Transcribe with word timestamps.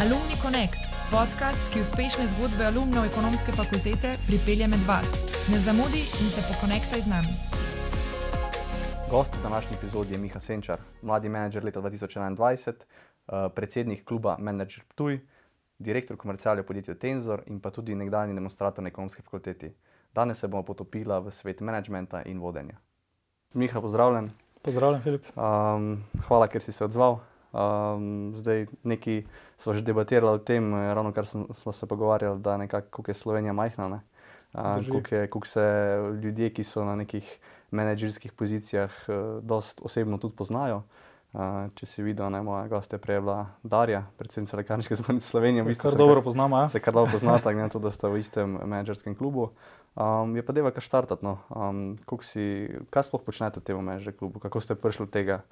Alumni 0.00 0.36
Connect, 0.42 0.80
podcast, 1.12 1.60
ki 1.72 1.82
uspešne 1.84 2.24
zgodbe 2.32 2.64
alumnov 2.64 3.04
ekonomske 3.04 3.52
fakultete 3.52 4.14
pripelje 4.24 4.64
med 4.72 4.80
vas. 4.88 5.10
Ne 5.52 5.58
zamudi 5.60 6.00
in 6.00 6.28
se 6.32 6.40
pokonektaj 6.48 7.00
z 7.04 7.08
nami. 7.12 7.32
Gost 9.10 9.36
v 9.36 9.42
današnji 9.42 9.76
epizodi 9.76 10.14
je 10.14 10.18
Miha 10.18 10.40
Senčar, 10.40 10.80
mladi 11.02 11.28
menedžer 11.28 11.64
leta 11.64 11.80
2021, 11.80 12.72
eh, 12.72 13.48
predsednik 13.54 14.04
kluba 14.04 14.36
Manager 14.38 14.84
Ptuj, 14.88 15.20
direktor 15.78 16.16
komercialnega 16.16 16.66
podjetja 16.66 16.94
Tenzor 16.94 17.42
in 17.46 17.60
pa 17.60 17.70
tudi 17.70 17.94
nekdanji 17.94 18.34
demonstrator 18.34 18.82
na 18.82 18.88
ekonomski 18.88 19.22
fakulteti. 19.22 19.74
Danes 20.14 20.38
se 20.38 20.48
bomo 20.48 20.62
potopila 20.62 21.18
v 21.18 21.30
svet 21.30 21.60
menedžmenta 21.60 22.22
in 22.24 22.40
vodenja. 22.40 22.80
Miha, 23.54 23.80
pozdravljen. 23.80 24.30
Pozdravljen, 24.62 25.02
Filip. 25.02 25.24
Um, 25.36 26.04
hvala, 26.28 26.48
ker 26.48 26.62
si 26.62 26.72
se 26.72 26.84
odzval. 26.84 27.20
Um, 27.52 28.32
zdaj, 28.34 28.66
nekaj 28.82 29.24
smo 29.58 29.74
že 29.74 29.82
debatirali 29.82 30.34
o 30.34 30.38
tem, 30.38 30.74
eh, 30.74 30.94
ravno 30.94 31.12
kar 31.12 31.26
sem, 31.26 31.46
smo 31.54 31.72
se 31.72 31.86
pogovarjali, 31.86 32.40
da 32.40 32.56
nekako 32.56 33.02
je 33.08 33.14
Slovenija 33.14 33.52
majhna. 33.52 33.88
Ne? 33.88 34.00
Je- 34.54 35.28
koliko 35.28 35.46
se 35.46 35.96
ljudje, 36.22 36.50
ki 36.50 36.64
so 36.64 36.84
na 36.84 36.96
nekih 36.96 37.38
menedžerskih 37.70 38.32
pozicijah, 38.32 38.90
uh, 39.08 39.44
dost 39.44 39.80
osebno 39.84 40.18
tudi 40.18 40.36
poznajo. 40.36 40.82
Uh, 41.32 41.70
če 41.74 41.86
si 41.86 42.02
videl, 42.02 42.30
ne, 42.30 42.42
moja 42.42 42.66
gosta 42.66 42.96
je 42.96 43.00
prej 43.00 43.20
bila 43.20 43.46
Darja, 43.62 44.02
predsednica 44.18 44.56
Lekarniške 44.56 44.94
zbornice 44.98 45.26
Slovenije. 45.30 45.62
v 45.62 45.66
Se 45.66 45.68
bistvu 45.68 45.90
kar 45.90 45.98
dobro 45.98 46.22
poznamo, 46.22 46.58
ja? 46.58 46.68
se 46.68 46.80
kar 46.80 46.94
dobro 46.94 47.12
poznata, 47.12 47.52
glede 47.52 47.62
na 47.62 47.68
to, 47.68 47.78
da 47.78 47.90
sta 47.90 48.08
v 48.08 48.18
istem 48.18 48.58
menedžerskem 48.66 49.14
klubu. 49.14 49.50
Um, 49.94 50.34
je 50.34 50.42
pa 50.42 50.52
deva 50.52 50.70
kar 50.74 50.82
štartati. 50.82 51.22
No. 51.22 51.38
Um, 51.54 51.94
si, 52.22 52.66
kaj 52.90 53.06
sploh 53.06 53.22
počnete 53.22 53.60
v 53.60 53.62
tem 53.62 53.78
menedžerskem 53.78 54.18
klubu, 54.18 54.42
kako 54.42 54.58
ste 54.58 54.74
prišli 54.74 55.06
do 55.06 55.10
tega, 55.14 55.42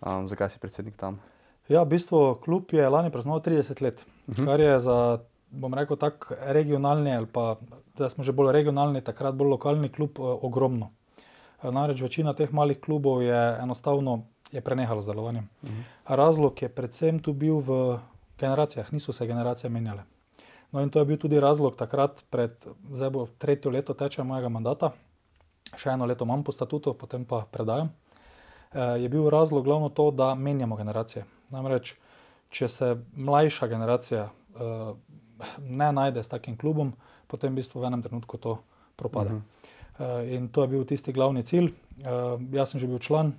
um, 0.00 0.24
zakaj 0.24 0.48
si 0.48 0.58
predsednik 0.58 0.96
tam? 0.96 1.20
Ja, 1.68 1.82
v 1.82 1.88
bistvu 1.96 2.38
klub 2.44 2.72
je 2.72 2.88
lani 2.88 3.10
praznoval 3.10 3.40
30 3.40 3.82
let, 3.82 4.06
uh 4.28 4.34
-huh. 4.34 4.44
kar 4.44 4.60
je 4.60 4.80
za, 4.80 5.18
bom 5.50 5.74
rekel, 5.74 5.96
tak 5.96 6.32
regionalni 6.40 7.16
ali 7.16 7.26
pa 7.26 7.56
da 7.96 8.08
smo 8.08 8.24
že 8.24 8.32
bolj 8.32 8.52
regionalni, 8.52 9.00
takrat 9.00 9.34
bolj 9.34 9.48
lokalni 9.56 9.88
klub 9.88 10.18
eh, 10.18 10.22
ogromno. 10.22 10.90
Eh, 11.62 11.70
Namreč 11.70 12.00
večina 12.00 12.34
teh 12.34 12.52
malih 12.52 12.80
klubov 12.80 13.22
je 13.22 13.58
enostavno 13.62 14.22
je 14.52 14.60
prenehala 14.60 15.02
z 15.02 15.06
delovanjem. 15.06 15.48
Uh 15.62 15.70
-huh. 15.70 15.82
Razlog 16.06 16.62
je 16.62 16.68
predvsem 16.68 17.18
tu 17.18 17.32
bil 17.32 17.58
v 17.58 17.98
generacijah, 18.38 18.92
niso 18.92 19.12
se 19.12 19.26
generacije 19.26 19.70
menjale. 19.70 20.02
No 20.72 20.82
in 20.82 20.90
to 20.90 20.98
je 20.98 21.04
bil 21.04 21.16
tudi 21.16 21.40
razlog 21.40 21.76
takrat, 21.76 22.24
pred, 22.30 22.66
zdaj 22.92 23.10
bo 23.10 23.26
tretje 23.38 23.70
leto 23.70 23.94
teče 23.94 24.22
mojega 24.22 24.48
mandata, 24.48 24.90
še 25.76 25.90
eno 25.90 26.06
leto 26.06 26.24
imam 26.24 26.44
po 26.44 26.52
statutu, 26.52 26.94
potem 26.94 27.24
pa 27.24 27.44
predajam. 27.50 27.90
Eh, 28.72 29.02
je 29.02 29.08
bil 29.08 29.30
razlog 29.30 29.64
glavno 29.64 29.88
to, 29.88 30.10
da 30.10 30.34
menjamo 30.34 30.76
generacije. 30.76 31.24
Namreč, 31.50 31.94
če 32.50 32.68
se 32.68 32.96
mlajša 33.14 33.68
generacija 33.70 34.28
uh, 34.28 34.96
ne 35.60 35.92
najde 35.92 36.24
s 36.24 36.32
takim 36.32 36.56
klubom, 36.56 36.92
potem 37.26 37.52
v 37.52 37.60
bistvu 37.60 37.82
v 37.82 37.90
enem 37.90 38.02
trenutku 38.02 38.38
to 38.38 38.58
propade. 38.96 39.34
Uh 39.34 39.40
-huh. 39.40 40.22
uh, 40.22 40.32
in 40.32 40.48
to 40.48 40.62
je 40.62 40.68
bil 40.68 40.84
tisti 40.84 41.12
glavni 41.12 41.42
cilj. 41.42 41.72
Uh, 42.02 42.40
jaz 42.52 42.70
sem 42.70 42.80
že 42.80 42.86
bil 42.86 42.98
član, 42.98 43.32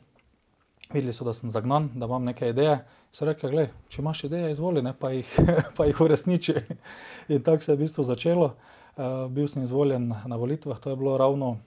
videli 0.94 1.14
so, 1.14 1.26
da 1.26 1.34
sem 1.34 1.50
zagnan, 1.50 1.90
da 1.96 2.06
imam 2.06 2.24
neke 2.24 2.50
ideje. 2.50 2.86
So 3.12 3.26
rekli, 3.26 3.50
gledaj, 3.50 3.74
če 3.90 4.02
imaš 4.02 4.24
ideje, 4.24 4.52
izvoli, 4.52 4.82
ne, 4.82 4.94
pa, 4.94 5.12
jih, 5.12 5.40
pa 5.78 5.86
jih 5.86 6.02
uresniči. 6.02 6.56
in 7.34 7.44
tako 7.44 7.64
se 7.64 7.72
je 7.72 7.76
v 7.76 7.80
bistvu 7.80 8.04
začelo. 8.04 8.56
Uh, 8.98 9.32
bil 9.32 9.48
sem 9.48 9.64
izvoljen 9.64 10.14
na 10.26 10.36
volitvah, 10.36 10.80
to 10.80 10.90
je 10.90 10.96
bilo 10.96 11.18
ravno 11.18 11.58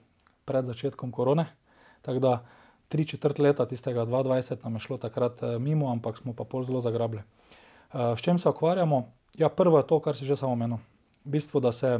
pred 0.45 0.65
začetkom 0.65 1.11
korone. 1.11 1.45
Tako 2.01 2.19
da 2.19 2.45
tri 2.91 3.07
četrt 3.07 3.39
leta 3.39 3.65
tistega 3.65 4.05
2020 4.05 4.63
nam 4.63 4.75
je 4.75 4.79
šlo 4.79 4.97
takrat 4.97 5.43
eh, 5.43 5.59
mimo, 5.59 5.91
ampak 5.91 6.17
smo 6.17 6.33
pa 6.35 6.43
pol 6.43 6.63
zelo 6.67 6.81
zagrabili. 6.81 7.23
Eh, 7.23 8.15
S 8.17 8.21
čim 8.21 8.39
se 8.39 8.49
ukvarjamo? 8.49 9.07
Ja, 9.37 9.49
prvo 9.49 9.77
je 9.79 9.87
to, 9.87 9.99
kar 9.99 10.15
si 10.15 10.25
že 10.25 10.35
samo 10.35 10.51
omenil. 10.51 10.77
V 11.23 11.31
bistvu, 11.37 11.59
da 11.59 11.71
se 11.71 11.99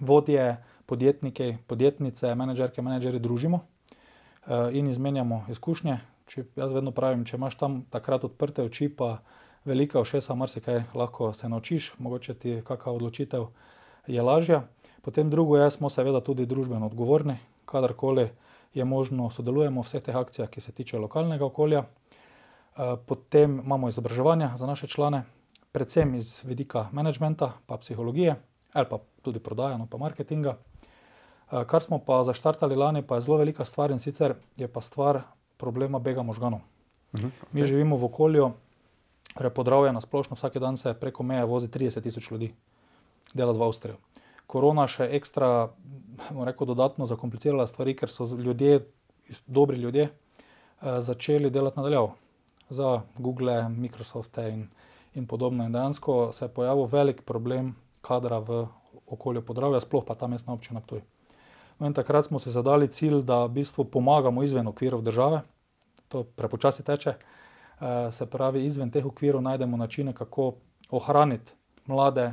vodje, 0.00 0.56
podjetniki, 0.86 1.56
podjetnice, 1.66 2.34
menedžerke, 2.34 2.82
menedžeri 2.82 3.18
družimo 3.18 3.60
eh, 3.60 4.70
in 4.78 4.86
izmenjamo 4.86 5.44
izkušnje. 5.50 5.98
Če, 6.28 6.44
jaz 6.56 6.72
vedno 6.72 6.92
pravim, 6.94 7.24
če 7.24 7.36
imaš 7.36 7.58
tam 7.58 7.82
takrat 7.90 8.24
odprte 8.24 8.62
oči, 8.62 8.88
pa 8.88 9.18
velika 9.64 9.98
ošesa, 10.00 10.34
marsikaj 10.34 10.84
lahko 10.94 11.32
se 11.34 11.48
naučiš, 11.48 11.94
mogoče 11.98 12.34
ti 12.34 12.60
kakšna 12.64 12.92
odločitev 12.92 13.48
je 14.06 14.22
lažja. 14.22 14.62
Potem 15.02 15.30
drugo 15.30 15.56
je, 15.56 15.70
smo 15.70 15.90
seveda 15.90 16.20
tudi 16.20 16.46
družbeno 16.46 16.86
odgovorni, 16.86 17.38
kadarkoli 17.66 18.28
je 18.74 18.84
možno, 18.84 19.30
sodelujemo 19.30 19.82
v 19.82 19.86
vseh 19.86 20.02
teh 20.02 20.16
akcijah, 20.16 20.48
ki 20.50 20.60
se 20.60 20.72
tiče 20.72 20.98
lokalnega 20.98 21.44
okolja. 21.44 21.84
Eh, 21.84 22.96
Potem 23.06 23.60
imamo 23.64 23.88
izobraževanja 23.88 24.52
za 24.56 24.66
naše 24.66 24.86
člane, 24.86 25.24
predvsem 25.72 26.14
iz 26.14 26.42
vidika 26.44 26.88
menedžmenta, 26.92 27.52
pa 27.66 27.76
psihologije, 27.76 28.36
ali 28.72 28.86
pa 28.90 28.98
tudi 29.22 29.40
prodaje, 29.40 29.78
no 29.78 29.86
pa 29.86 29.98
marketinga. 29.98 30.56
Eh, 30.56 31.64
Kar 31.64 31.82
smo 31.82 31.98
pa 31.98 32.22
zaštartali 32.22 32.76
lani, 32.76 33.02
pa 33.02 33.14
je 33.14 33.20
zelo 33.20 33.36
velika 33.36 33.64
stvar 33.64 33.90
in 33.90 33.98
sicer 33.98 34.34
je 34.56 34.68
pa 34.68 34.80
stvar 34.80 35.22
problema 35.56 35.98
bega 35.98 36.22
možganov. 36.22 36.60
Uh 37.12 37.20
-huh. 37.20 37.30
Mi 37.52 37.64
živimo 37.64 37.96
v 37.96 38.04
okolju, 38.04 38.52
repodravje 39.36 39.92
na 39.92 40.00
splošno, 40.00 40.34
vsak 40.34 40.58
dan 40.58 40.76
se 40.76 40.94
preko 40.94 41.22
meje 41.22 41.44
vozi 41.44 41.68
30 41.68 42.02
tisoč 42.02 42.30
ljudi, 42.30 42.54
dela 43.34 43.52
v 43.52 43.62
Avstrijo. 43.62 43.96
Korona 44.48 44.86
še 44.88 45.04
ekstra, 45.18 45.68
bomo 46.30 46.46
rekel, 46.48 46.70
dodatno 46.70 47.06
zakomplicirala 47.06 47.66
stvari, 47.68 47.92
ker 47.96 48.08
so 48.08 48.24
ljudje, 48.32 48.80
dobri 49.46 49.76
ljudje, 49.76 50.08
eh, 50.08 51.00
začeli 51.04 51.50
delati 51.52 51.76
nadaljavo 51.76 52.14
za 52.70 53.02
Google, 53.18 53.68
Microsofte 53.68 54.48
in, 54.50 54.64
in 55.14 55.26
podobno. 55.26 55.64
In 55.64 55.72
dejansko 55.72 56.32
se 56.32 56.44
je 56.44 56.54
pojavil 56.54 56.88
velik 56.92 57.22
problem 57.28 57.74
kadra 58.00 58.38
v 58.38 58.66
okolju 59.06 59.44
podravja, 59.44 59.80
sploh 59.80 60.04
pa 60.04 60.14
ta 60.14 60.26
mestna 60.26 60.52
občina 60.52 60.80
Ptuj. 60.80 61.04
No 61.78 61.86
in 61.86 61.94
takrat 61.94 62.26
smo 62.26 62.38
si 62.38 62.50
zadali 62.50 62.88
cilj, 62.88 63.22
da 63.22 63.44
v 63.44 63.60
bistvu 63.60 63.84
pomagamo 63.84 64.42
izven 64.42 64.66
okvirov 64.66 65.02
države, 65.02 65.42
to 66.08 66.24
prepočasi 66.24 66.84
teče, 66.84 67.14
eh, 67.14 68.10
se 68.10 68.26
pravi, 68.26 68.64
izven 68.64 68.90
teh 68.90 69.06
okvirov 69.06 69.42
najdemo 69.42 69.76
načine, 69.76 70.12
kako 70.12 70.54
ohraniti 70.90 71.52
mlade 71.86 72.32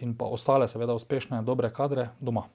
in 0.00 0.14
pa 0.16 0.24
ostale, 0.24 0.68
seveda, 0.68 0.94
uspešne, 0.94 1.42
dobre 1.42 1.70
kadre 1.72 2.10
doma. 2.20 2.46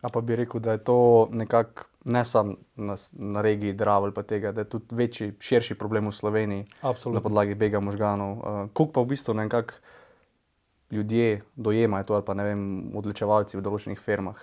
A 0.00 0.08
pa 0.08 0.20
bi 0.20 0.36
rekel, 0.36 0.60
da 0.60 0.72
je 0.72 0.84
to 0.84 1.28
nekako 1.32 1.90
ne 2.04 2.24
samo 2.24 2.54
na, 2.76 2.94
na 3.12 3.40
regiji 3.40 3.72
Drava 3.72 4.04
ali 4.04 4.14
pa 4.14 4.22
tega, 4.22 4.52
da 4.52 4.60
je 4.60 4.68
tudi 4.68 4.94
večji, 4.94 5.32
širši 5.40 5.74
problem 5.74 6.08
v 6.08 6.12
Sloveniji 6.12 6.64
na 6.82 6.90
Absolutno. 6.90 7.20
podlagi 7.20 7.54
bega 7.54 7.80
možganov. 7.80 8.32
Uh, 8.32 8.70
Koliko 8.72 8.92
pa 8.92 9.00
v 9.00 9.06
bistvu 9.06 9.34
nekako 9.34 9.74
ljudje 10.90 11.42
dojemajo 11.56 12.04
to 12.04 12.14
ali 12.14 12.24
pa 12.24 12.34
ne 12.34 12.44
vem, 12.44 12.62
odločevalci 12.96 13.56
v 13.56 13.62
določenih 13.62 14.00
firmah. 14.00 14.40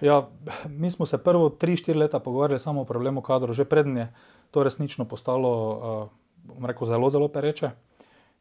Ja, 0.00 0.26
mi 0.66 0.90
smo 0.90 1.06
se 1.06 1.18
prvo 1.18 1.50
3-4 1.50 1.94
leta 1.94 2.18
pogovarjali 2.18 2.58
samo 2.58 2.82
o 2.82 2.88
problemu 2.88 3.22
kadrov, 3.22 3.54
že 3.54 3.64
prednje 3.64 4.00
je 4.00 4.12
to 4.50 4.62
resnično 4.62 5.04
postalo, 5.04 5.52
uh, 5.52 6.66
rekel, 6.66 6.86
zelo, 6.86 7.10
zelo 7.10 7.28
pereče. 7.28 7.70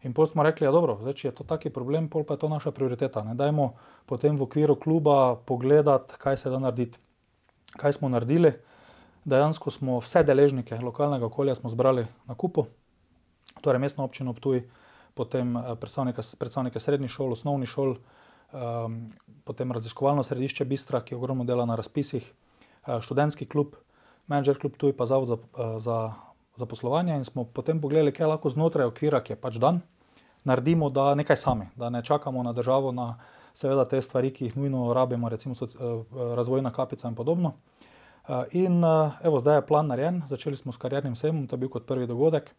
In 0.04 0.14
pol 0.18 0.26
smo 0.26 0.44
rekli, 0.44 0.66
da 0.66 0.74
dobro, 0.74 0.98
zdaj, 1.02 1.14
če 1.14 1.28
je 1.28 1.36
to 1.38 1.46
taki 1.46 1.70
problem, 1.70 2.10
pol 2.10 2.26
pa 2.26 2.34
je 2.34 2.42
to 2.42 2.50
naša 2.50 2.74
prioriteta. 2.74 3.22
Ne? 3.24 3.36
Dajmo 3.38 3.76
potem 4.10 4.38
v 4.38 4.48
okviru 4.48 4.76
kluba 4.76 5.36
pogledati, 5.36 6.18
kaj 6.18 6.42
se 6.42 6.50
da 6.50 6.60
narediti. 6.60 6.98
Kaj 7.78 8.00
smo 8.00 8.10
naredili? 8.10 8.56
Dejansko 9.26 9.70
smo 9.72 10.00
vse 10.02 10.24
deležnike 10.26 10.80
lokalnega 10.82 11.28
okolja 11.30 11.54
zbrali 11.56 12.08
na 12.26 12.36
kupu, 12.36 12.66
torej 13.62 13.80
mestno 13.80 14.04
občino 14.04 14.34
Ptuj, 14.34 14.64
potem 15.14 15.54
eh, 15.58 15.76
predstavnike, 15.78 16.26
predstavnike 16.40 16.80
srednjih 16.80 17.12
šol, 17.12 17.38
osnovnih 17.38 17.70
šol, 17.70 17.96
um, 18.52 18.98
potem 19.46 19.72
raziskovalno 19.72 20.24
središče 20.24 20.66
Bistra, 20.66 21.04
ki 21.06 21.16
ogromno 21.16 21.46
dela 21.46 21.66
na 21.66 21.76
razpisih, 21.76 22.26
eh, 22.26 22.98
študentski 23.02 23.46
klub, 23.46 23.76
menedžer 24.28 24.58
klub 24.58 24.78
Tuj, 24.78 24.96
pa 24.98 25.06
zavod 25.06 25.28
za, 25.28 25.38
eh, 25.38 25.78
za, 25.80 26.00
za 26.56 26.66
poslovanje. 26.66 27.16
In 27.16 27.26
smo 27.26 27.44
potem 27.44 27.82
pogledali, 27.82 28.12
kaj 28.12 28.28
lahko 28.28 28.50
znotraj 28.50 28.90
okvira, 28.92 29.22
ki 29.24 29.34
je 29.34 29.42
pač 29.42 29.60
dan, 29.62 29.82
naredimo, 30.44 30.90
da 30.90 31.16
nekaj 31.16 31.38
sami, 31.38 31.70
da 31.76 31.90
ne 31.90 32.03
čakamo 32.03 32.44
na 32.44 32.53
državo, 32.53 32.92
na 32.92 33.18
seveda 33.53 33.86
te 33.86 34.02
stvari, 34.02 34.32
ki 34.34 34.46
jih 34.50 34.58
nujno 34.58 34.94
rabimo, 34.94 35.30
recimo 35.30 35.56
soc, 35.56 35.76
eh, 35.76 35.80
razvojna 36.36 36.72
kapica 36.72 37.08
in 37.08 37.16
podobno. 37.16 37.53
Eh, 38.28 38.44
In 38.52 38.84
eh, 38.84 39.12
evo, 39.24 39.40
zdaj 39.40 39.58
je 39.58 39.68
plan 39.68 39.88
narejen, 39.88 40.22
začeli 40.28 40.58
smo 40.58 40.72
s 40.72 40.78
kariernim 40.78 41.16
sejmom, 41.16 41.48
to 41.48 41.56
je 41.56 41.59
bil 41.59 41.70
kot 41.70 41.86
prvi 41.86 42.08
dogodek. 42.08 42.52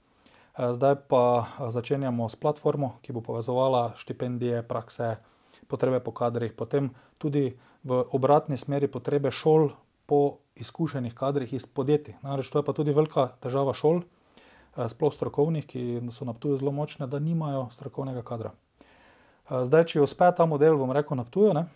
Eh, 0.58 0.72
Zdaj 0.72 1.08
pa 1.08 1.46
eh, 1.46 1.70
začenjamo 1.70 2.28
s 2.28 2.36
platformo, 2.36 2.98
ki 3.02 3.12
bo 3.12 3.20
povezovala 3.20 3.92
štipendije, 3.96 4.62
prakse, 4.62 5.16
potrebe 5.68 6.00
po 6.00 6.12
kadrih, 6.12 6.52
potem 6.52 6.90
tudi 7.18 7.56
v 7.84 8.04
obratni 8.12 8.58
smeri 8.58 8.88
potrebe 8.88 9.30
šol 9.30 9.72
po 10.06 10.41
izkušenih 10.56 11.14
kadrih 11.14 11.52
iz 11.52 11.66
podjetij. 11.66 12.14
Namreč 12.22 12.50
to 12.50 12.58
je 12.58 12.64
pa 12.64 12.72
tudi 12.72 12.92
velika 12.92 13.26
težava 13.40 13.74
šol, 13.74 14.02
eh, 14.02 14.88
sploh 14.88 15.12
strokovnih, 15.12 15.66
ki 15.66 16.02
so 16.10 16.24
na 16.24 16.32
Ptuju 16.32 16.58
zelo 16.58 16.72
močne, 16.72 17.06
da 17.06 17.18
nimajo 17.18 17.68
strokovnega 17.70 18.22
kadra. 18.22 18.52
Eh, 19.50 19.64
Zdaj, 19.64 19.84
če 19.84 20.02
uspe 20.02 20.32
ta 20.36 20.46
model, 20.46 20.76
bom 20.76 20.92
rekel, 20.92 21.16
na 21.16 21.24
Ptuju, 21.24 21.54
ne, 21.54 21.66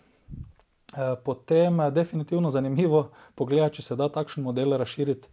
eh, 0.93 1.15
potem 1.23 1.79
je 1.79 1.91
definitivno 1.91 2.49
zanimivo 2.49 3.09
pogledati, 3.35 3.75
če 3.75 3.81
se 3.81 3.95
da 3.95 4.09
takšen 4.09 4.43
model 4.43 4.77
razširiti 4.77 5.27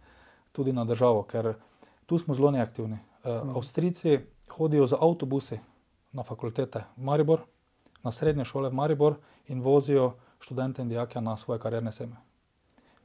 tudi 0.51 0.73
na 0.73 0.85
državo, 0.85 1.23
ker 1.23 1.55
tu 2.05 2.19
smo 2.19 2.33
zelo 2.33 2.51
neaktivni. 2.51 2.99
Uh, 3.25 3.57
Avstrijci 3.57 4.19
hodijo 4.49 4.85
z 4.85 4.95
avtobusi 5.01 5.59
na 6.13 6.23
fakultete 6.23 6.85
v 6.97 7.03
Maribor, 7.03 7.41
na 8.03 8.11
srednje 8.11 8.45
šole 8.45 8.69
v 8.69 8.77
Maribor 8.77 9.15
in 9.47 9.61
vozijo 9.61 10.13
študente 10.39 10.81
in 10.81 10.89
dijake 10.89 11.21
na 11.21 11.37
svoje 11.37 11.59
karierne 11.59 11.91
seme. 11.91 12.15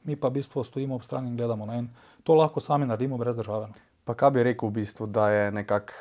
Mi 0.03 0.15
pa 0.15 0.27
v 0.27 0.39
bistvu 0.39 0.63
stojimo 0.63 0.95
ob 0.95 1.03
strani 1.03 1.29
in 1.29 1.37
gledamo. 1.37 1.65
Ne? 1.65 1.77
In 1.77 1.89
to 2.23 2.33
lahko 2.33 2.59
sami 2.59 2.85
naredimo 2.85 3.17
brez 3.17 3.35
države. 3.35 3.67
no. 3.67 3.73
Pa 4.05 4.13
kaj 4.13 4.31
bi 4.31 4.43
rekel 4.43 4.69
v 4.69 4.81
bistvu, 4.81 5.07
da 5.07 5.29
je 5.29 5.51
nekako 5.51 5.93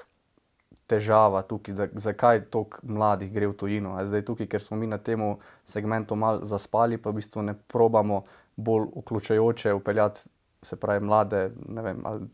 težava 0.87 1.43
tukaj, 1.43 1.75
da, 1.75 1.87
zakaj 1.95 2.45
toliko 2.51 2.81
mladih 2.83 3.33
gre 3.33 3.47
v 3.47 3.57
tujino? 3.57 3.95
A 3.95 4.07
zdaj 4.07 4.25
tukaj, 4.27 4.49
ker 4.51 4.63
smo 4.63 4.77
mi 4.77 4.87
na 4.87 4.99
tem 4.99 5.21
segmentu 5.65 6.17
malo 6.17 6.45
zaspali, 6.45 6.99
pa 6.99 7.11
v 7.11 7.21
bistvu 7.21 7.43
ne 7.43 7.55
probamo 7.55 8.25
bolj 8.57 8.89
vključujoče 8.97 9.73
upeljati, 9.73 10.27
se 10.63 10.77
pravi, 10.77 11.05
mlade, 11.05 11.51
ne 11.69 11.83
vem, 11.83 12.01
ali 12.05 12.27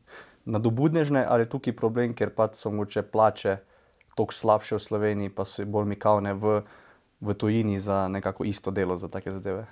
nadobudnežne, 0.44 1.26
ali 1.28 1.44
je 1.44 1.50
tukaj 1.50 1.76
problem, 1.76 2.14
ker 2.14 2.30
pač 2.34 2.56
so 2.58 2.70
mogoče 2.70 3.02
plače 3.02 3.58
toliko 4.16 4.34
slabše 4.34 4.78
v 4.78 4.82
Sloveniji, 4.82 5.34
pa 5.34 5.44
so 5.44 5.66
bolj 5.66 5.90
mikavne 5.92 6.32
v, 6.34 6.60
v 7.20 7.34
tujini 7.34 7.80
za 7.80 8.06
nekako 8.08 8.46
isto 8.48 8.70
delo, 8.70 8.96
za 8.96 9.08
take 9.12 9.30
zadeve. 9.30 9.66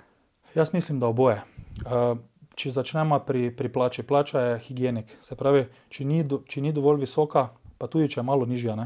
Jaz 0.55 0.73
mislim, 0.73 0.99
da 0.99 1.07
oboje. 1.07 1.41
Uh, 1.83 2.17
če 2.55 2.71
začnemo 2.71 3.17
pri, 3.27 3.49
pri 3.51 3.67
plači, 3.67 4.05
plača 4.07 4.39
je 4.39 4.59
higienik. 4.69 5.09
Se 5.19 5.35
pravi, 5.35 5.65
če 5.91 6.05
ni, 6.07 6.21
do, 6.23 6.39
če 6.47 6.61
ni 6.63 6.71
dovolj 6.71 7.01
visoka, 7.01 7.49
pa 7.75 7.89
tudi 7.91 8.07
če 8.13 8.21
je 8.21 8.23
malo 8.23 8.47
nižja, 8.47 8.77
ne, 8.79 8.85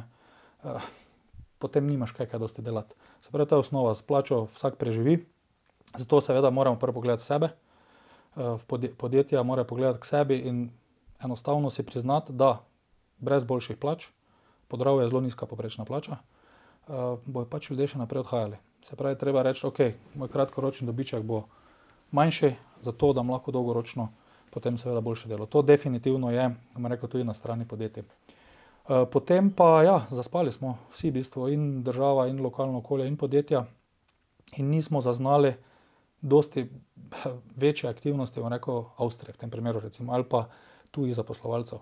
uh, 0.66 0.88
potem 1.62 1.86
nimaš 1.86 2.16
kaj, 2.18 2.32
kaj 2.32 2.42
dosti 2.42 2.66
delati. 2.66 2.98
Se 3.22 3.30
pravi, 3.30 3.52
to 3.52 3.60
je 3.60 3.66
osnova, 3.68 3.92
s 3.94 4.02
plačo 4.02 4.48
vsak 4.56 4.80
preživi, 4.82 5.20
zato 5.94 6.24
seveda 6.26 6.50
moramo 6.50 6.80
prvo 6.82 6.98
pogledati 6.98 7.28
sebe, 7.28 7.52
uh, 8.34 8.58
podjetja 8.98 9.46
morajo 9.46 9.70
pogledati 9.70 10.02
k 10.02 10.10
sebi 10.10 10.40
in 10.50 10.66
enostavno 11.22 11.70
si 11.70 11.86
priznati, 11.86 12.34
da 12.34 12.64
brez 13.22 13.46
boljših 13.46 13.78
plač, 13.78 14.10
podravje 14.74 15.06
je 15.06 15.14
zelo 15.14 15.22
nizka 15.22 15.46
poprečna 15.46 15.86
plača, 15.86 16.18
uh, 16.18 17.22
bojo 17.30 17.46
pač 17.46 17.70
ljudje 17.70 17.94
še 17.94 18.02
naprej 18.02 18.26
odhajali. 18.26 18.58
Se 18.82 18.98
pravi, 18.98 19.22
treba 19.22 19.46
reči, 19.46 19.68
ok, 19.70 19.86
moj 20.18 20.34
kratkoročni 20.34 20.90
dobiček 20.90 21.22
bo 21.22 21.44
manjši, 22.12 22.56
zato 22.82 23.14
da 23.14 23.22
lahko 23.22 23.52
dolgoročno 23.52 24.10
potem 24.50 24.78
seveda 24.78 25.02
boljše 25.02 25.30
delo. 25.30 25.46
To 25.46 25.62
definitivno 25.62 26.32
je, 26.32 26.50
bom 26.76 26.86
rekel, 26.86 27.10
tudi 27.10 27.24
na 27.24 27.34
strani 27.34 27.68
podjetij. 27.68 28.04
Eh, 28.04 29.06
Potem 29.12 29.52
pa 29.52 29.84
ja, 29.84 30.06
zaspali 30.10 30.52
smo 30.52 30.78
vsi, 30.92 31.10
v 31.10 31.14
bistvu, 31.14 31.48
in 31.54 31.84
država, 31.84 32.28
in 32.28 32.42
lokalno 32.42 32.78
okolje, 32.78 33.08
in 33.08 33.18
podjetja, 33.18 33.66
in 34.58 34.70
nismo 34.70 35.02
zaznali 35.02 35.54
dosti 36.22 36.70
večje 37.56 37.90
aktivnosti, 37.90 38.40
bom 38.40 38.50
rekel, 38.54 38.84
Avstrije 38.98 39.34
v 39.34 39.38
tem 39.38 39.50
primeru, 39.50 39.80
recimo, 39.80 40.14
ali 40.14 40.24
pa 40.24 40.48
tujih 40.92 41.16
zaposlovalcev. 41.16 41.80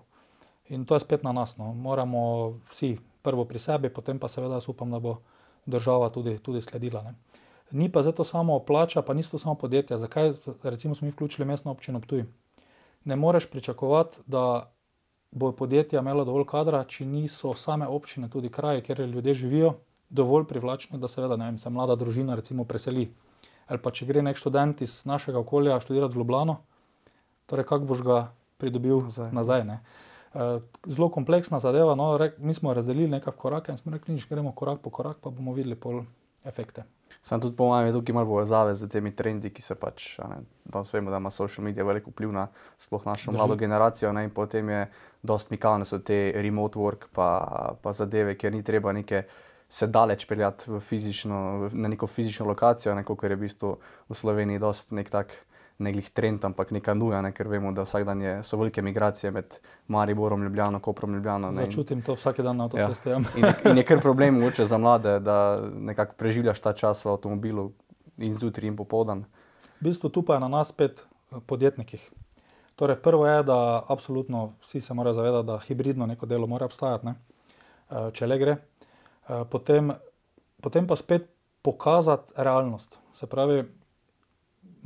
In 0.68 0.84
to 0.84 0.94
je 0.94 1.00
spet 1.00 1.22
na 1.24 1.32
nas. 1.32 1.56
No. 1.56 1.72
Moramo 1.72 2.60
vsi 2.70 2.98
prvo 3.22 3.44
pri 3.44 3.58
sebi, 3.58 3.88
potem 3.88 4.18
pa 4.18 4.28
seveda 4.28 4.60
jaz 4.60 4.68
upam, 4.68 4.90
da 4.90 5.00
bo 5.00 5.16
država 5.66 6.10
tudi, 6.10 6.38
tudi 6.38 6.60
sledila. 6.60 7.02
Ne. 7.02 7.14
Ni 7.70 7.92
pa 7.92 8.02
zato 8.02 8.24
samo 8.24 8.58
plača, 8.58 9.02
pa 9.02 9.14
niso 9.14 9.30
to 9.30 9.38
samo 9.38 9.54
podjetja. 9.54 9.96
Zakaj 9.96 10.32
recimo 10.62 10.94
smo 10.94 11.06
mi 11.06 11.12
vključili 11.12 11.46
mestno 11.46 11.70
občino 11.70 12.00
Ptuj? 12.00 12.24
Ne 13.04 13.16
moreš 13.16 13.50
pričakovati, 13.50 14.16
da 14.26 14.72
bo 15.30 15.52
podjetja 15.52 16.00
imela 16.00 16.24
dovolj 16.24 16.46
kadra, 16.48 16.84
če 16.84 17.06
niso 17.06 17.54
same 17.54 17.86
občine, 17.86 18.30
tudi 18.30 18.48
kraji, 18.48 18.82
kjer 18.82 19.00
ljudje 19.00 19.34
živijo, 19.34 19.74
dovolj 20.08 20.44
privlačni, 20.48 20.98
da 20.98 21.08
seveda, 21.08 21.36
ne 21.36 21.44
vem, 21.44 21.58
se 21.58 21.70
mlada 21.70 21.96
družina 21.96 22.34
recimo 22.34 22.64
preseli. 22.64 23.10
Ali 23.66 23.78
pa 23.84 23.90
če 23.90 24.06
gre 24.08 24.22
nek 24.22 24.36
študent 24.36 24.80
iz 24.80 25.02
našega 25.04 25.38
okolja 25.38 25.80
študirati 25.80 26.14
v 26.14 26.18
Ljubljano, 26.18 26.56
torej 27.46 27.68
kako 27.68 27.84
boš 27.84 28.02
ga 28.02 28.20
pridobil 28.56 29.02
Nazaj. 29.04 29.32
nazaj. 29.32 29.64
nazaj 29.64 29.80
Eh, 30.34 30.60
Zelo 30.86 31.08
kompleksna 31.08 31.58
zadeva, 31.58 31.94
no, 31.94 32.16
rek, 32.18 32.38
mi 32.38 32.54
smo 32.54 32.74
razdelili 32.74 33.08
nekaj 33.08 33.32
korake 33.32 33.72
in 33.72 33.78
smo 33.78 33.92
rekli, 33.92 34.14
nič, 34.14 34.28
gremo 34.28 34.52
korak 34.52 34.80
po 34.84 34.90
korak, 34.90 35.16
pa 35.24 35.30
bomo 35.30 35.52
videli 35.56 35.74
pol 35.74 36.02
efekte. 36.44 36.84
Sam 37.22 37.40
tudi 37.40 37.56
po 37.56 37.66
mojem 37.66 37.86
je 37.86 37.92
tukaj 37.92 38.14
malo 38.14 38.26
povezave 38.26 38.74
z 38.74 38.88
temi 38.88 39.10
trendi, 39.16 39.50
ki 39.50 39.62
se 39.62 39.74
pač, 39.74 40.18
ne, 40.18 40.40
danes 40.64 40.92
vemo, 40.92 41.10
da 41.10 41.18
ima 41.18 41.30
social 41.30 41.64
media 41.64 41.84
velik 41.84 42.06
vpliv 42.06 42.32
na 42.32 42.46
sploh 42.78 43.06
našo 43.06 43.30
Drži. 43.30 43.36
mlado 43.36 43.56
generacijo, 43.56 44.12
ne, 44.12 44.24
in 44.24 44.30
potem 44.30 44.68
je 44.68 44.86
dost 45.22 45.50
mikavne 45.50 45.84
so 45.84 45.98
te 45.98 46.32
remote 46.34 46.78
work 46.78 47.10
pa, 47.12 47.74
pa 47.82 47.92
zadeve, 47.92 48.36
kjer 48.38 48.52
ni 48.54 48.62
treba 48.62 48.92
neke 48.92 49.24
se 49.68 49.86
daleč 49.86 50.24
peljati 50.24 50.80
fizično, 50.80 51.68
na 51.72 51.88
neko 51.88 52.06
fizično 52.06 52.46
lokacijo, 52.46 52.94
ne, 52.94 53.04
ker 53.04 53.30
je 53.30 53.36
v 53.36 53.40
bistvu 53.40 53.74
v 54.08 54.14
Sloveniji 54.14 54.58
dost 54.58 54.92
nek 54.96 55.10
tak 55.10 55.34
ne 55.78 55.92
glih 55.92 56.10
trend, 56.10 56.44
ampak 56.44 56.70
neka 56.70 56.94
nuja, 56.94 57.22
ne, 57.22 57.32
ker 57.32 57.48
vemo, 57.48 57.72
da 57.72 57.82
vsak 57.82 58.04
dan 58.04 58.20
je, 58.20 58.42
so 58.42 58.56
velike 58.56 58.82
migracije 58.82 59.30
med 59.30 59.58
Mariborom, 59.88 60.42
Ljubljano, 60.42 60.80
Koprom, 60.80 61.14
Ljubljano. 61.14 61.50
ne, 61.50 61.62
in- 61.62 61.66
Začutim 61.66 62.02
to 62.02 62.14
vsak 62.14 62.40
dan 62.40 62.56
na 62.56 62.64
avtocesti. 62.64 63.08
Ja. 63.08 63.16
In, 63.36 63.44
in 63.64 63.76
je 63.76 63.84
kar 63.84 64.00
problem 64.00 64.34
mogoče 64.38 64.64
za 64.64 64.78
mlade, 64.78 65.20
da 65.20 65.36
nekako 65.70 66.14
preživljaš 66.14 66.60
ta 66.60 66.72
čas 66.72 67.04
v 67.04 67.08
avtomobilu 67.08 67.72
in 68.18 68.34
zjutraj 68.34 68.66
in 68.66 68.76
popoldan. 68.76 69.24
V 69.76 69.84
bistvu 69.84 70.08
tu 70.08 70.22
pa 70.22 70.34
je 70.34 70.40
na 70.40 70.48
nas 70.48 70.68
spet 70.68 70.98
eh, 71.30 71.36
podjetnikih. 71.40 72.10
Torej, 72.74 72.96
prvo 72.96 73.26
je, 73.26 73.42
da 73.42 73.58
absolutno 73.88 74.52
vsi 74.60 74.80
se 74.80 74.94
morajo 74.94 75.12
zavedati, 75.14 75.46
da 75.46 75.58
hibridno 75.58 76.06
neko 76.06 76.26
delo 76.26 76.46
mora 76.46 76.64
obstajati, 76.64 77.06
ne? 77.06 77.14
Eh, 77.90 78.10
če 78.12 78.26
le 78.26 78.38
gre. 78.38 78.56
Eh, 79.28 79.44
Potem, 79.44 79.92
potem 80.60 80.86
pa 80.86 80.96
spet 80.96 81.30
pokazati 81.62 82.32
realnost. 82.36 82.98
Se 83.12 83.26
pravi, 83.26 83.64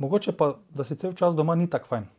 mogoče 0.03 0.35
pa, 0.37 0.53
da 0.75 0.83
si 0.83 0.99
cel 0.99 1.15
čas 1.17 1.35
doma 1.35 1.55
ni 1.55 1.69
tako 1.69 1.95
fajn. 1.95 2.11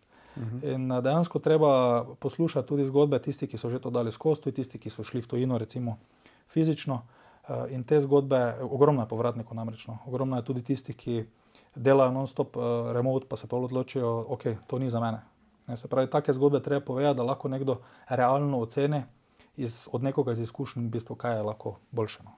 In 0.63 0.93
eh, 0.93 1.03
dejansko 1.03 1.39
treba 1.39 2.05
poslušati 2.19 2.69
tudi 2.69 2.85
zgodbe 2.85 3.19
tistih, 3.23 3.51
ki 3.51 3.59
so 3.59 3.71
že 3.71 3.79
to 3.79 3.91
dali 3.91 4.13
skozi, 4.13 4.43
tudi 4.43 4.57
tisti, 4.63 4.79
ki 4.79 4.91
so 4.91 5.05
šli 5.05 5.23
v 5.23 5.31
tujino, 5.31 5.59
recimo 5.59 5.99
fizično. 6.49 7.03
Eh, 7.49 7.77
In 7.77 7.85
te 7.85 8.01
zgodbe, 8.01 8.57
ogromno 8.63 9.03
je 9.03 9.09
povratnikov 9.09 9.57
namreč. 9.57 9.87
No. 9.87 9.99
Ogromno 10.07 10.37
je 10.37 10.43
tudi 10.43 10.63
tistih, 10.63 10.97
ki 10.97 11.25
delajo 11.75 12.13
non-stop 12.13 12.57
uh, 12.57 12.93
remote, 12.93 13.27
pa 13.29 13.37
se 13.37 13.49
pa 13.51 13.57
odločijo, 13.57 14.27
ok, 14.29 14.43
to 14.67 14.79
ni 14.79 14.91
za 14.91 15.01
mene. 15.01 15.25
Ne, 15.67 15.77
se 15.77 15.89
pravi, 15.89 16.11
take 16.11 16.33
zgodbe 16.33 16.61
treba 16.63 16.85
povedati, 16.85 17.17
da 17.17 17.23
lahko 17.23 17.49
nekdo 17.49 17.81
realno 18.09 18.61
oceni 18.63 19.03
iz, 19.57 19.89
od 19.93 20.03
nekoga 20.03 20.33
iz 20.33 20.41
izkušenj, 20.41 20.87
v 20.87 20.91
bistvu, 20.91 21.17
kaj 21.17 21.37
je 21.37 21.43
lahko 21.43 21.77
boljše. 21.91 22.23
No. 22.25 22.31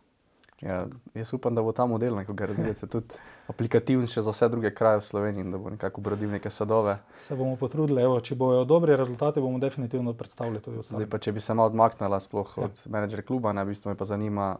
Ja, 0.58 0.87
jaz 1.14 1.32
upam, 1.32 1.55
da 1.55 1.61
bo 1.61 1.73
ta 1.73 1.85
model, 1.85 2.25
ko 2.25 2.32
ga 2.32 2.47
razvijate, 2.47 2.87
tudi 2.87 3.19
aplikativen 3.47 4.06
še 4.06 4.23
za 4.23 4.32
vse 4.32 4.49
druge 4.49 4.70
kraje 4.70 4.99
v 4.99 5.05
Sloveniji 5.05 5.41
in 5.41 5.50
da 5.50 5.58
bo 5.58 5.69
nekako 5.69 6.00
obrodil 6.00 6.31
neke 6.31 6.49
sadove. 6.50 6.94
Se 7.19 7.37
bomo 7.37 7.56
potrudili, 7.56 8.00
evo, 8.03 8.17
če 8.19 8.35
bojo 8.35 8.64
dobri 8.64 8.97
rezultati, 8.97 9.41
bomo 9.41 9.58
definitivno 9.58 10.14
predstavili 10.14 10.56
tudi 10.58 10.76
Zdaj 10.76 10.81
ostale. 10.81 11.06
pa, 11.06 11.19
če 11.19 11.32
bi 11.32 11.41
se 11.41 11.55
malo 11.55 11.69
odmaknila 11.69 12.17
sploh 12.19 12.55
Ja. 12.56 12.64
od 12.64 12.82
menedžera 12.87 13.23
kluba, 13.23 13.53
ne, 13.53 13.64
v 13.64 13.69
bistvu 13.69 13.88
me 13.88 13.94
pa 13.94 14.05
zanima, 14.06 14.56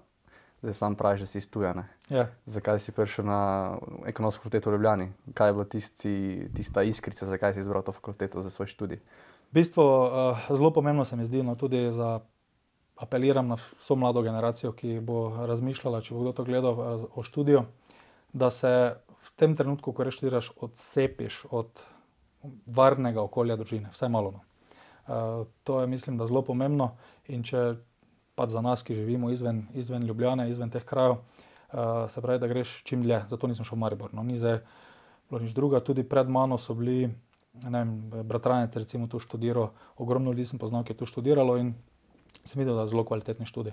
zdaj 0.61 0.75
sam 0.75 0.95
praviš, 0.95 1.21
da 1.21 1.27
si 1.27 1.39
iztujen. 1.39 1.83
Ja. 2.11 2.29
Zakaj 2.47 2.79
si 2.79 2.93
prišel 2.93 3.25
na 3.25 3.41
ekonomsko 4.05 4.43
fakulteto 4.43 4.69
v 4.69 4.75
Ljubljani? 4.75 5.07
Kaj 5.33 5.49
je 5.49 5.53
bila 5.53 5.65
tisti, 5.67 6.15
tista 6.53 6.83
iskrica, 6.83 7.25
zakaj 7.27 7.55
si 7.55 7.61
izbral 7.61 7.81
to 7.83 7.93
fakulteto 7.93 8.43
za 8.43 8.51
svoj 8.51 8.69
študij? 8.69 9.01
V 9.49 9.55
bistvu 9.55 9.81
uh, 9.81 10.11
zelo 10.51 10.71
pomembno 10.71 11.05
se 11.05 11.17
mi 11.17 11.25
zdi, 11.25 11.41
no, 11.41 11.55
tudi 11.55 11.89
za 11.89 12.21
apeliram 12.97 13.49
na 13.49 13.57
vso 13.57 13.97
mlado 13.97 14.23
generacijo, 14.23 14.73
ki 14.73 15.01
bo 15.01 15.29
razmišljala, 15.47 16.01
če 16.01 16.15
bo 16.15 16.25
kdo 16.25 16.33
to 16.33 16.45
gledal 16.45 16.79
uh, 16.79 17.05
o 17.15 17.23
študiju, 17.23 17.65
da 18.33 18.51
se 18.51 18.71
v 19.27 19.33
tem 19.37 19.57
trenutku, 19.57 19.93
ko 19.93 20.07
študiraš, 20.11 20.53
odcepiš 20.57 21.45
od 21.51 21.83
varnega 22.67 23.23
okolja 23.23 23.57
družine, 23.57 23.91
vsaj 23.93 24.13
malo. 24.13 24.33
No. 24.37 24.41
Uh, 25.07 25.47
to 25.65 25.81
je, 25.81 25.87
mislim, 25.87 26.17
da 26.19 26.27
zelo 26.27 26.43
pomembno. 26.43 26.95
In 27.29 27.43
če 27.43 27.77
pač 28.37 28.53
za 28.53 28.63
nas, 28.63 28.83
ki 28.85 28.95
živimo 28.95 29.31
izven, 29.31 29.67
izven 29.75 30.07
Ljubljane, 30.07 30.51
izven 30.51 30.71
teh 30.71 30.85
krajev, 30.85 31.19
uh, 31.19 32.07
se 32.13 32.23
pravi, 32.23 32.41
da 32.41 32.51
greš 32.51 32.81
čim 32.85 33.03
dlje, 33.03 33.25
zato 33.29 33.49
nisem 33.51 33.65
šel 33.65 33.79
v 33.79 33.85
Maribor. 33.85 34.15
No, 34.15 34.23
ni 34.23 34.39
zdaj 34.39 34.61
bilo 35.31 35.43
nič 35.43 35.55
druga, 35.57 35.81
tudi 35.81 36.05
pred 36.07 36.29
mano 36.31 36.59
so 36.59 36.75
bili 36.75 37.11
ne 37.65 37.79
vem, 37.79 37.93
bratranec 38.29 38.77
recimo 38.77 39.07
tu 39.07 39.19
študiral, 39.19 39.71
ogromno 39.97 40.31
ljudi 40.33 40.47
sem 40.47 40.59
poznal, 40.59 40.85
ki 40.85 40.93
je 40.93 41.01
tu 41.01 41.07
študiralo 41.09 41.57
in 41.57 41.75
sem 42.45 42.59
videl, 42.59 42.75
da 42.75 42.83
je 42.83 42.89
zelo 42.89 43.05
kvalitetni 43.05 43.47
študij. 43.47 43.73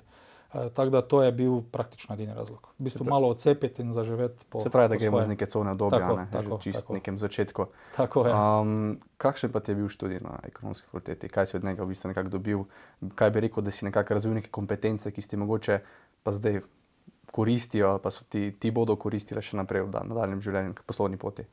E, 0.54 0.70
tako 0.70 0.90
da 0.90 1.02
to 1.04 1.20
je 1.20 1.32
bil 1.32 1.62
praktično 1.64 2.14
edini 2.14 2.34
razlog. 2.34 2.70
V 2.70 2.84
bistvu 2.84 3.06
malo 3.06 3.28
odcepiti 3.28 3.82
in 3.82 3.92
zaživeti 3.92 4.46
po 4.46 4.62
Se 4.62 4.70
pravi, 4.70 4.90
da 4.90 4.96
gremo 4.96 5.12
svoje. 5.14 5.26
z 5.26 5.30
neke 5.30 5.46
cone 5.48 5.72
obdobja, 5.72 6.00
Tako, 6.00 6.16
ne, 6.16 6.28
tako, 6.32 6.50
že 6.52 6.62
čisto 6.62 6.82
tako. 6.82 6.94
nekem 6.94 7.18
začetku. 7.18 7.66
Tako 7.96 8.18
je. 8.22 8.34
Um, 8.34 8.74
kakšen 9.18 9.52
pa 9.52 9.60
ti 9.60 9.72
je 9.72 9.76
bil 9.76 9.88
študij 9.88 10.20
na 10.20 10.40
ekonomski 10.44 10.86
fakulteti? 10.86 11.26
Kaj 11.28 11.46
si 11.48 11.58
od 11.58 11.64
njega 11.64 11.84
v 11.84 11.88
bistvu 11.88 12.08
nekako 12.08 12.30
dobil? 12.30 12.60
Kaj 13.16 13.30
bi 13.30 13.40
rekel, 13.42 13.64
da 13.64 13.72
si 13.72 13.86
nekako 13.86 14.14
razvil 14.14 14.34
neke 14.36 14.50
kompetence, 14.50 15.10
ki 15.10 15.22
ti 15.24 15.36
mogoče 15.36 15.80
pa 16.24 16.32
zdaj 16.32 16.62
koristijo, 17.28 17.90
ali 17.90 18.00
pa 18.00 18.12
so 18.12 18.24
ti, 18.24 18.54
ti 18.54 18.70
bodo 18.70 18.96
koristile 18.96 19.42
še 19.42 19.58
naprej 19.58 19.82
v 19.82 19.90
da- 19.90 20.04
nadaljem 20.04 20.38
življenju, 20.40 20.74
poslovni 20.86 21.18
poti? 21.18 21.44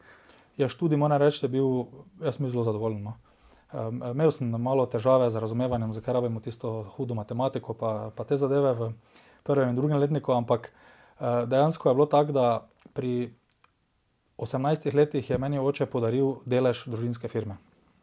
Ja, 0.56 0.68
študij 0.68 0.98
moram 0.98 1.16
reči, 1.16 1.40
da 1.40 1.46
je 1.46 1.52
bil, 1.52 1.86
jaz 2.20 2.36
sem 2.36 2.48
zelo 2.48 2.64
zadovoljen. 2.64 3.02
No. 3.02 3.14
Um, 3.70 4.02
imel 4.02 4.32
sem 4.34 4.50
malo 4.50 4.82
težave 4.90 5.28
z 5.30 5.38
razumevanjem, 5.38 5.92
zakaj 5.94 6.14
rabimo 6.14 6.40
tisto 6.42 6.90
hudo 6.96 7.14
matematiko, 7.14 7.74
pa, 7.74 8.10
pa 8.10 8.26
te 8.26 8.34
zadeve 8.34 8.72
v 8.74 8.88
prvem 9.46 9.70
in 9.70 9.78
drugem 9.78 10.00
letniku, 10.02 10.34
ampak 10.34 10.72
uh, 10.72 11.46
dejansko 11.46 11.88
je 11.88 11.94
bilo 11.94 12.06
tako, 12.10 12.34
da 12.34 12.46
pri 12.98 13.30
18 14.42 14.90
letih 14.94 15.30
je 15.30 15.38
meni 15.38 15.62
oče 15.62 15.86
podaril 15.86 16.40
delež 16.50 16.82
družinske 16.90 17.30
firme. 17.30 17.60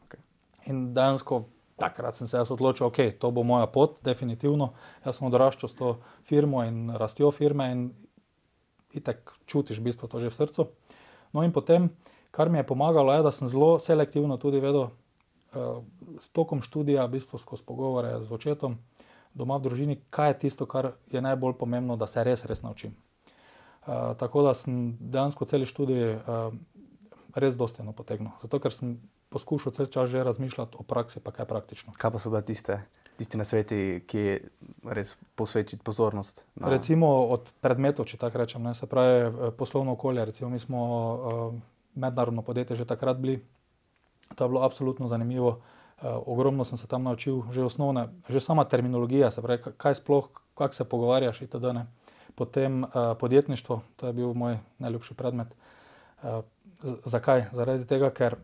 Okej. 0.07 0.23
In 0.71 0.93
dejansko 0.95 1.43
takrat 1.77 2.15
sem 2.15 2.27
se 2.27 2.37
jaz 2.37 2.51
odločil, 2.51 2.87
ok, 2.87 3.19
to 3.19 3.31
bo 3.31 3.43
moja 3.43 3.67
pot, 3.67 3.99
definitivno. 4.05 4.71
Jaz 5.05 5.19
sem 5.19 5.27
odraščal 5.29 5.69
s 5.69 5.77
to 5.77 5.97
firmo 6.25 6.63
in 6.65 6.89
rastjo 6.95 7.31
firme 7.31 7.69
in 7.73 7.83
itek 8.97 9.35
čutiš 9.45 9.81
v 9.81 9.89
bistvu 9.89 10.07
to 10.07 10.19
že 10.23 10.31
v 10.31 10.37
srcu. 10.37 10.67
No 11.35 11.43
in 11.43 11.51
potem, 11.53 11.91
kar 12.31 12.49
mi 12.49 12.57
je 12.57 12.69
pomagalo, 12.69 13.13
je, 13.13 13.25
da 13.25 13.31
sem 13.31 13.51
zelo 13.51 13.77
selektivno 13.83 14.39
tudi 14.41 14.63
vedel, 14.63 14.89
s 16.21 16.29
tokom 16.35 16.61
študija, 16.61 17.05
v 17.05 17.17
bistvu 17.17 17.39
skozi 17.39 17.63
pogovore 17.65 18.17
z 18.23 18.31
očetom, 18.31 18.77
doma 19.37 19.57
v 19.57 19.69
družini, 19.69 19.99
kaj 20.09 20.33
je 20.33 20.39
tisto, 20.47 20.65
kar 20.65 20.97
je 21.11 21.21
najbolj 21.21 21.57
pomembno, 21.59 21.97
da 21.97 22.07
se 22.07 22.23
res, 22.23 22.45
res 22.49 22.63
naučim. 22.65 22.95
Uh, 23.87 24.17
tako 24.19 24.43
da 24.43 24.53
sem 24.57 24.97
dejansko 24.99 25.45
cel 25.47 25.63
študij 25.63 26.17
uh, 26.19 26.51
res 27.35 27.55
dostojno 27.55 27.93
potegnil. 27.95 28.33
Zato, 28.41 28.59
ker 28.59 28.73
sem 28.73 28.97
poskušal 29.31 29.71
cel 29.77 29.87
čas 29.87 30.09
že 30.11 30.23
razmišljati 30.23 30.75
o 30.79 30.83
praksi, 30.83 31.21
pa 31.23 31.31
kaj 31.31 31.47
praktično. 31.47 31.93
Kaj 31.95 32.11
pa 32.11 32.19
so 32.19 32.31
bile 32.33 32.41
tiste, 32.43 32.81
tiste 33.15 33.39
nasveti, 33.39 34.03
ki 34.03 34.17
je 34.17 34.35
res 34.83 35.15
posvetiti 35.39 35.79
pozornost? 35.83 36.43
Na... 36.55 36.73
Recimo 36.73 37.29
od 37.31 37.47
predmetov, 37.63 38.09
če 38.11 38.19
tako 38.19 38.43
rečem, 38.43 38.63
ne, 38.67 38.75
se 38.75 38.89
pravi 38.89 39.53
poslovno 39.55 39.95
okolje. 39.95 40.25
Recimo, 40.25 40.49
mi 40.51 40.59
smo 40.59 40.81
uh, 40.83 41.55
mednarodno 41.95 42.41
podjetje 42.41 42.83
že 42.83 42.89
takrat 42.89 43.21
bili. 43.23 43.39
To 44.35 44.43
je 44.43 44.49
bilo 44.49 44.61
absolutno 44.61 45.07
zanimivo. 45.07 45.47
Uh, 45.47 46.03
ogromno 46.25 46.65
sem 46.65 46.77
se 46.77 46.87
tam 46.87 47.03
naučil, 47.03 47.41
že 47.51 47.63
osnovne, 47.63 48.07
že 48.29 48.39
sama 48.39 48.65
terminologija, 48.65 49.31
se 49.31 49.41
pravi, 49.41 49.73
kaj 49.77 49.95
sploh, 49.95 50.29
kako 50.55 50.73
se 50.73 50.83
pogovarjaš, 50.83 51.41
itd. 51.41 51.73
Ne. 51.73 51.87
Potem 52.35 52.83
uh, 52.83 52.89
podjetništvo, 53.19 53.81
to 53.95 54.07
je 54.07 54.13
bil 54.13 54.33
moj 54.33 54.59
najljubši 54.77 55.13
predmet. 55.13 55.47
Uh, 56.21 56.43
zakaj? 57.05 57.49
Zaradi 57.51 57.85
tega, 57.89 58.11
ker 58.13 58.37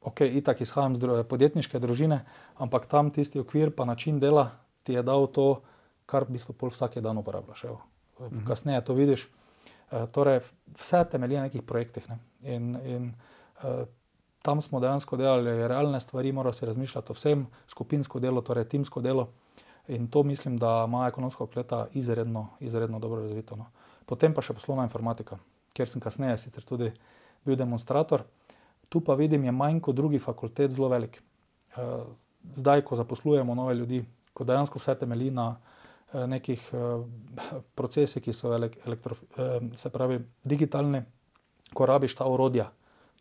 ok, 0.00 0.20
itak 0.20 0.60
izhajam 0.60 0.94
iz 0.94 1.02
podjetniške 1.28 1.78
družine, 1.78 2.22
ampak 2.56 2.86
tam 2.86 3.10
tisti 3.10 3.40
okvir, 3.40 3.74
pa 3.76 3.84
način 3.84 4.20
dela 4.20 4.50
ti 4.82 4.92
je 4.92 5.02
dal 5.02 5.26
to, 5.26 5.62
kar 6.06 6.24
v 6.24 6.38
bistvu 6.38 6.54
pol 6.54 6.70
vsak 6.70 6.98
dan 7.02 7.18
uporabljaš. 7.18 7.64
Evo. 7.64 7.80
Mhm. 8.20 8.44
Kasneje 8.46 8.84
to 8.84 8.94
vidiš. 8.94 9.28
Torej, 10.12 10.40
vse 10.78 11.04
temelji 11.10 11.36
na 11.36 11.42
nekih 11.42 11.62
projektih. 11.62 12.08
Ne. 12.08 12.18
In, 12.42 12.76
in 12.86 13.12
tam 14.42 14.60
smo 14.60 14.80
dejansko 14.80 15.16
delali 15.16 15.68
realne 15.68 16.00
stvari, 16.00 16.32
moramo 16.32 16.52
si 16.52 16.66
razmišljati 16.66 17.12
o 17.12 17.14
vsem, 17.14 17.46
skupinsko 17.68 18.20
delo, 18.20 18.40
torej 18.40 18.68
timsko 18.68 19.00
delo. 19.00 19.28
In 19.88 20.08
to 20.08 20.22
mislim, 20.22 20.58
da 20.58 20.84
ima 20.88 21.06
ekonomska 21.08 21.44
okleta 21.44 21.86
izredno, 21.92 22.48
izredno 22.60 22.98
dobro 22.98 23.20
razvito. 23.20 23.56
No. 23.56 23.66
Potem 24.06 24.34
pa 24.34 24.42
še 24.42 24.54
poslovna 24.54 24.84
informatika, 24.86 25.38
kjer 25.74 25.88
sem 25.88 26.00
kasneje 26.00 26.38
sicer 26.38 26.64
tudi 26.64 26.92
bil 27.44 27.56
demonstrator. 27.56 28.24
Tu 28.88 29.00
pa 29.00 29.14
vidim, 29.14 29.44
je 29.44 29.52
manj 29.52 29.80
kot 29.80 29.96
drugi 29.96 30.18
fakultet 30.18 30.72
zelo 30.72 30.88
velik. 30.88 31.20
Eh, 31.76 32.04
zdaj, 32.56 32.84
ko 32.84 32.96
zaposlujemo 32.96 33.54
nove 33.54 33.74
ljudi, 33.74 34.04
ko 34.32 34.44
dejansko 34.44 34.78
vse 34.78 34.94
temelji 35.02 35.30
na 35.30 35.56
eh, 35.56 36.26
nekih 36.26 36.68
eh, 36.72 37.60
procesih, 37.74 38.22
ki 38.22 38.32
so 38.32 38.54
elektro, 38.54 39.16
se 39.76 39.90
pravi, 39.90 40.20
digitalni, 40.44 41.02
ko 41.74 41.86
rabiš 41.86 42.16
ta 42.18 42.26
orodja, 42.26 42.70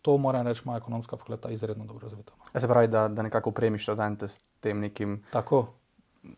to 0.01 0.17
mora 0.17 0.41
reči 0.41 0.61
moja 0.65 0.77
ekonomska 0.77 1.17
fakulteta 1.17 1.49
izredno 1.49 1.85
dobro 1.85 2.03
razvita. 2.03 2.33
No. 2.37 2.59
Se 2.59 2.67
pravi, 2.67 2.87
da, 2.87 3.07
da 3.07 3.21
nekako 3.21 3.51
premiš 3.51 3.83
študente 3.83 4.27
s 4.27 4.39
tem 4.59 4.79
nekim. 4.79 5.23
Tako. 5.31 5.67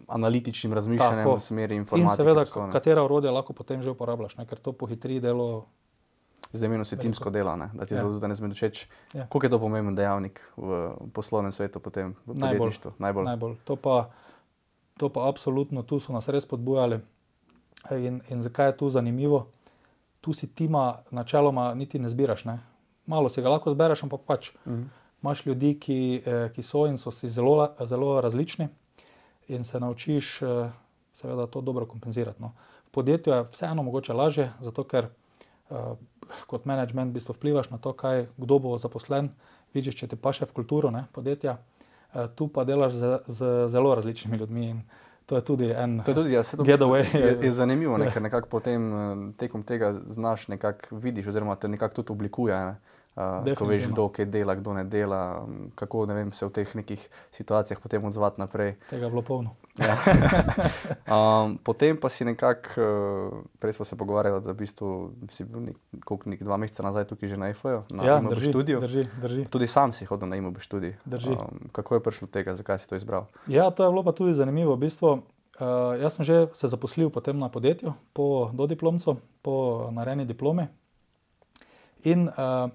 Analitičnim 0.08 0.74
razmišljanjem 0.74 1.28
v 1.28 1.40
smeri 1.40 1.76
informatike. 1.76 2.22
In 2.22 2.26
seveda, 2.26 2.72
katera 2.72 3.04
orodja 3.04 3.32
lahko 3.32 3.54
potem 3.54 3.82
že 3.82 3.90
uporabljaš, 3.90 4.38
ne? 4.38 4.46
ker 4.46 4.60
to 4.60 4.72
pohitri 4.72 5.20
delo. 5.20 5.66
Zdaj, 6.54 6.70
meni 6.70 6.86
se 6.86 6.98
timsko 6.98 7.30
dela, 7.30 7.56
ne? 7.56 7.70
da 7.74 7.86
ti 7.86 7.94
ja. 7.94 8.02
zelo 8.02 8.28
ne 8.28 8.36
zmedi 8.36 8.56
všeč. 8.56 8.88
Ja. 9.14 9.26
Kako 9.26 9.46
je 9.46 9.50
to 9.50 9.60
pomemben 9.60 9.96
dejavnik 9.96 10.42
v 10.58 10.94
poslovnem 11.14 11.52
svetu, 11.52 11.80
potem 11.80 12.16
v 12.26 12.36
podjetništvu? 12.36 12.92
Najbolj. 13.00 13.26
Najbolj. 13.26 13.56
To, 13.66 13.76
pa, 13.76 14.10
to 14.98 15.10
pa 15.10 15.30
absolutno, 15.30 15.84
tu 15.84 16.00
so 16.00 16.14
nas 16.14 16.30
res 16.30 16.46
podbujali. 16.46 17.00
In, 17.92 18.22
in 18.30 18.44
zakaj 18.44 18.74
je 18.74 18.78
tu 18.78 18.90
zanimivo? 18.90 19.48
Tu 20.22 20.34
si 20.34 20.48
tima 20.48 21.02
načeloma 21.12 21.74
niti 21.74 22.00
ne 22.00 22.10
zbiraš. 22.10 22.46
Ne? 22.46 22.60
Malo 23.12 23.30
si 23.30 23.44
ga 23.44 23.52
lahko 23.52 23.74
zbereš, 23.74 24.06
ampak 24.08 24.24
pač 24.28 24.52
mhm. 24.64 24.84
imaš 25.22 25.46
ljudi, 25.46 25.76
ki, 25.80 26.00
eh, 26.26 26.46
ki 26.56 26.64
so 26.64 26.86
in 26.88 26.98
so 26.98 27.12
si 27.12 27.30
zelo, 27.30 27.74
zelo 27.86 28.16
različni 28.24 28.70
in 29.52 29.68
se 29.68 29.80
naučiš, 29.80 30.42
eh, 30.42 30.72
seveda, 31.14 31.48
to 31.48 31.62
dobro 31.62 31.86
kompenzirati. 31.86 32.42
No. 32.42 32.54
V 32.88 32.96
podjetju 32.96 33.34
je 33.34 33.44
vseeno 33.52 33.84
mogoče 33.84 34.14
lažje, 34.14 34.52
zato 34.60 34.84
ker 34.84 35.08
uh, 35.70 35.96
kot 36.48 36.66
management 36.66 37.12
v 37.12 37.14
bistvu 37.14 37.36
vplivaš 37.38 37.70
na 37.72 37.78
to, 37.78 37.94
kaj, 37.96 38.26
kdo 38.38 38.58
bo 38.60 38.74
zaposlen, 38.78 39.30
vidiš, 39.76 39.96
če 40.02 40.10
ti 40.12 40.20
pa 40.20 40.34
še 40.36 40.48
v 40.50 40.56
kulturo 40.56 40.92
ne, 40.92 41.06
podjetja. 41.16 41.58
Uh, 42.12 42.28
tu 42.36 42.50
pa 42.52 42.66
delaš 42.68 42.98
z, 43.00 43.14
z 43.28 43.52
zelo 43.72 43.96
različnimi 43.96 44.40
ljudmi. 44.42 44.68
In, 44.74 44.84
To 45.32 45.38
je 45.40 45.44
tudi 45.48 45.70
en 45.72 46.02
getaway. 46.68 47.06
Je, 47.14 47.38
je 47.46 47.52
zanimivo, 47.56 47.96
ne, 47.98 48.10
ker 48.12 48.20
nekako 48.20 48.50
potem 48.52 48.90
tekom 49.40 49.64
tega 49.64 49.94
znaš 50.12 50.50
nekako 50.52 50.98
vidiš, 51.00 51.30
oziroma 51.32 51.56
te 51.56 51.70
nekako 51.72 52.02
tudi 52.02 52.12
oblikuje. 52.12 52.58
Ne. 52.66 52.76
Uh, 53.12 53.44
ko 53.60 53.66
veš, 53.68 53.90
kdo 53.92 54.08
kaj 54.08 54.26
dela, 54.32 54.56
kdo 54.56 54.72
ne 54.72 54.86
dela, 54.88 55.44
kako 55.76 56.06
ne 56.08 56.16
vem, 56.16 56.30
se 56.32 56.48
v 56.48 56.54
teh 56.56 56.70
nekih 56.80 57.02
situacijah 57.36 57.76
potem 57.84 58.06
odzvati 58.08 58.40
naprej. 58.40 58.78
Tega 58.88 59.06
je 59.06 59.12
bilo 59.12 59.20
polno. 59.22 59.52
Ja. 59.76 59.98
um, 61.16 61.58
potem 61.60 62.00
pa 62.00 62.08
si 62.08 62.24
nekako, 62.24 62.72
uh, 62.80 63.44
prej 63.60 63.76
smo 63.76 63.86
se 63.86 64.00
pogovarjali, 64.00 64.40
da 64.40 64.56
v 64.56 64.64
bistvu 64.64 65.12
si 65.28 65.44
bil 65.44 65.68
nek, 65.68 66.08
nek 66.08 66.40
dva 66.40 66.56
meseca 66.56 66.88
nazaj 66.88 67.12
tukaj 67.12 67.36
že 67.36 67.36
na 67.36 67.52
IFO-ju, 67.52 67.84
na 67.92 68.08
ja, 68.08 68.16
IMB 68.24 68.32
študiju. 68.48 68.80
Drži, 68.80 69.04
drži. 69.20 69.44
Tudi 69.52 69.68
sam 69.68 69.92
si 69.92 70.08
hodil 70.08 70.32
na 70.32 70.40
IMB 70.40 70.64
študij. 70.64 70.96
Um, 71.12 71.68
kako 71.76 72.00
je 72.00 72.08
prišlo 72.08 72.32
do 72.32 72.32
tega, 72.32 72.56
zakaj 72.56 72.80
si 72.80 72.88
to 72.88 72.96
izbral? 72.96 73.28
Ja, 73.52 73.68
to 73.76 73.84
je 73.84 73.92
bilo 73.92 74.08
pa 74.08 74.16
tudi 74.16 74.32
zanimivo. 74.32 74.80
V 74.80 74.88
bistvu, 74.88 75.20
uh, 75.20 76.00
jaz 76.00 76.16
sem 76.16 76.24
že 76.24 76.48
se 76.56 76.72
zaposlil 76.72 77.12
potem 77.12 77.36
na 77.36 77.52
podjetju, 77.52 77.92
po 78.16 78.56
dodiplomcu, 78.56 79.20
po 79.44 79.92
narejeni 79.92 80.24
diplomi. 80.24 80.72
In 82.08 82.32
uh, 82.32 82.72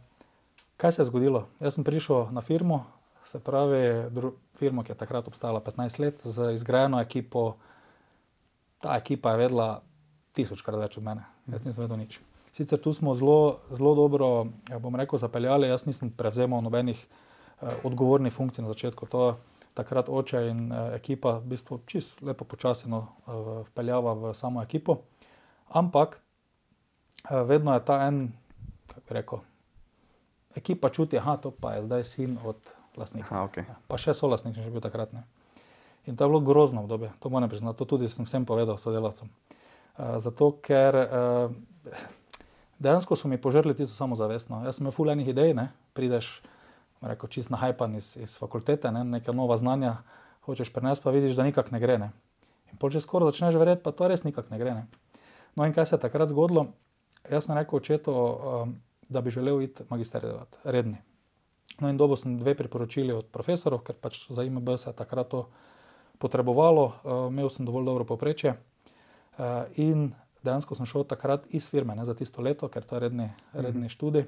Kaj 0.76 0.92
se 0.92 1.02
je 1.02 1.08
zgodilo? 1.08 1.46
Jaz 1.60 1.74
sem 1.74 1.84
prišel 1.84 2.28
na 2.36 2.40
firmo, 2.40 2.84
se 3.24 3.40
pravi, 3.40 4.10
firmo, 4.54 4.84
ki 4.84 4.92
je 4.92 4.98
takrat 5.00 5.28
obstajala 5.28 5.60
15 5.60 6.00
let, 6.00 6.20
z 6.20 6.52
izgrajeno 6.54 7.00
ekipo. 7.00 7.56
Ta 8.80 8.96
ekipa 8.96 9.32
je 9.32 9.40
vedela 9.40 9.68
tisočkrat 10.36 10.76
več 10.78 10.98
od 11.00 11.04
mene, 11.04 11.24
jaz 11.48 11.64
nisem 11.64 11.86
vedel 11.86 11.96
nič. 12.04 12.20
Sicer 12.52 12.80
tu 12.80 12.92
smo 12.92 13.14
zelo, 13.16 13.60
zelo 13.72 13.94
dobro, 13.96 14.28
ja 14.68 14.78
bom 14.78 14.94
rekel, 14.96 15.18
zapeljali, 15.18 15.68
jaz 15.68 15.86
nisem 15.88 16.12
prevzemal 16.12 16.62
nobenih 16.64 17.00
eh, 17.00 17.80
odgovornih 17.84 18.32
funkcij 18.32 18.64
na 18.64 18.72
začetku. 18.72 19.08
To 19.12 19.26
je 19.26 19.34
takrat 19.76 20.08
oče 20.08 20.46
in 20.50 20.72
eh, 20.72 20.94
ekipa, 20.96 21.38
v 21.40 21.52
bistvu 21.52 21.80
čisto 21.86 22.24
lepo 22.24 22.44
počasno 22.44 23.02
eh, 23.04 23.42
vpeljava 23.68 24.14
v 24.14 24.32
samo 24.34 24.62
ekipo. 24.62 25.02
Ampak 25.68 26.16
eh, 26.16 27.42
vedno 27.44 27.74
je 27.74 27.84
ta 27.84 28.00
en, 28.08 28.32
kako 28.86 29.04
bi 29.08 29.20
rekel, 29.20 29.44
ekipa 30.56 30.90
čuti, 30.90 31.20
da 31.20 31.36
to 31.36 31.50
pa 31.50 31.76
je 31.76 31.86
zdaj 31.86 32.04
sin 32.04 32.38
od 32.44 32.56
lastnika. 32.96 33.34
Aha, 33.34 33.44
okay. 33.44 33.68
ja, 33.68 33.76
pa 33.88 34.00
še 34.00 34.14
so 34.16 34.28
lastniki, 34.30 34.62
že 34.64 34.72
bil 34.72 34.80
takrat. 34.80 35.12
Ne. 35.12 35.24
In 36.06 36.16
to 36.16 36.24
je 36.24 36.30
bilo 36.30 36.40
grozno 36.40 36.82
obdobje, 36.86 37.12
to 37.20 37.30
moram 37.30 37.50
priznati, 37.50 37.78
to 37.78 37.84
tudi 37.84 38.08
sem 38.08 38.24
vsem 38.24 38.46
povedal 38.46 38.78
sodelavcem. 38.78 39.28
Uh, 39.96 40.16
zato, 40.22 40.52
ker 40.62 40.96
uh, 40.96 41.52
dejansko 42.78 43.16
so 43.16 43.28
mi 43.28 43.40
požrli 43.40 43.74
tisto 43.74 43.94
samozavestno. 43.96 44.64
Jaz 44.64 44.78
sem 44.78 44.86
imel 44.86 44.94
fulejnih 44.94 45.28
idej, 45.28 45.54
ne? 45.56 45.70
prideš, 45.96 46.40
reko, 47.00 47.28
čist 47.28 47.50
na 47.50 47.60
hajpan 47.60 47.96
iz, 47.96 48.14
iz 48.20 48.36
fakultete, 48.38 48.92
ne? 48.92 49.04
neka 49.18 49.32
nova 49.32 49.56
znanja, 49.56 49.98
hočeš 50.46 50.70
prenesti, 50.72 51.04
pa 51.04 51.10
vidiš, 51.10 51.36
da 51.36 51.48
nikak 51.48 51.72
ne 51.74 51.80
gre. 51.82 51.98
Ne? 51.98 52.12
In 52.70 52.78
počeš 52.80 53.08
skoraj 53.08 53.32
začneš 53.32 53.58
verjeti, 53.58 53.82
pa 53.82 53.92
to 53.96 54.08
res 54.08 54.24
nikak 54.24 54.52
ne 54.52 54.60
gre. 54.62 54.76
Ne? 54.78 54.86
No 55.56 55.66
in 55.66 55.74
kaj 55.74 55.90
se 55.90 55.96
je 55.96 56.04
takrat 56.04 56.30
zgodilo? 56.30 56.68
Jaz 57.26 57.48
sem 57.48 57.56
rekel 57.56 57.80
očetu, 57.80 58.12
um, 58.12 58.76
da 59.08 59.20
bi 59.20 59.30
želel 59.30 59.62
iti 59.62 59.84
magisterij 59.88 60.30
delati, 60.30 60.58
redni. 60.64 60.96
No, 61.80 61.88
in 61.88 61.96
dobo 61.96 62.16
sem 62.16 62.38
dve 62.38 62.54
priporočili 62.54 63.12
od 63.12 63.26
profesorov, 63.32 63.82
ker 63.84 63.96
pač 64.00 64.26
za 64.30 64.44
IMB 64.44 64.76
se 64.78 64.90
je 64.90 64.96
takrat 64.96 65.28
to 65.28 65.48
potrebovalo, 66.18 66.86
uh, 66.86 67.26
imel 67.28 67.50
sem 67.52 67.66
dovolj 67.66 67.84
dobro 67.84 68.04
poprečje. 68.04 68.56
Uh, 69.36 69.68
in 69.76 70.14
dejansko 70.46 70.74
sem 70.78 70.86
šel 70.86 71.04
takrat 71.04 71.44
iz 71.54 71.68
firme 71.68 71.94
ne, 71.94 72.04
za 72.04 72.14
tisto 72.14 72.42
leto, 72.42 72.68
ker 72.68 72.84
to 72.84 72.96
je 72.96 73.00
redni, 73.00 73.30
redni 73.52 73.80
mm 73.80 73.84
-hmm. 73.84 73.92
študij. 73.92 74.24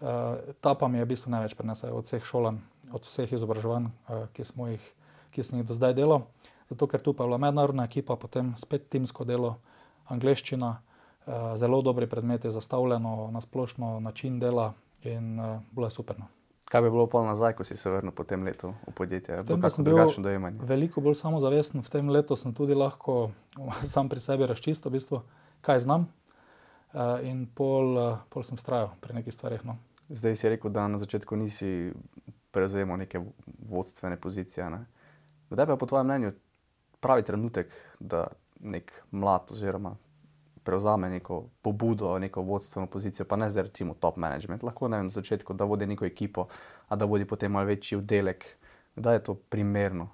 Uh, 0.00 0.08
ta 0.60 0.74
pa 0.74 0.88
mi 0.88 0.98
je 0.98 1.04
v 1.04 1.08
bistvu 1.08 1.30
največ 1.30 1.54
prenesel 1.54 1.96
od 1.96 2.04
vseh 2.04 2.24
šolanj, 2.24 2.56
od 2.92 3.04
vseh 3.04 3.32
izobraževanj, 3.32 3.84
uh, 3.84 4.26
ki, 4.32 4.42
jih, 4.70 4.92
ki 5.30 5.42
sem 5.42 5.58
jih 5.58 5.66
do 5.66 5.74
zdaj 5.74 5.94
delal. 5.94 6.22
Zato, 6.70 6.86
ker 6.86 7.02
tu 7.02 7.12
pa 7.12 7.24
je 7.24 7.28
bila 7.28 7.38
mednarodna 7.38 7.84
ekipa, 7.84 8.16
potem 8.16 8.54
spet 8.56 8.88
timsko 8.88 9.24
delo, 9.24 9.56
angliščina. 10.06 10.82
Eh, 11.26 11.56
zelo 11.56 11.82
dobri 11.82 12.06
predmeti, 12.06 12.50
zastavljeno 12.50 13.30
na 13.32 13.40
splošno 13.40 14.00
način 14.00 14.40
dela 14.40 14.72
in 15.02 15.40
uh, 15.40 15.60
bilo 15.70 15.86
je 15.86 15.90
super. 15.90 16.18
No. 16.18 16.26
Kaj 16.64 16.82
bi 16.82 16.90
bilo 16.90 17.06
pol 17.06 17.24
nazaj, 17.24 17.52
ko 17.52 17.64
si 17.64 17.76
se 17.76 17.90
vrnil 17.90 18.12
po 18.12 18.24
tem 18.24 18.42
letu 18.42 18.74
v 18.86 18.92
podjetje? 18.92 19.36
Potem 19.36 19.70
sem 19.70 19.84
bil 19.84 19.96
veliko 20.60 21.00
bolj 21.00 21.14
samozavesten, 21.14 21.80
v 21.80 21.90
tem 21.90 22.08
letu 22.08 22.36
sem 22.36 22.54
tudi 22.54 22.74
lahko 22.74 23.30
sam 23.92 24.08
pri 24.08 24.20
sebi 24.20 24.46
razčistil, 24.46 24.90
v 24.90 24.92
bistvu, 24.92 25.22
kaj 25.60 25.84
znam 25.84 26.08
uh, 26.08 27.20
in 27.22 27.46
pol, 27.46 27.96
uh, 27.96 28.18
pol 28.28 28.42
sem 28.42 28.56
strajal 28.56 28.96
pri 29.00 29.20
nekih 29.20 29.34
stvarih. 29.34 29.64
No. 29.64 29.76
Zdaj 30.08 30.36
si 30.36 30.48
rekel, 30.48 30.72
da 30.72 30.88
na 30.88 30.98
začetku 30.98 31.36
nisi 31.36 31.92
prevzel 32.50 32.96
neke 32.96 33.20
vodstvene 33.68 34.16
pozicije. 34.16 34.70
Ne? 34.70 34.86
Kdaj 35.50 35.66
pa 35.66 35.72
je 35.72 35.78
po 35.78 35.86
tvojem 35.86 36.06
mnenju 36.06 36.32
pravi 37.00 37.22
trenutek, 37.22 37.72
da 38.00 38.26
nek 38.60 38.92
mlad 39.10 39.52
oziroma 39.52 39.96
prevzame 40.64 41.10
neko 41.10 41.44
pobudo, 41.62 42.18
neko 42.18 42.42
vodstveno 42.42 42.86
pozicijo, 42.86 43.26
pa 43.26 43.36
ne 43.36 43.50
zdaj 43.50 43.62
recimo 43.62 43.94
top 43.94 44.16
management, 44.16 44.62
lahko 44.62 44.88
ne 44.88 44.96
vem, 44.96 45.06
na 45.06 45.14
začetku, 45.14 45.54
da 45.54 45.64
vodi 45.64 45.86
neko 45.86 46.04
ekipo, 46.04 46.46
a 46.88 46.96
da 46.96 47.04
vodi 47.04 47.24
potem 47.24 47.52
malo 47.52 47.66
večji 47.66 47.98
oddelek. 47.98 48.44
Kdaj 48.96 49.14
je 49.14 49.24
to 49.24 49.34
primerno? 49.34 50.08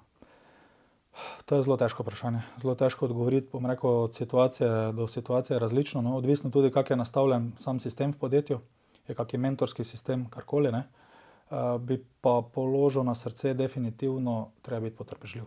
To 1.45 1.55
je 1.55 1.63
zelo 1.63 1.77
težko 1.77 2.03
vprašanje. 2.03 2.41
Zelo 2.61 2.75
težko 2.75 3.07
odgovoriti. 3.07 3.49
Bom 3.51 3.65
rekel, 3.65 3.89
od 3.89 4.15
situacije 4.15 4.91
do 4.93 5.07
situacije 5.07 5.55
je 5.55 5.59
različno. 5.59 6.01
No. 6.01 6.17
Odvisno 6.17 6.49
tudi, 6.49 6.71
kako 6.71 6.93
je 6.93 6.97
nastavljen 6.97 7.51
sam 7.57 7.79
sistem 7.79 8.13
v 8.13 8.19
podjetju, 8.21 8.59
je 9.07 9.15
kakšen 9.15 9.41
mentorski 9.41 9.83
sistem, 9.83 10.27
karkoli. 10.29 10.69
Uh, 10.69 11.81
bi 11.81 12.03
pa 12.21 12.41
položil 12.53 13.03
na 13.03 13.15
srce, 13.15 13.53
definitivno 13.53 14.51
treba 14.61 14.81
biti 14.81 14.97
potrpežljiv. 14.97 15.45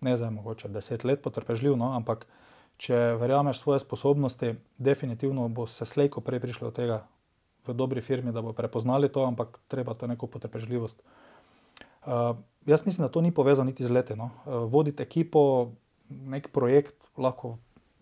Ne 0.00 0.16
zdaj 0.16 0.30
mogoče 0.30 0.68
deset 0.68 1.04
let 1.04 1.22
potrpežljiv, 1.22 1.76
no, 1.76 1.92
ampak 1.96 2.26
če 2.78 2.96
verjameš 3.18 3.58
svoje 3.58 3.82
sposobnosti, 3.82 4.54
definitivno 4.78 5.48
bo 5.50 5.66
se 5.66 5.86
slejko 5.86 6.22
prej 6.22 6.40
prišlo 6.40 6.70
do 6.70 6.74
tega 6.74 7.02
v 7.66 7.74
dobri 7.74 8.00
firmi, 8.00 8.32
da 8.32 8.42
bo 8.42 8.54
prepoznali 8.54 9.10
to, 9.12 9.26
ampak 9.26 9.58
treba 9.68 9.94
to 9.94 10.06
neko 10.06 10.30
potrpežljivost. 10.30 11.02
Uh, 12.08 12.38
jaz 12.66 12.86
mislim, 12.86 13.04
da 13.04 13.12
to 13.12 13.20
ni 13.20 13.34
povezano 13.34 13.68
niti 13.68 13.84
z 13.84 13.90
leti. 13.90 14.16
No. 14.16 14.30
Uh, 14.46 14.64
voditi 14.70 15.02
ekipo, 15.02 15.74
nek 16.08 16.48
projekt, 16.54 16.96
lahko 17.18 17.58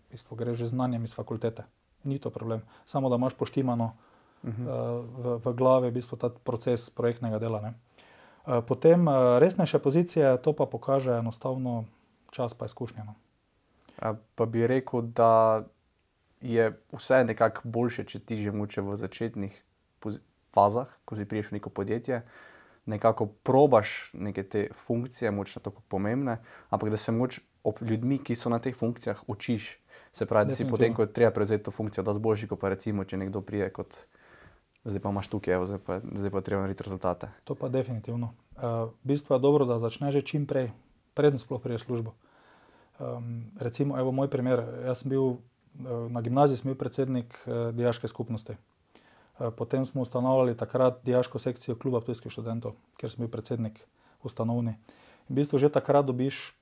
v 0.07 0.15
bistvu 0.15 0.37
greš 0.39 0.61
že 0.63 0.71
znanjem 0.71 1.03
iz 1.03 1.17
fakultete. 1.17 1.65
Ni 2.07 2.21
to 2.21 2.29
problem. 2.29 2.61
Samo 2.85 3.09
da 3.09 3.17
imaš 3.17 3.33
poštimano 3.33 3.91
uh 4.43 4.49
-huh. 4.49 4.63
uh, 4.63 5.03
v, 5.25 5.39
v 5.43 5.53
glavi 5.57 5.89
v 5.89 5.97
bistvu 5.99 6.15
ta 6.15 6.29
proces 6.29 6.89
projektnega 6.89 7.39
dela. 7.39 7.61
Ne. 7.61 7.73
Potem 8.47 9.07
resnejše 9.39 9.79
pozicije, 9.79 10.37
to 10.41 10.53
pa 10.53 10.67
kaže 10.79 11.19
enostavno 11.19 11.83
čas, 12.31 12.53
pa 12.53 12.65
izkušnja. 12.65 13.03
No. 13.03 13.13
Pa 14.35 14.45
bi 14.45 14.67
rekel, 14.67 15.01
da 15.01 15.63
je 16.41 16.69
vse 16.93 17.23
nekako 17.25 17.61
boljše, 17.63 18.05
če 18.05 18.19
ti 18.19 18.37
že 18.37 18.51
moče 18.53 18.81
v 18.85 18.97
začetnih 18.97 19.63
fazah, 20.53 20.89
ko 21.05 21.17
si 21.17 21.25
priješ 21.25 21.51
v 21.51 21.57
neko 21.57 21.69
podjetje, 21.69 22.21
nekako 22.85 23.27
probaš 23.43 24.11
neke 24.13 24.43
te 24.43 24.67
funkcije, 24.73 25.31
močno 25.31 25.61
tako 25.61 25.81
pomembne, 25.89 26.37
ampak 26.69 26.89
da 26.93 26.97
se 26.97 27.11
moč 27.11 27.39
ob 27.63 27.81
ljudmi, 27.81 28.19
ki 28.23 28.35
so 28.35 28.49
na 28.49 28.61
teh 28.63 28.75
funkcijah, 28.75 29.25
učiš. 29.27 29.75
Se 30.13 30.25
pravi, 30.25 30.49
da 30.49 30.55
si 30.55 30.65
potem, 30.65 30.93
ko 30.95 31.03
je 31.03 31.13
treba 31.13 31.33
prevzeti 31.35 31.65
to 31.65 31.71
funkcijo, 31.71 32.03
da 32.05 32.13
si 32.13 32.21
boljši, 32.23 32.47
kot 32.47 32.61
pa 32.61 32.69
recimo, 32.73 33.03
če 33.03 33.17
nekdo 33.17 33.41
prije 33.41 33.69
kot 33.73 33.97
zdaj 34.87 35.01
pa 35.01 35.09
imaš 35.09 35.27
tukaj, 35.27 35.53
evo, 35.53 35.65
zdaj, 35.65 35.79
pa, 35.79 35.99
zdaj 36.13 36.31
pa 36.31 36.41
treba 36.41 36.61
narediti 36.61 36.83
rezultate. 36.83 37.29
To 37.43 37.55
pa 37.55 37.69
definitivno. 37.69 38.33
Uh, 38.55 38.63
v 39.03 39.13
bistvu 39.13 39.35
je 39.35 39.39
dobro, 39.39 39.65
da 39.65 39.79
začneš 39.79 40.13
že 40.13 40.21
čim 40.21 40.47
prej, 40.47 40.71
preden 41.13 41.39
sploh 41.39 41.61
priješ 41.61 41.83
službo. 41.85 42.15
Um, 42.99 43.51
recimo, 43.59 43.99
evo 43.99 44.11
moj 44.11 44.29
primer. 44.29 44.63
Jaz 44.85 45.03
sem 45.03 45.09
bil 45.09 45.21
uh, 45.21 45.37
na 46.09 46.21
gimnaziji, 46.21 46.57
sem 46.57 46.71
bil 46.71 46.77
predsednik 46.79 47.35
uh, 47.45 47.69
diaške 47.75 48.09
skupnosti. 48.09 48.57
Uh, 49.37 49.53
potem 49.53 49.85
smo 49.85 50.01
ustanovili 50.01 50.57
takrat 50.57 51.03
diaško 51.05 51.39
sekcijo 51.39 51.75
kluba 51.77 52.01
tujskih 52.01 52.31
študentov, 52.33 52.73
ker 52.97 53.13
sem 53.13 53.21
bil 53.21 53.29
predsednik 53.29 53.83
ustanovni. 54.25 54.73
In 55.29 55.35
v 55.35 55.43
bistvu 55.43 55.61
že 55.61 55.69
takrat 55.69 56.09
dobiš 56.09 56.57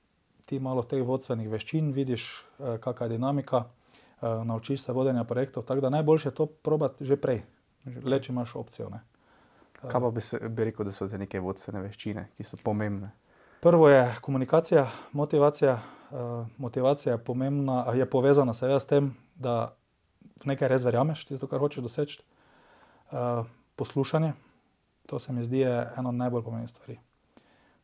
ti 0.46 0.60
malo 0.60 0.84
teh 0.84 1.00
vodstvenih 1.08 1.48
veščin, 1.50 1.96
vidiš, 1.96 2.44
uh, 2.60 2.76
kakšna 2.84 3.08
je 3.08 3.16
dinamika, 3.16 3.66
uh, 3.66 4.44
naučiš 4.44 4.84
se 4.84 4.92
vodenja 4.92 5.24
projektov. 5.24 5.64
Tako 5.64 5.88
da 5.88 5.90
najboljše 5.90 6.30
je 6.30 6.36
to 6.36 6.46
probati 6.46 7.06
že 7.06 7.16
prej, 7.16 7.46
le 8.04 8.20
če 8.20 8.36
imaš 8.36 8.56
opcijo. 8.60 8.92
Ne. 8.92 9.06
Kaj 9.88 10.02
pa 10.02 10.12
bi, 10.12 10.22
se, 10.22 10.40
bi 10.40 10.68
rekel, 10.68 10.86
da 10.86 10.92
so 10.92 11.08
te 11.08 11.18
neke 11.18 11.40
vodstvene 11.40 11.80
veščine, 11.80 12.28
ki 12.36 12.44
so 12.44 12.60
pomembne? 12.60 13.16
Prvo 13.64 13.88
je 13.90 14.04
komunikacija, 14.22 14.90
motivacija. 15.16 15.80
Uh, 16.16 16.48
motivacija 16.58 17.14
je, 17.14 17.24
pomembna, 17.24 17.86
je 17.94 18.06
povezana 18.10 18.54
seveda 18.54 18.80
s 18.80 18.88
tem, 18.88 19.10
da 19.36 19.76
nekaj 20.48 20.70
res 20.72 20.84
verjameš, 20.88 21.26
tisto, 21.28 21.48
kar 21.52 21.60
hočeš 21.60 21.84
doseči. 21.84 22.22
Uh, 23.12 23.44
poslušanje, 23.76 24.30
to 25.12 25.20
se 25.20 25.34
mi 25.36 25.44
zdi 25.44 25.66
ena 25.68 26.14
najbolj 26.16 26.44
pomembnih 26.46 26.70
stvari. 26.72 26.96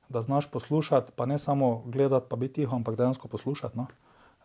Da 0.10 0.22
znaš 0.22 0.48
poslušati, 0.52 1.12
pa 1.16 1.26
ne 1.26 1.40
samo 1.40 1.84
gledati, 1.86 2.30
pa 2.30 2.36
biti 2.40 2.62
tiho, 2.62 2.76
ampak 2.76 2.96
dejansko 2.96 3.28
poslušati. 3.28 3.78
No? 3.78 3.88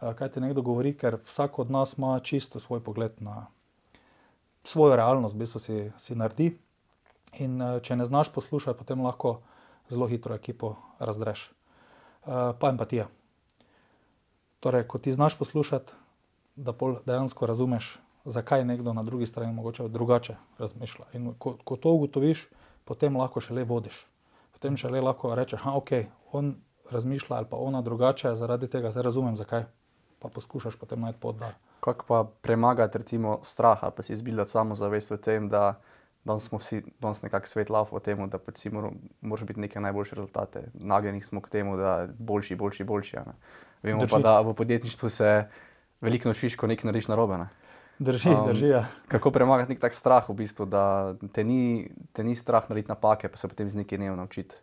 Uh, 0.00 0.14
kaj 0.18 0.32
ti 0.34 0.42
nekdo 0.42 0.64
govori, 0.66 0.96
ker 0.98 1.20
vsak 1.22 1.58
od 1.58 1.70
nas 1.70 1.94
ima 1.98 2.18
čisto 2.18 2.58
svoj 2.58 2.82
pogled 2.82 3.22
na 3.22 3.46
svojo 4.64 4.96
realnost, 4.96 5.34
v 5.34 5.38
bistvu 5.38 5.62
si, 5.62 5.76
si 5.98 6.16
naredi. 6.18 6.56
In 7.38 7.62
če 7.82 7.96
ne 7.96 8.04
znaš 8.04 8.32
poslušati, 8.34 8.78
potem 8.78 9.04
lahko 9.04 9.36
zelo 9.90 10.10
hitro 10.10 10.34
ekipo 10.34 10.74
razdreš. 10.98 11.52
Uh, 12.26 12.50
pa 12.58 12.72
empatija. 12.74 13.06
Torej, 14.60 14.86
ko 14.88 14.98
ti 14.98 15.12
znaš 15.12 15.38
poslušati, 15.38 15.92
da 16.56 16.72
dejansko 17.06 17.46
razumeš, 17.46 17.98
zakaj 18.24 18.64
nekdo 18.64 18.92
na 18.92 19.02
drugi 19.02 19.26
strani 19.26 19.52
mogoče 19.52 19.88
drugače 19.88 20.36
razmišlja. 20.58 21.04
In 21.12 21.34
ko, 21.38 21.56
ko 21.64 21.76
to 21.76 21.92
ugotoviš, 21.92 22.48
potem 22.84 23.16
lahko 23.16 23.40
še 23.40 23.54
le 23.54 23.64
vodiš. 23.64 24.06
Potem 24.52 24.76
še 24.76 24.90
le 24.90 25.00
lahko 25.00 25.34
rečeš, 25.34 25.62
da 25.64 25.76
ok, 25.76 25.92
on 26.32 26.54
razmišlja 26.90 27.36
ali 27.36 27.50
pa 27.50 27.56
ona 27.56 27.82
drugače, 27.82 28.34
zaradi 28.34 28.68
tega 28.72 28.90
zdaj 28.90 29.04
razumem, 29.10 29.36
zakaj. 29.36 29.66
Pa 30.18 30.28
poskušaš 30.32 30.78
potem 30.80 31.00
najti 31.00 31.20
pot. 31.20 31.36
Da... 31.36 31.52
Kako 31.84 32.04
pa 32.08 32.24
premagati 32.42 32.98
recimo 32.98 33.40
strah 33.44 33.84
ali 33.84 33.92
pa 33.96 34.02
si 34.02 34.12
izbildati 34.12 34.50
samozavest 34.50 35.10
v 35.10 35.18
tem, 35.20 35.48
da 35.48 35.76
danes 36.24 36.48
smo 36.48 36.58
vsi 36.58 36.82
danes 37.00 37.22
nekako 37.22 37.46
svet 37.46 37.70
lav 37.70 37.92
o 37.92 38.00
tem, 38.00 38.18
da 38.30 38.38
pač 38.38 38.64
moraš 39.20 39.44
biti 39.46 39.60
neke 39.60 39.80
najboljše 39.80 40.16
rezultate. 40.16 40.64
Nagnjeni 40.74 41.20
smo 41.20 41.40
k 41.40 41.50
temu, 41.50 41.76
da 41.76 42.08
boljši, 42.18 42.56
boljši, 42.56 42.84
boljši. 42.84 43.16
Ne? 43.16 43.34
Vemo 43.86 44.02
drži. 44.02 44.10
pa, 44.10 44.18
da 44.18 44.40
v 44.42 44.54
podjetništvu 44.58 45.10
se 45.10 45.30
veliko 46.00 46.28
naučiš, 46.28 46.56
ko 46.58 46.66
nekaj 46.66 46.90
narediš 46.90 47.08
narobe. 47.08 47.38
Ne? 47.38 47.48
Drži, 47.98 48.28
um, 48.28 48.48
drži. 48.50 48.68
Ja. 48.68 48.84
Kako 49.08 49.30
premagati 49.30 49.72
nek 49.72 49.80
tak 49.80 49.94
strah, 49.94 50.26
v 50.28 50.34
bistvu, 50.42 50.66
da 50.66 51.14
te 51.32 51.44
ni, 51.44 51.88
te 52.12 52.24
ni 52.24 52.34
strah 52.36 52.66
narediti 52.68 52.92
napake, 52.92 53.28
pa 53.28 53.40
se 53.40 53.48
potem 53.48 53.70
z 53.70 53.80
nekaj 53.80 53.98
ne 53.98 54.10
naučiti. 54.16 54.58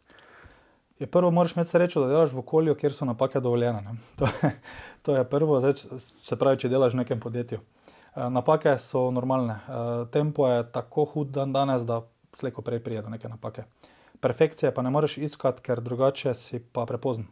Je 1.00 1.08
prvo, 1.08 1.32
moraš 1.32 1.56
imeti 1.56 1.70
srečo, 1.70 2.04
da 2.04 2.12
delaš 2.12 2.36
v 2.36 2.44
okolju, 2.44 2.76
kjer 2.76 2.94
so 2.94 3.06
napake 3.06 3.40
dovoljene. 3.40 3.96
To, 4.20 4.28
to 5.02 5.16
je 5.16 5.24
prvo, 5.30 5.60
zdaj, 5.60 5.74
se 6.00 6.36
pravi, 6.40 6.60
če 6.62 6.70
delaš 6.70 6.94
v 6.94 7.02
nekem 7.02 7.20
podjetju. 7.20 7.60
Eh, 8.16 8.30
napake 8.30 8.78
so 8.78 9.10
normalne. 9.12 9.54
Eh, 9.54 10.06
tempo 10.12 10.48
je 10.48 10.64
tako 10.72 11.06
hud 11.06 11.32
dan 11.34 11.54
danes, 11.54 11.82
da 11.82 12.04
slejko 12.34 12.62
prej 12.62 12.84
pride 12.84 13.02
do 13.02 13.10
neke 13.10 13.28
napake. 13.28 13.64
Perfekcije 14.22 14.72
pa 14.74 14.82
ne 14.82 14.90
moreš 14.90 15.18
iskati, 15.18 15.62
ker 15.62 15.82
drugače 15.82 16.34
si 16.34 16.60
pa 16.60 16.86
prepozen. 16.86 17.26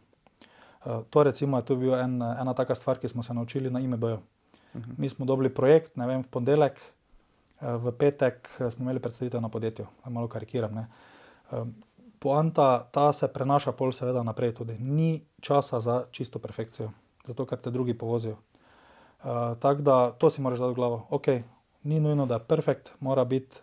Eh, 0.86 1.02
to 1.10 1.22
recimo 1.22 1.56
je 1.56 1.64
tu 1.64 1.76
bil 1.76 1.94
en, 1.94 2.22
ena 2.22 2.54
taka 2.54 2.74
stvar, 2.74 2.98
ki 2.98 3.08
smo 3.08 3.22
se 3.22 3.34
naučili 3.34 3.70
na 3.70 3.80
IMB-ju. 3.80 4.18
Mhm. 4.74 4.92
Mi 4.98 5.08
smo 5.08 5.26
dobili 5.26 5.54
projekt, 5.54 5.96
ne 5.96 6.06
vem, 6.06 6.22
v 6.22 6.28
ponedeljek, 6.28 6.80
v 7.60 7.92
petek 7.92 8.48
smo 8.70 8.82
imeli 8.82 9.00
predstavitev 9.00 9.40
na 9.40 9.48
podjetju, 9.48 9.86
malo 10.08 10.28
karikiram. 10.28 10.74
Ne. 10.74 10.86
Poanta 12.18 12.88
ta 12.90 13.12
se 13.12 13.28
prenaša 13.28 13.72
pol 13.72 13.92
seveda 13.92 14.22
naprej 14.22 14.54
tudi. 14.54 14.76
Ni 14.80 15.22
časa 15.40 15.80
za 15.80 16.04
čisto 16.10 16.38
perfekcijo, 16.38 16.90
zato 17.26 17.46
ker 17.46 17.58
te 17.58 17.70
drugi 17.70 17.94
povozijo. 17.98 18.36
Uh, 19.22 19.58
Tako 19.58 19.82
da 19.82 20.10
to 20.10 20.30
si 20.30 20.42
moraš 20.42 20.58
dati 20.58 20.70
v 20.70 20.74
glavo. 20.74 21.06
Ok, 21.10 21.26
ni 21.82 22.00
nujno, 22.00 22.26
da 22.26 22.34
je 22.34 22.46
perfekt, 22.46 22.92
mora 23.00 23.24
biti 23.24 23.58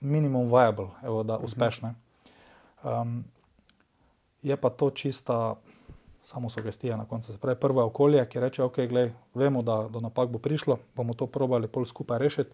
minimum 0.00 0.48
viable, 0.48 0.88
evo, 1.02 1.22
da 1.22 1.36
mhm. 1.36 1.44
uspešne. 1.44 1.94
Um, 2.84 3.24
je 4.42 4.56
pa 4.56 4.70
to 4.70 4.90
čista 4.90 5.54
samo 6.24 6.48
sugestija 6.50 6.96
na 6.96 7.04
koncu. 7.04 7.38
Pravi, 7.38 7.60
prvo 7.60 7.80
je 7.80 7.84
okolje, 7.84 8.26
ki 8.28 8.40
reče, 8.40 8.62
ok, 8.62 8.76
gledaj, 8.76 9.12
vemo, 9.34 9.62
da 9.62 9.88
do 9.90 10.00
napak 10.00 10.28
bo 10.28 10.38
prišlo, 10.38 10.78
bomo 10.96 11.14
to 11.14 11.26
probali 11.26 11.68
pol 11.68 11.84
skupaj 11.84 12.18
rešiti. 12.18 12.50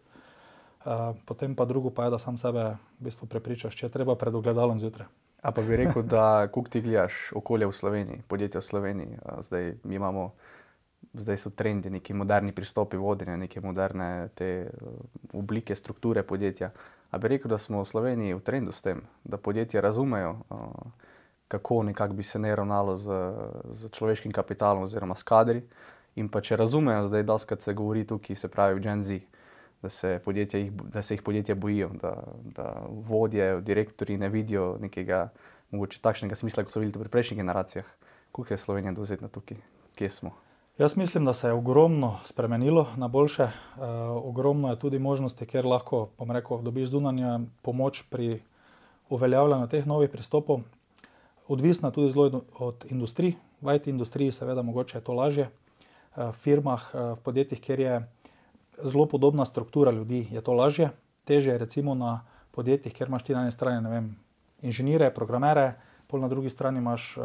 Uh, 0.81 1.17
potem 1.25 1.55
pa 1.55 1.65
drugo 1.65 1.91
pa 1.91 2.05
je, 2.05 2.11
da 2.11 2.19
sam 2.19 2.39
sebe 2.41 2.63
v 3.01 3.05
bistvu 3.05 3.29
prepričaš, 3.29 3.77
če 3.77 3.87
je 3.87 3.93
treba 3.93 4.15
pred 4.17 4.35
ogledalom 4.35 4.81
zjutraj. 4.81 5.07
A 5.43 5.53
pa 5.53 5.63
bi 5.63 5.77
rekel, 5.77 6.03
da 6.03 6.49
kuk 6.53 6.69
ti 6.69 6.81
gledaš 6.81 7.33
okolje 7.37 7.67
v 7.67 7.73
Sloveniji, 7.73 8.23
podjetje 8.29 8.61
v 8.61 8.65
Sloveniji, 8.65 9.19
zdaj 9.45 9.75
mi 9.85 9.95
imamo 10.01 10.33
zdaj 11.13 11.37
so 11.37 11.51
trendi, 11.51 11.91
neki 11.91 12.15
moderni 12.15 12.53
pristopi 12.53 12.97
vodenja, 12.97 13.37
neke 13.37 13.61
moderne 13.61 14.29
te 14.35 14.45
eh, 14.45 14.69
oblike, 15.33 15.75
strukture 15.75 16.23
podjetja. 16.23 16.71
A 17.11 17.19
bi 17.19 17.29
rekel, 17.29 17.51
da 17.51 17.59
smo 17.59 17.83
v 17.83 17.89
Sloveniji 17.89 18.35
v 18.35 18.43
trendu 18.47 18.73
s 18.73 18.83
tem, 18.83 19.03
da 19.25 19.37
podjetja 19.37 19.81
razumejo, 19.81 20.37
eh, 20.51 21.09
kako 21.51 21.83
nekako 21.83 22.15
bi 22.15 22.23
se 22.23 22.39
ne 22.39 22.57
ravnalo 22.57 22.97
z, 22.97 23.11
z 23.71 23.91
človeškim 23.91 24.33
kapitalom 24.33 24.87
oziroma 24.87 25.15
s 25.15 25.27
kadri. 25.27 25.65
In 26.15 26.29
pa 26.31 26.41
če 26.41 26.57
razumejo, 26.57 27.09
zdaj 27.11 27.27
daskrat 27.27 27.63
se 27.63 27.75
govori 27.75 28.05
tukaj, 28.07 28.37
se 28.37 28.49
pravi 28.49 28.81
Gen 28.81 29.03
Z, 29.03 29.19
da 29.83 29.89
se, 29.91 30.21
jih, 30.27 30.71
da 30.95 31.03
se 31.03 31.15
jih 31.15 31.23
podjetja 31.23 31.55
bojijo, 31.55 31.91
da, 32.03 32.13
da 32.55 32.75
vodje, 32.89 33.61
direktori 33.67 34.19
ne 34.19 34.29
vidijo 34.29 34.77
nekega 34.81 35.29
mogoče 35.71 35.99
takšnega 36.03 36.39
smisla, 36.39 36.65
kot 36.65 36.73
so 36.73 36.83
videli 36.83 37.03
pri 37.03 37.11
prejšnjih 37.11 37.43
generacijah. 37.43 37.87
Kako 38.31 38.47
je 38.55 38.59
Slovenija 38.59 38.93
dozetna 38.93 39.29
tukaj, 39.29 39.59
kje 39.99 40.11
smo? 40.11 40.35
Jaz 40.79 40.97
mislim, 40.97 41.25
da 41.25 41.33
se 41.33 41.49
je 41.49 41.53
ogromno 41.53 42.19
spremenilo 42.25 42.87
na 42.97 43.09
boljše. 43.09 43.43
Uh, 43.43 43.83
ogromno 44.25 44.71
je 44.71 44.79
tudi 44.79 44.99
možnosti, 44.99 45.47
kjer 45.47 45.67
lahko 45.67 46.09
rekel, 46.29 46.63
dobiš 46.63 46.89
zunanjo 46.89 47.41
pomoč 47.63 48.05
pri 48.11 48.43
uveljavljanju 49.11 49.69
teh 49.69 49.87
novih 49.87 50.11
pristopov. 50.11 50.63
Odvisna 51.51 51.91
tudi 51.91 52.13
zelo 52.15 52.45
od 52.59 52.87
industrij. 52.91 53.35
V 53.61 53.75
IT 53.77 53.91
industriji, 53.91 54.33
seveda, 54.33 54.63
mogoče 54.63 54.99
je 54.99 55.05
to 55.05 55.13
lažje. 55.13 55.51
V 56.17 56.33
firmah, 56.33 56.85
v 56.95 57.17
podjetjih, 57.25 57.61
kjer 57.61 57.81
je 57.81 57.95
zelo 58.83 59.07
podobna 59.07 59.45
struktura 59.45 59.91
ljudi, 59.91 60.27
je 60.31 60.41
to 60.41 60.55
lažje. 60.55 60.91
Težje 61.25 61.53
je 61.53 61.59
recimo 61.59 61.95
na 61.95 62.21
podjetjih, 62.51 62.95
kjer 62.95 63.09
imaš 63.09 63.23
ti 63.23 63.35
na 63.35 63.43
eni 63.43 63.53
strani 63.53 63.91
vem, 63.91 64.15
inženirje, 64.63 65.11
programere, 65.15 65.75
pol 66.07 66.23
na 66.23 66.29
drugi 66.29 66.51
strani 66.51 66.79
imaš 66.79 67.19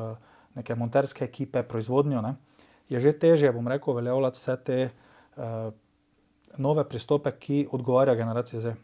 neke 0.56 0.76
monterske 0.76 1.26
ekipe, 1.26 1.64
proizvodnjo. 1.64 2.22
Ne. 2.22 2.36
Je 2.90 3.00
že 3.00 3.14
težje, 3.14 3.52
bom 3.54 3.68
rekel, 3.68 3.94
uveljavljati 3.94 4.38
vse 4.38 4.58
te 4.64 4.80
uh, 4.90 5.74
nove 6.58 6.84
pristope, 6.90 7.32
ki 7.32 7.68
odgovarjajo 7.72 8.18
generaciji 8.18 8.60
Z. 8.60 8.76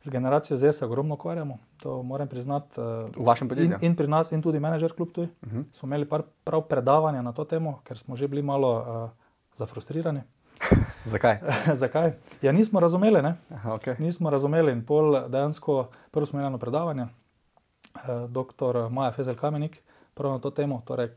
Z 0.00 0.10
generacijo 0.10 0.56
Z 0.56 0.72
se 0.72 0.84
ogromno 0.84 1.14
ukvarjamo, 1.14 1.58
to 1.82 2.02
moram 2.02 2.28
priznati. 2.28 2.80
Uh, 2.80 2.86
v 3.16 3.26
vašem 3.26 3.48
podjetju? 3.48 3.78
In, 3.80 3.90
in 3.90 3.96
pri 3.96 4.08
nas, 4.08 4.32
in 4.32 4.42
tudi 4.42 4.60
menedžer 4.60 4.92
kljub 4.92 5.12
tu. 5.12 5.22
Uh 5.22 5.28
-huh. 5.42 5.64
Smo 5.72 5.86
imeli 5.86 6.08
par, 6.08 6.22
prav 6.44 6.62
predavanja 6.62 7.22
na 7.22 7.32
to 7.32 7.44
temo, 7.44 7.80
ker 7.84 7.98
smo 7.98 8.16
že 8.16 8.28
bili 8.28 8.42
malo 8.42 8.78
uh, 8.78 9.10
zafrustrirani. 9.56 10.22
Zakaj? 11.04 11.38
Zakaj? 11.82 12.12
Ja, 12.42 12.52
nismo 12.52 12.80
razumeli. 12.80 13.18
Aha, 13.54 13.70
okay. 13.70 14.00
Nismo 14.00 14.30
razumeli 14.30 14.72
in 14.72 14.84
pol 14.86 15.28
dejansko, 15.28 15.88
prvo 16.10 16.26
smo 16.26 16.38
imeli 16.38 16.46
eno 16.46 16.58
predavanje, 16.58 17.02
uh, 17.02 18.30
dr. 18.30 18.88
Maja 18.90 19.12
Fezel 19.12 19.34
Kamenik, 19.34 19.82
prav 20.14 20.32
na 20.32 20.38
to 20.38 20.50
temo, 20.50 20.82
torej, 20.86 21.08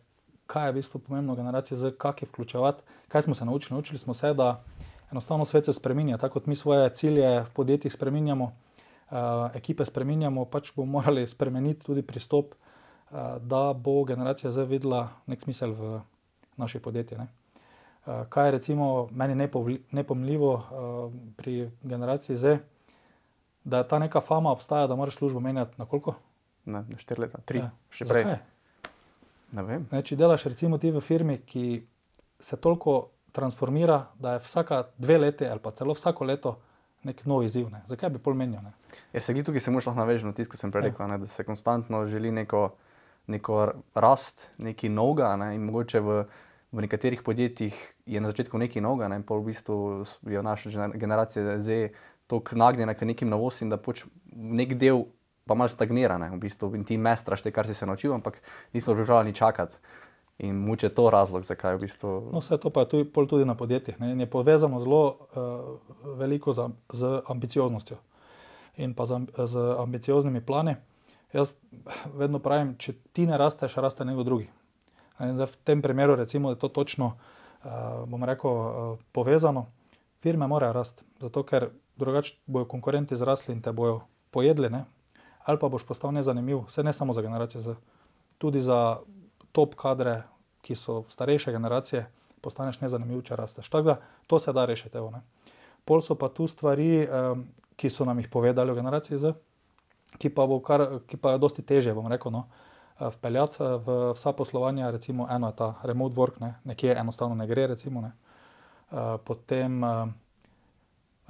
kaj 0.48 0.68
je 0.68 0.72
v 0.72 0.76
bistvu 0.76 1.00
pomembno 1.00 1.36
generacije, 1.36 1.78
z 1.78 1.92
kakšnim 1.98 2.30
vključevati. 2.30 2.84
Kaj 3.08 3.22
smo 3.22 3.36
se 3.36 3.46
naučili? 3.46 3.76
Naučili 3.76 4.00
smo 4.00 4.14
se, 4.14 4.34
da 4.34 4.64
enostavno 5.12 5.46
svet 5.46 5.66
se 5.66 5.74
spremenja, 5.74 6.18
tako 6.18 6.34
kot 6.34 6.46
mi 6.46 6.56
svoje 6.56 6.90
cilje 6.90 7.40
v 7.40 7.50
podjetjih 7.54 7.94
spremenjamo, 7.94 8.52
ekipe 9.56 9.86
spremenjamo, 9.86 10.46
pač 10.46 10.72
bomo 10.76 11.00
morali 11.00 11.28
spremeniti 11.28 11.86
tudi 11.86 12.02
pristop, 12.02 12.56
uh, 12.56 13.38
da 13.42 13.74
bo 13.74 14.04
generacija 14.04 14.52
zdaj 14.52 14.66
videla 14.66 15.10
nek 15.28 15.42
smisel 15.42 15.76
v 15.76 16.00
naših 16.58 16.82
podjetjih. 16.82 17.20
Uh, 17.20 18.24
kaj 18.30 18.48
je 18.48 18.52
recimo 18.52 19.08
meni 19.12 19.36
nepomljivo 19.92 20.54
uh, 20.54 21.14
pri 21.38 21.72
generaciji 21.84 22.38
Z, 22.38 22.58
da 23.64 23.84
ta 23.84 24.00
neka 24.00 24.22
fama 24.22 24.52
obstaja, 24.52 24.88
da 24.88 24.96
moraš 24.96 25.16
službo 25.16 25.40
menjati 25.40 25.76
na 25.78 25.86
koliko? 25.86 26.16
Na 26.66 26.86
štiri 26.98 27.22
leta, 27.22 27.42
tri, 27.46 27.60
ja. 27.60 27.72
še 27.90 28.06
prej. 28.06 28.24
Zakaj? 28.24 29.80
Ne, 29.92 30.02
če 30.04 30.16
delaš 30.16 30.46
recimo 30.48 30.78
ti 30.80 30.92
v 30.92 31.02
firmi, 31.04 31.42
ki 31.46 31.84
se 32.40 32.58
toliko 32.58 33.12
transformira, 33.36 34.06
da 34.20 34.34
je 34.34 34.44
vsaka 34.46 34.84
dve 34.98 35.18
leti 35.18 35.48
ali 35.48 35.60
pa 35.60 35.72
celo 35.72 35.94
vsako 35.94 36.26
leto 36.26 36.56
nek 37.08 37.26
nov 37.26 37.44
izziv. 37.46 37.70
Ne. 37.74 37.82
Zakaj 37.90 38.14
bi 38.14 38.22
pol 38.22 38.38
menil? 38.38 38.62
Ja, 39.14 39.22
se 39.22 39.34
tukaj 39.34 39.64
se 39.64 39.72
lahko 39.72 39.94
navežem 39.98 40.32
na 40.32 40.38
tisto, 40.38 40.54
kar 40.54 40.62
sem 40.62 40.72
prej 40.72 40.90
rekel, 40.90 41.10
ja. 41.10 41.18
da 41.18 41.28
se 41.28 41.44
konstantno 41.44 42.06
želi 42.06 42.32
neko, 42.32 42.70
neko 43.28 43.60
rast, 43.96 44.50
nekaj 44.58 44.90
novega 44.90 45.36
ne, 45.40 45.54
in 45.56 45.66
mogoče 45.66 46.00
v, 46.00 46.20
v 46.72 46.86
nekaterih 46.88 47.24
podjetjih 47.24 47.80
je 48.06 48.22
na 48.22 48.32
začetku 48.32 48.58
nekaj 48.58 48.84
novega 48.84 49.10
ne, 49.12 49.22
in 49.22 49.26
pol 49.28 49.42
v 49.42 49.52
bistvu 49.52 49.80
je 50.30 50.44
naša 50.44 50.92
generacija 50.94 51.58
zdaj 51.60 51.90
tako 52.32 52.56
nagnjena 52.56 52.94
k 52.96 53.08
nekim 53.10 53.30
novostim, 53.30 53.70
da 53.70 53.78
pač 53.82 54.06
nek 54.32 54.78
del 54.80 55.06
pa 55.48 55.56
malo 55.58 55.72
stagnira, 55.74 56.16
ne, 56.22 56.30
v 56.32 56.40
bistvu, 56.40 56.70
in 56.78 56.86
ti 56.88 56.96
mestraš 57.02 57.42
te, 57.44 57.52
kar 57.52 57.68
si 57.68 57.74
se 57.76 57.86
naučil, 57.86 58.14
ampak 58.14 58.38
nismo 58.74 58.94
pripravljeni 58.96 59.36
čakati. 59.36 59.82
In 60.42 60.56
muče 60.58 60.90
to 60.90 61.10
razlog, 61.14 61.44
zakaj 61.46 61.76
v 61.78 61.84
bistvu. 61.84 62.12
No, 62.34 62.42
vse 62.42 62.58
to 62.58 62.72
pa 62.74 62.82
je 62.82 62.90
tudi, 62.90 63.28
tudi 63.30 63.46
na 63.46 63.54
podjetjih. 63.56 64.00
Ne, 64.02 64.16
je 64.18 64.26
povezano 64.30 64.80
zelo 64.82 65.02
uh, 65.06 66.16
veliko 66.18 66.54
za, 66.54 66.70
z 66.90 67.22
ambicioznostjo 67.30 67.98
in 68.82 68.96
pa 68.98 69.06
z, 69.06 69.20
z 69.46 69.66
ambicioznimi 69.78 70.42
plani. 70.42 70.76
Jaz 71.34 71.54
vedno 72.18 72.40
pravim, 72.40 72.74
če 72.82 72.96
ti 73.14 73.28
ne 73.30 73.38
rasteš, 73.38 73.76
raste 73.84 74.06
nekdo 74.08 74.26
drugi. 74.26 74.50
Zdaj, 75.20 75.46
v 75.46 75.62
tem 75.64 75.84
primeru 75.86 76.16
recimo, 76.18 76.50
je 76.50 76.58
to 76.58 76.72
točno, 76.74 77.14
uh, 77.14 78.02
bom 78.10 78.26
rekel, 78.26 78.50
uh, 78.50 78.98
povezano. 79.14 79.68
Firme 80.26 80.48
morajo 80.48 80.74
rasti, 80.74 81.06
zato 81.22 81.44
ker 81.46 81.70
drugače 82.02 82.36
bojo 82.46 82.66
konkurenti 82.66 83.18
zrasli 83.18 83.54
in 83.54 83.62
te 83.62 83.72
bojo 83.72 84.02
pojedli, 84.32 84.70
ne? 84.70 84.86
ali 85.46 85.60
pa 85.60 85.70
boš 85.70 85.86
postal 85.86 86.14
nezanimiv, 86.14 86.66
vse 86.68 86.84
ne 86.84 86.94
samo 86.94 87.14
za 87.14 87.22
generacijo 87.22 87.62
Z, 87.62 87.76
tudi 88.38 88.62
za 88.62 89.00
top 89.52 89.76
kadre, 89.76 90.24
ki 90.62 90.76
so 90.76 91.04
starejše 91.10 91.52
generacije, 91.52 92.06
postaneš 92.42 92.80
nezanimiv, 92.82 93.22
če 93.26 93.36
rasteš. 93.36 93.70
Tako 93.70 93.94
da 93.94 93.98
to 94.28 94.40
se 94.40 94.54
da 94.54 94.66
rešiti. 94.66 94.98
Evo, 94.98 95.14
Pol 95.86 96.02
so 96.02 96.16
pa 96.16 96.30
tu 96.30 96.48
stvari, 96.48 97.08
um, 97.08 97.48
ki 97.76 97.90
so 97.90 98.06
nam 98.06 98.20
jih 98.22 98.30
povedali 98.30 98.72
v 98.72 98.78
generaciji 98.78 99.18
Z, 99.18 99.34
ki 100.22 100.30
pa, 100.30 100.46
kar, 100.64 101.02
ki 101.10 101.18
pa 101.18 101.34
je 101.34 101.42
dosti 101.42 101.66
teže, 101.66 101.94
bom 101.98 102.08
rekel. 102.12 102.32
No, 102.32 102.46
eh, 103.00 103.10
Vpeljati 103.10 103.64
eh, 103.64 103.78
v 103.82 104.00
vsa 104.14 104.34
poslovanja, 104.38 104.92
recimo 104.92 105.28
eno 105.30 105.50
je 105.50 105.58
ta 105.58 105.74
remote 105.84 106.16
work, 106.16 106.42
ne, 106.42 106.60
nekje 106.64 106.94
enostavno 106.94 107.36
ne 107.36 107.48
gre. 107.48 107.68
Recimo, 107.74 108.02
ne. 108.02 108.12
Uh, 108.92 109.16
potem 109.24 109.84
uh, 109.84 110.10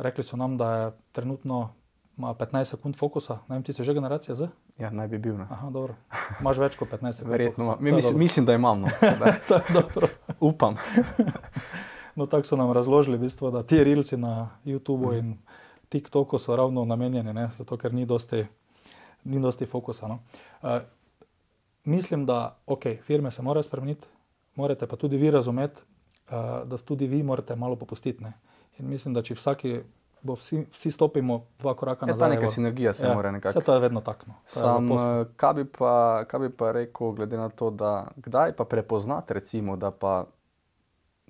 rekli 0.01 0.23
so 0.23 0.37
nam, 0.37 0.57
da 0.57 0.73
je 0.75 0.91
trenutno 1.11 1.69
ima 2.17 2.33
15 2.33 2.73
sekund 2.75 2.97
fokusa, 2.97 3.39
ne 3.47 3.55
vem, 3.55 3.63
ti 3.63 3.73
si 3.73 3.83
že 3.83 3.93
generacija 3.93 4.35
Z? 4.35 4.49
Ja, 4.81 4.89
naj 4.89 5.07
bi 5.07 5.19
bil. 5.21 5.37
Imáš 6.41 6.57
več 6.57 6.75
kot 6.79 6.89
15 6.89 7.19
sekund. 7.19 7.31
Verjetno, 7.31 7.75
mislim, 7.79 8.17
mislim, 8.17 8.45
da 8.49 8.55
imam. 8.57 8.81
No. 8.81 8.89
dobro. 9.77 10.09
Upam. 10.49 10.79
no, 12.17 12.25
tako 12.25 12.49
so 12.49 12.57
nam 12.57 12.71
razložili, 12.73 13.19
v 13.19 13.27
bistvu, 13.27 13.51
da 13.53 13.61
ti 13.63 13.83
rilci 13.83 14.17
na 14.17 14.49
YouTubu 14.65 15.11
mm. 15.11 15.19
in 15.19 15.35
TikToku 15.93 16.39
so 16.41 16.55
ravno 16.57 16.85
namenjeni, 16.85 17.33
ne, 17.33 17.49
zato 17.57 17.77
ker 17.77 17.93
ni 17.93 18.07
dosti, 18.09 18.41
ni 19.23 19.41
dosti 19.43 19.69
fokusa. 19.69 20.09
No. 20.09 20.19
Uh, 20.61 20.81
mislim, 21.85 22.25
da 22.25 22.57
okay, 22.65 22.97
firme 23.05 23.31
se 23.31 23.45
morajo 23.45 23.69
spremeniti, 23.69 24.07
morate 24.55 24.87
pa 24.87 24.97
tudi 24.97 25.17
vi 25.17 25.31
razumeti, 25.31 25.81
uh, 26.31 26.63
da 26.65 26.77
tudi 26.77 27.07
vi 27.07 27.21
morate 27.23 27.55
malo 27.55 27.75
popustiti. 27.75 28.23
Ne. 28.23 28.33
In 28.79 28.89
mislim, 28.89 29.13
da 29.13 29.21
če 29.21 29.37
vsaki 29.37 29.81
vsi, 30.23 30.65
vsi 30.71 30.91
stopimo 30.91 31.45
dva 31.59 31.73
koraka 31.73 32.05
nazaj. 32.05 32.29
Ja, 32.29 32.35
ta 32.35 32.39
neka 32.39 32.51
sinergija 32.51 32.93
se 32.93 33.05
ja, 33.07 33.13
mora 33.13 33.31
nekako. 33.31 33.59
Vse 33.59 33.65
to 33.65 33.73
je 33.73 33.79
vedno 33.79 34.01
tako. 34.01 34.25
No. 34.27 34.33
Sam, 34.45 34.91
eh, 34.91 35.25
kaj, 35.35 35.53
bi 35.53 35.65
pa, 35.65 36.23
kaj 36.27 36.39
bi 36.39 36.49
pa 36.49 36.71
rekel, 36.71 37.11
glede 37.11 37.37
na 37.37 37.49
to, 37.49 37.69
da 37.69 38.07
kdaj 38.15 38.55
pa 38.55 38.65
prepoznate, 38.65 39.33
recimo, 39.33 39.75
da 39.75 39.91
pa 39.91 40.25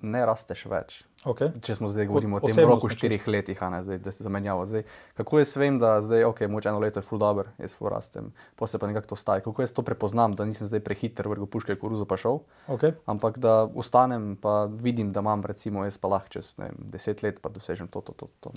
ne 0.02 0.24
rasteš 0.26 0.66
več. 0.70 1.00
Okay. 1.22 1.52
Če 1.62 1.76
smo 1.78 1.88
zdaj 1.90 2.08
govorili 2.10 2.34
o 2.34 2.40
tem 2.42 2.58
roku 2.66 2.90
štirih 2.90 3.26
letih, 3.30 3.60
ne, 3.70 3.82
zdaj, 3.86 4.00
da 4.02 4.12
se 4.14 4.26
zamenjava. 4.26 4.66
Zdaj, 4.66 4.84
kako 5.18 5.38
jaz 5.38 5.54
vem, 5.60 5.78
da 5.78 5.94
zdaj, 6.02 6.24
ok, 6.26 6.44
moče 6.50 6.72
eno 6.72 6.82
leto 6.82 6.98
je 6.98 7.06
full 7.06 7.22
dobro, 7.22 7.52
jaz 7.62 7.76
full 7.78 7.92
rastem, 7.94 8.32
posebej 8.58 8.82
pa 8.82 8.90
nekako 8.90 9.12
to 9.14 9.18
staje. 9.20 9.44
Kako 9.46 9.62
jaz 9.62 9.74
to 9.76 9.86
prepoznam, 9.86 10.34
da 10.38 10.46
nisem 10.48 10.66
zdaj 10.66 10.82
prehiter, 10.82 11.30
vrgo 11.30 11.46
puške 11.46 11.78
koruzo 11.78 12.08
pa 12.10 12.18
šel. 12.18 12.42
Okay. 12.74 12.98
Ampak 13.06 13.38
da 13.42 13.62
ostanem, 13.70 14.34
pa 14.42 14.66
vidim, 14.66 15.14
da 15.14 15.22
imam, 15.22 15.46
recimo, 15.46 15.86
jaz 15.86 16.00
pa 16.02 16.10
lahko 16.10 16.34
čez 16.34 16.56
vem, 16.58 16.74
deset 16.90 17.22
let, 17.22 17.38
pa 17.38 17.54
dosežem 17.54 17.86
to, 17.86 18.02
to, 18.02 18.18
to. 18.18 18.32
to 18.42 18.54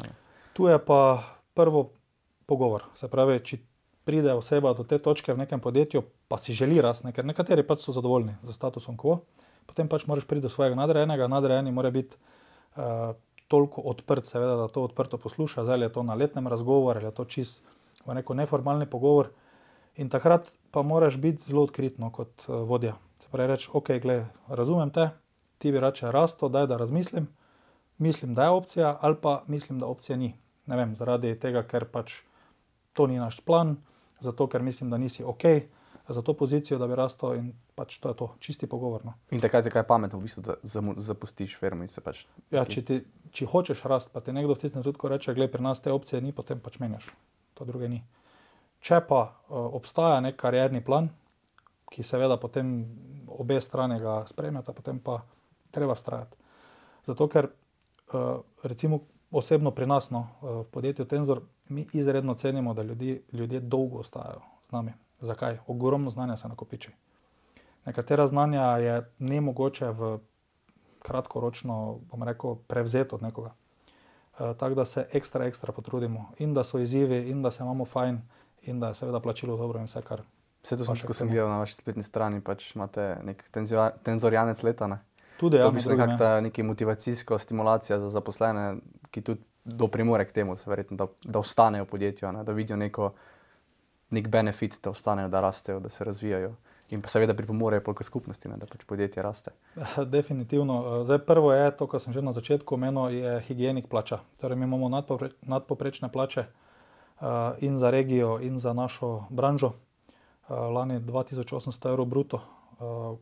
tu 0.55 0.67
je 0.71 0.79
pa 0.79 1.23
prvo 1.53 1.91
pogovor. 2.47 2.87
Se 2.95 3.11
pravi, 3.11 3.41
če 3.43 3.59
pride 4.07 4.31
oseba 4.37 4.71
do 4.77 4.85
te 4.87 5.01
točke 5.03 5.33
v 5.33 5.43
nekem 5.43 5.59
podjetju, 5.59 6.05
pa 6.31 6.39
si 6.39 6.55
želi 6.55 6.79
rasti, 6.81 7.11
ker 7.11 7.27
nekateri 7.27 7.65
pač 7.67 7.83
so 7.83 7.91
zadovoljni 7.91 8.37
z 8.47 8.55
statusom 8.55 8.95
quo 8.95 9.19
potem 9.65 9.89
pač 9.89 10.05
moraš 10.07 10.27
priti 10.27 10.45
do 10.45 10.49
svojega 10.49 10.75
nadrejenega, 10.75 11.27
nadrejeni 11.27 11.71
mora 11.71 11.91
biti 11.91 12.15
uh, 12.15 13.13
toliko 13.47 13.81
odprt, 13.81 14.25
seveda, 14.25 14.55
da 14.55 14.67
to 14.67 14.83
odprto 14.83 15.17
posluša, 15.17 15.63
zdaj 15.63 15.81
je 15.81 15.91
to 15.93 16.03
na 16.03 16.13
letnem 16.13 16.47
razgovoru 16.47 16.99
ali 16.99 17.07
je 17.07 17.15
to 17.15 17.25
čist 17.25 17.63
v 18.05 18.13
neko 18.13 18.33
neformalni 18.33 18.85
pogovor. 18.89 19.29
In 19.95 20.09
takrat 20.09 20.51
pa 20.71 20.81
moraš 20.81 21.17
biti 21.17 21.43
zelo 21.47 21.63
odkritno 21.63 22.11
kot 22.11 22.47
uh, 22.47 22.61
vodja. 22.67 22.95
Se 23.19 23.29
pravi, 23.31 23.47
reči, 23.47 23.69
ok, 23.73 23.91
gled, 24.01 24.25
razumem 24.47 24.89
te, 24.89 25.09
ti 25.57 25.71
bi 25.71 25.79
rače 25.79 26.11
rasto, 26.11 26.49
daj 26.49 26.67
da 26.67 26.77
razmislim, 26.77 27.27
mislim, 27.97 28.33
da 28.35 28.43
je 28.43 28.49
opcija, 28.49 28.97
ali 29.01 29.15
pa 29.21 29.43
mislim, 29.47 29.79
da 29.79 29.87
opcija 29.87 30.17
ni. 30.17 30.35
Ne 30.65 30.77
vem, 30.77 30.95
zaradi 30.95 31.35
tega, 31.39 31.63
ker 31.63 31.85
pač 31.85 32.19
to 32.93 33.07
ni 33.07 33.17
naš 33.19 33.39
plan, 33.39 33.75
zato 34.19 34.47
ker 34.47 34.61
mislim, 34.61 34.89
da 34.89 34.97
nisi 34.97 35.23
ok, 35.23 35.43
za 36.09 36.21
to 36.21 36.33
pozicijo, 36.33 36.79
da 36.79 36.87
bi 36.87 36.95
rastel 36.95 37.35
in 37.35 37.53
pač 37.75 37.97
to 37.99 38.09
je 38.09 38.15
to, 38.15 38.27
čisti 38.39 38.67
pogovor. 38.67 39.03
No. 39.05 39.13
In 39.35 39.43
takrat 39.43 39.67
je 39.67 39.71
kaj 39.71 39.83
pametno, 39.87 40.19
v 40.19 40.27
bistvu, 40.29 40.43
da 40.47 40.55
zapustiš 41.03 41.57
firmo 41.59 41.83
in 41.83 41.91
se 41.91 42.01
pač. 42.01 42.23
Ja, 42.51 42.63
če, 42.63 42.81
ti, 42.87 42.99
če 43.35 43.47
hočeš 43.51 43.83
rast, 43.91 44.13
pa 44.15 44.23
ti 44.23 44.33
nekdo 44.35 44.55
v 44.55 44.63
tistem 44.63 44.81
trenutku 44.81 45.11
reče, 45.11 45.35
gledaj, 45.35 45.51
pri 45.51 45.65
nas 45.67 45.83
te 45.83 45.91
opcije 45.91 46.23
ni, 46.23 46.31
potem 46.35 46.61
pač 46.63 46.79
menjaš, 46.79 47.11
to 47.53 47.67
druge 47.67 47.91
ni. 47.91 47.99
Če 48.79 49.01
pa 49.07 49.21
uh, 49.27 49.67
obstaja 49.75 50.21
nek 50.23 50.39
karjerni 50.39 50.79
plan, 50.85 51.11
ki 51.91 52.03
seveda 52.03 52.39
potem 52.41 52.71
obe 53.29 53.59
strani 53.61 53.99
ga 54.01 54.23
spremljata, 54.29 54.73
potem 54.73 55.01
pa 55.03 55.19
treba 55.75 55.97
vztrajati. 55.97 56.39
Zato 57.05 57.27
ker 57.29 57.49
uh, 57.51 58.39
recimo 58.63 59.03
osebno 59.35 59.73
pri 59.75 59.87
nas, 59.89 60.09
no, 60.15 60.29
v 60.41 60.63
podjetju 60.71 61.05
Tenzor, 61.11 61.41
mi 61.69 61.83
izredno 61.93 62.37
cenimo, 62.39 62.73
da 62.73 62.83
ljudi, 62.83 63.17
ljudje 63.33 63.59
dolgo 63.59 63.99
ostajajo 64.05 64.41
z 64.63 64.71
nami. 64.71 64.93
Zakaj? 65.19 65.57
Ogromno 65.67 66.09
znanja 66.09 66.37
se 66.37 66.47
nakopiči. 66.47 66.91
Nekatera 67.85 68.27
znanja 68.27 68.63
je 68.77 68.95
ne 69.19 69.41
mogoče 69.41 69.89
v 69.89 70.17
kratkoročno, 71.05 71.99
bom 72.11 72.23
rekel, 72.23 72.55
prevzeti 72.67 73.15
od 73.15 73.23
nekoga. 73.23 73.53
E, 74.39 74.53
Tako 74.57 74.75
da 74.75 74.85
se 74.85 75.07
ekstra, 75.13 75.45
ekstra 75.45 75.73
potrudimo 75.73 76.31
in 76.37 76.53
da 76.53 76.63
so 76.63 76.79
izzivi, 76.79 77.29
in 77.29 77.41
da 77.41 77.51
se 77.51 77.63
imamo 77.63 77.85
fajn, 77.85 78.21
in 78.61 78.79
da 78.79 78.87
je 78.87 78.95
seveda 78.95 79.19
plačilo 79.19 79.57
dobro 79.57 79.79
in 79.79 79.85
vse, 79.85 80.01
kar 80.01 80.23
Vse 80.65 80.77
to 80.77 80.85
sem, 80.85 80.97
ko 81.05 81.13
sem 81.13 81.29
gledal 81.29 81.49
na 81.49 81.59
vaši 81.61 81.75
spletni 81.77 82.03
strani, 82.03 82.39
pač 82.41 82.71
imate 82.73 83.19
nek 83.23 83.43
tenzorijanec 84.03 84.63
leta. 84.65 84.87
Ne? 84.89 84.97
Tudi 85.37 85.59
To 85.59 85.61
ja, 85.61 85.67
je 85.67 85.75
bistvu 85.75 85.91
drugim, 85.91 86.01
nekako 86.01 86.23
ja. 86.23 86.37
ta 86.37 86.41
neka 86.41 86.63
motivacijska 86.63 87.37
stimulacija 87.37 87.99
za 87.99 88.09
zaposlene, 88.09 88.79
ki 89.13 89.21
tudi 89.21 89.45
doprimore 89.65 90.25
k 90.25 90.31
temu, 90.31 90.55
verjetno, 90.65 90.97
da, 90.97 91.07
da 91.23 91.39
ostanejo 91.39 91.85
v 91.85 91.89
podjetju, 91.91 92.31
ne? 92.31 92.43
da 92.43 92.53
vidijo 92.57 92.77
neko, 92.81 93.11
nek 94.09 94.27
benefit, 94.27 94.79
da 94.83 94.89
ostanejo, 94.89 95.29
da 95.29 95.41
rastejo, 95.45 95.79
da 95.79 95.89
se 95.89 96.03
razvijajo. 96.03 96.55
In 96.93 97.01
pa 97.01 97.09
seveda 97.09 97.33
pripomorejo 97.33 97.81
k 97.81 98.05
skupnosti, 98.05 98.49
ne? 98.49 98.59
da 98.61 98.69
pač 98.69 98.85
podjetje 98.85 99.23
raste. 99.25 99.51
Definitivno. 100.15 101.01
Eh, 101.01 101.05
Zdaj, 101.05 101.19
prvo 101.25 101.49
je 101.53 101.71
to, 101.73 101.87
kar 101.89 102.01
sem 102.01 102.13
že 102.13 102.21
na 102.21 102.29
začetku 102.29 102.77
omenil, 102.77 103.09
je 103.09 103.31
higienik 103.49 103.89
plača. 103.89 104.21
Torej, 104.37 104.57
mi 104.57 104.69
imamo 104.69 104.89
nadpopre, 104.93 105.33
nadpoprečne 105.41 106.13
plače 106.13 106.45
uh, 106.45 107.57
in 107.65 107.81
za 107.81 107.89
regijo, 107.89 108.37
in 108.37 108.61
za 108.61 108.73
našo 108.73 109.25
branžo. 109.33 109.73
Uh, 110.45 110.69
lani 110.69 111.01
2800 111.01 111.89
evrov 111.89 112.05
bruto, 112.05 112.45
uh, 112.77 113.17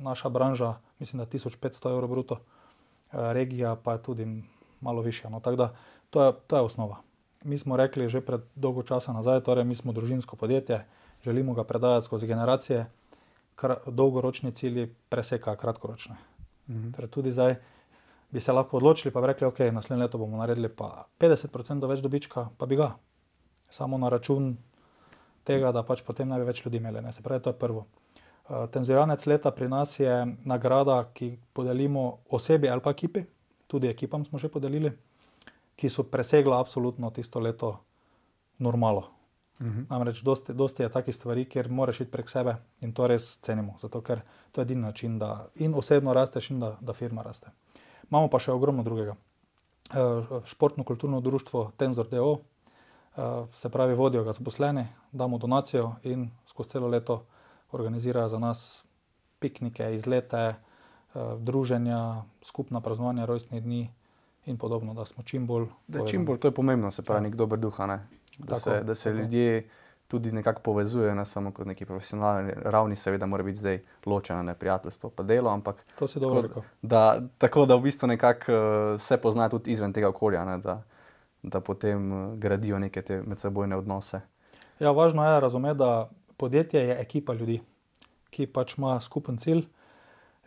naša 0.00 0.32
branža, 0.32 0.80
mislim, 0.96 1.20
da 1.20 1.28
1500 1.28 1.92
evrov 1.92 2.08
bruto, 2.08 2.40
uh, 2.40 3.36
regija 3.36 3.76
pa 3.76 4.00
je 4.00 4.02
tudi 4.02 4.24
malo 4.80 5.04
višja. 5.04 5.28
No, 5.28 5.44
tako 5.44 5.56
da 5.56 5.68
to 6.10 6.24
je, 6.24 6.32
to 6.46 6.56
je 6.56 6.62
osnova. 6.62 7.04
Mi 7.44 7.58
smo 7.58 7.76
rekli 7.76 8.08
že 8.08 8.24
pred 8.24 8.40
dolgo 8.56 8.82
časa 8.82 9.12
nazaj, 9.12 9.44
torej 9.44 9.64
mi 9.64 9.74
smo 9.74 9.92
družinsko 9.92 10.36
podjetje, 10.36 10.86
želimo 11.24 11.54
ga 11.54 11.64
predajati 11.64 12.06
skozi 12.06 12.26
generacije, 12.26 12.86
kar 13.54 13.76
dolgoročni 13.86 14.52
cilji 14.52 14.94
presekajo 15.08 15.56
kratkoročne. 15.56 16.16
Mhm. 16.68 16.92
Torej, 16.92 17.10
tudi 17.10 17.32
zdaj 17.32 17.56
bi 18.30 18.40
se 18.40 18.52
lahko 18.52 18.76
odločili, 18.76 19.12
pa 19.12 19.20
bi 19.20 19.26
rekli, 19.26 19.46
ok, 19.46 19.58
naslednje 19.72 20.02
leto 20.02 20.18
bomo 20.18 20.36
naredili 20.36 20.68
pa 20.68 21.06
50% 21.20 21.86
več 21.88 22.00
dobička, 22.02 22.48
pa 22.58 22.66
bi 22.66 22.76
ga. 22.76 22.96
Samo 23.70 23.98
na 23.98 24.08
račun 24.08 24.56
tega, 25.44 25.70
da 25.72 25.84
pač 25.86 26.02
potem 26.02 26.28
ne 26.28 26.40
bi 26.40 26.48
več 26.48 26.64
ljudi 26.64 26.80
imeli. 26.82 27.02
Ne. 27.04 27.12
Se 27.12 27.22
pravi, 27.22 27.42
to 27.42 27.52
je 27.54 27.58
prvo. 27.58 27.86
Uh, 28.44 28.66
Tenzoranec 28.70 29.26
leta 29.26 29.54
pri 29.54 29.68
nas 29.68 29.94
je 30.00 30.12
nagrada, 30.44 30.98
ki 31.14 31.36
podelimo 31.52 32.26
osebi 32.30 32.68
ali 32.68 32.82
pa 32.82 32.90
ekipi, 32.90 33.22
tudi 33.66 33.88
ekipam 33.88 34.24
smo 34.24 34.38
že 34.38 34.50
podelili, 34.50 34.90
ki 35.76 35.90
so 35.90 36.02
presegla 36.02 36.58
absolutno 36.60 37.10
tisto 37.10 37.40
leto 37.40 37.76
normalo. 38.58 39.13
Mhm. 39.60 39.82
Namreč, 39.90 40.22
dosti, 40.22 40.54
dosti 40.54 40.82
je 40.82 40.88
takih 40.88 41.14
stvari, 41.14 41.44
kjer 41.44 41.68
moraš 41.70 42.00
iti 42.00 42.10
prek 42.10 42.28
sebe 42.28 42.56
in 42.80 42.92
to 42.92 43.06
res 43.06 43.38
cenimo, 43.38 43.76
zato 43.78 44.00
ker 44.00 44.20
to 44.52 44.60
je 44.60 44.62
edini 44.62 44.80
način, 44.82 45.18
da 45.18 45.46
in 45.54 45.74
osebno 45.74 46.12
rasteš, 46.12 46.50
in 46.50 46.60
da, 46.60 46.76
da 46.80 46.92
firma 46.92 47.22
raste. 47.22 47.50
Imamo 48.10 48.28
pa 48.28 48.38
še 48.38 48.52
ogromno 48.52 48.82
drugega. 48.82 49.14
Eh, 49.14 49.96
Športno-kulturno 50.44 51.20
društvo 51.20 51.72
Tenzor 51.76 52.08
DO, 52.08 52.38
eh, 53.16 53.20
se 53.52 53.68
pravi, 53.68 53.94
vodijo 53.94 54.24
ga 54.24 54.32
zaposleni, 54.32 54.86
damo 55.12 55.38
donacijo 55.38 55.94
in 56.02 56.30
skozi 56.46 56.70
celo 56.70 56.88
leto 56.88 57.24
organizirajo 57.72 58.28
za 58.28 58.38
nas 58.38 58.84
piknike, 59.38 59.94
izlete, 59.94 60.36
eh, 60.36 60.56
druženja, 61.38 62.22
skupna 62.42 62.80
praznovanja 62.80 63.24
rojstnih 63.24 63.62
dni 63.62 63.90
in 64.46 64.58
podobno, 64.58 64.94
da 64.94 65.04
smo 65.04 65.22
čim 65.22 65.46
bolj. 65.46 65.66
Da 65.88 65.98
je 65.98 66.06
čim 66.08 66.24
bolj 66.26 66.38
to 66.38 66.48
je 66.48 66.52
pomembno, 66.52 66.90
se 66.90 67.02
pravi, 67.02 67.18
Ja. 67.18 67.28
nek 67.28 67.34
dober 67.36 67.58
duh, 67.58 67.78
ne? 67.78 68.06
Da, 68.38 68.56
se, 68.56 68.80
da 68.80 68.94
se 68.94 69.10
tako. 69.10 69.20
ljudje 69.20 69.68
tudi 70.08 70.32
nekako 70.32 70.62
povezujejo, 70.62 71.14
ne 71.14 71.24
samo 71.24 71.50
kot 71.50 71.66
neki 71.66 71.84
profesionalni 71.84 72.52
ravni, 72.56 72.96
seveda 72.96 73.26
mora 73.26 73.42
biti 73.42 73.58
zdaj 73.58 73.80
ločeno, 74.06 74.42
ne 74.42 74.54
prijateljstvo, 74.54 75.10
pa 75.10 75.22
delo, 75.22 75.50
ampak 75.50 75.84
To 75.98 76.06
si 76.06 76.20
dobro 76.20 76.42
rekel. 76.42 76.62
da, 76.82 77.20
tako 77.38 77.66
da 77.66 77.74
v 77.76 77.80
bistvu 77.80 78.06
nekako 78.08 78.52
uh, 78.52 79.00
se 79.00 79.16
pozna 79.16 79.48
tudi 79.48 79.72
izven 79.72 79.92
tega 79.92 80.08
okolja, 80.08 80.44
ne, 80.44 80.58
da, 80.58 80.82
da 81.42 81.60
potem 81.60 82.12
uh, 82.12 82.38
gradijo 82.38 82.78
neke 82.78 83.02
te 83.02 83.22
medsebojne 83.22 83.76
odnose. 83.76 84.20
Ja, 84.78 84.90
važno 84.90 85.24
je 85.26 85.40
razumeti, 85.40 85.78
da 85.78 86.10
podjetje 86.36 86.80
je 86.80 87.00
ekipa 87.00 87.32
ljudi, 87.32 87.60
ki 88.30 88.46
pač 88.46 88.78
ima 88.78 89.00
skupen 89.00 89.38
cilj 89.38 89.64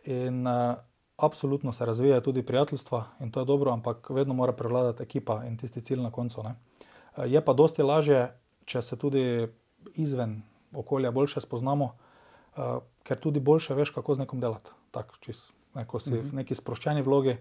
in 0.06 0.48
uh, 0.48 0.76
absolutno 1.18 1.72
se 1.74 1.86
razvijajo 1.86 2.22
tudi 2.22 2.46
prijateljstva 2.46 3.06
in 3.20 3.32
to 3.32 3.40
je 3.40 3.46
dobro, 3.46 3.72
ampak 3.72 4.10
vedno 4.10 4.34
mora 4.34 4.54
prevladati 4.54 5.04
ekipa 5.04 5.44
in 5.46 5.58
tisti 5.58 5.82
cilj 5.82 6.02
na 6.02 6.12
koncu. 6.12 6.44
Ne. 6.44 6.56
Uh, 7.18 7.26
je 7.26 7.42
pa 7.42 7.54
dosti 7.54 7.84
lažje, 7.84 8.30
če 8.66 8.82
se 8.82 8.98
tudi 8.98 9.48
izven 9.96 10.42
okolja 10.74 11.12
boljše 11.12 11.42
spoznamo, 11.42 11.92
uh, 12.58 12.80
ker 13.04 13.20
tudi 13.20 13.40
boljše 13.40 13.74
veš, 13.74 13.92
kako 13.96 14.16
z 14.16 14.26
nekom 14.26 14.42
delati. 14.42 14.72
Tak, 14.92 15.18
čist, 15.20 15.54
ne, 15.76 15.86
ko 15.86 16.00
si 16.00 16.20
v 16.20 16.34
neki 16.42 16.56
sproščeni 16.56 17.02
vlogi, 17.02 17.38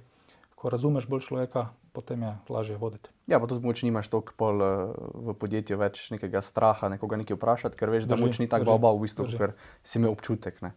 ko 0.56 0.72
razumeš 0.72 1.08
bolj 1.10 1.26
človeka, 1.28 1.68
potem 1.92 2.22
je 2.24 2.32
lažje 2.48 2.76
voditi. 2.80 3.12
Ja, 3.28 3.40
pa 3.40 3.48
tudi 3.50 3.66
moč 3.66 3.82
nimaš 3.84 4.08
toliko 4.12 4.32
pol 4.36 4.62
uh, 4.64 4.94
v 5.28 5.36
podjetju 5.36 5.76
več 5.80 6.08
nekega 6.14 6.40
straha, 6.40 6.88
nekoga 6.92 7.20
nekaj 7.20 7.36
vprašati, 7.36 7.76
ker 7.76 7.92
veš, 7.92 8.08
da 8.08 8.16
Drži, 8.16 8.24
moč 8.24 8.40
ni 8.40 8.48
tako 8.48 8.76
baba 8.76 8.94
v 8.96 9.04
bistvu, 9.04 9.28
drži. 9.28 9.40
ker 9.40 9.56
si 9.84 10.00
imel 10.00 10.16
občutek. 10.16 10.62
Ne. 10.64 10.72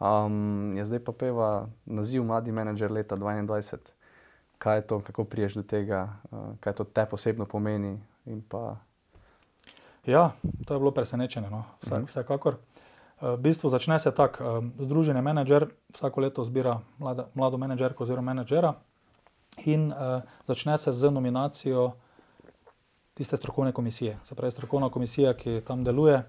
Um, 0.00 0.74
je 0.80 0.84
zdaj 0.88 1.04
pa 1.04 1.12
peva 1.12 1.48
naziv 1.84 2.24
Mladi 2.24 2.54
menedžer 2.56 2.90
leta 2.90 3.20
2022. 3.20 3.94
Kaj 4.60 4.76
je 4.76 4.84
to, 4.92 4.96
kako 5.00 5.24
priješ 5.24 5.54
do 5.56 5.62
tega, 5.64 6.20
kaj 6.60 6.74
to 6.76 6.84
te 6.84 7.06
posebno 7.08 7.46
pomeni 7.48 7.94
in 8.26 8.42
pa 8.42 8.76
Ja, 10.06 10.32
to 10.66 10.74
je 10.74 10.80
bilo 10.80 10.90
presenečenje, 10.90 11.50
no. 11.50 11.64
Vse, 11.82 11.94
Mhm. 11.94 12.04
vsekakor. 12.06 12.54
Eh, 12.54 13.26
V 13.26 13.36
bistvu 13.36 13.68
začne 13.68 13.98
se 13.98 14.10
tako, 14.10 14.44
eh, 14.44 14.84
Združenje 14.84 15.22
menedžer 15.22 15.68
vsako 15.92 16.20
leto 16.20 16.44
zbira 16.44 16.80
mlada, 16.98 17.28
mlado 17.34 17.58
menedžerko 17.58 18.02
oziroma 18.04 18.32
menedžera 18.34 18.74
in 19.66 19.92
uh, 19.92 20.22
začne 20.46 20.78
se 20.78 20.92
z 20.92 21.10
nominacijo 21.10 21.92
tiste 23.14 23.36
strokovne 23.36 23.72
komisije. 23.72 24.18
Se 24.24 24.34
pravi, 24.34 24.52
strokovna 24.52 24.88
komisija, 24.90 25.34
ki 25.34 25.60
tam 25.60 25.84
deluje, 25.84 26.22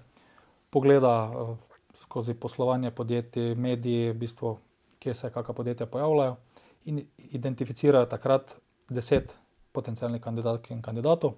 pogleda 0.70 1.30
uh, 1.30 1.56
skozi 1.94 2.34
poslovanje 2.34 2.90
podjetij, 2.90 3.54
mediji, 3.54 4.10
v 4.10 4.14
bistvu, 4.14 4.58
kje 4.98 5.14
se 5.14 5.30
kakšna 5.30 5.54
podjetja 5.54 5.86
pojavljajo 5.86 6.36
in 6.84 7.06
identificirajo 7.18 8.06
takrat 8.06 8.56
deset 8.90 9.36
potencijalnih 9.72 10.20
kandidatk 10.20 10.70
in 10.70 10.82
kandidatov. 10.82 11.32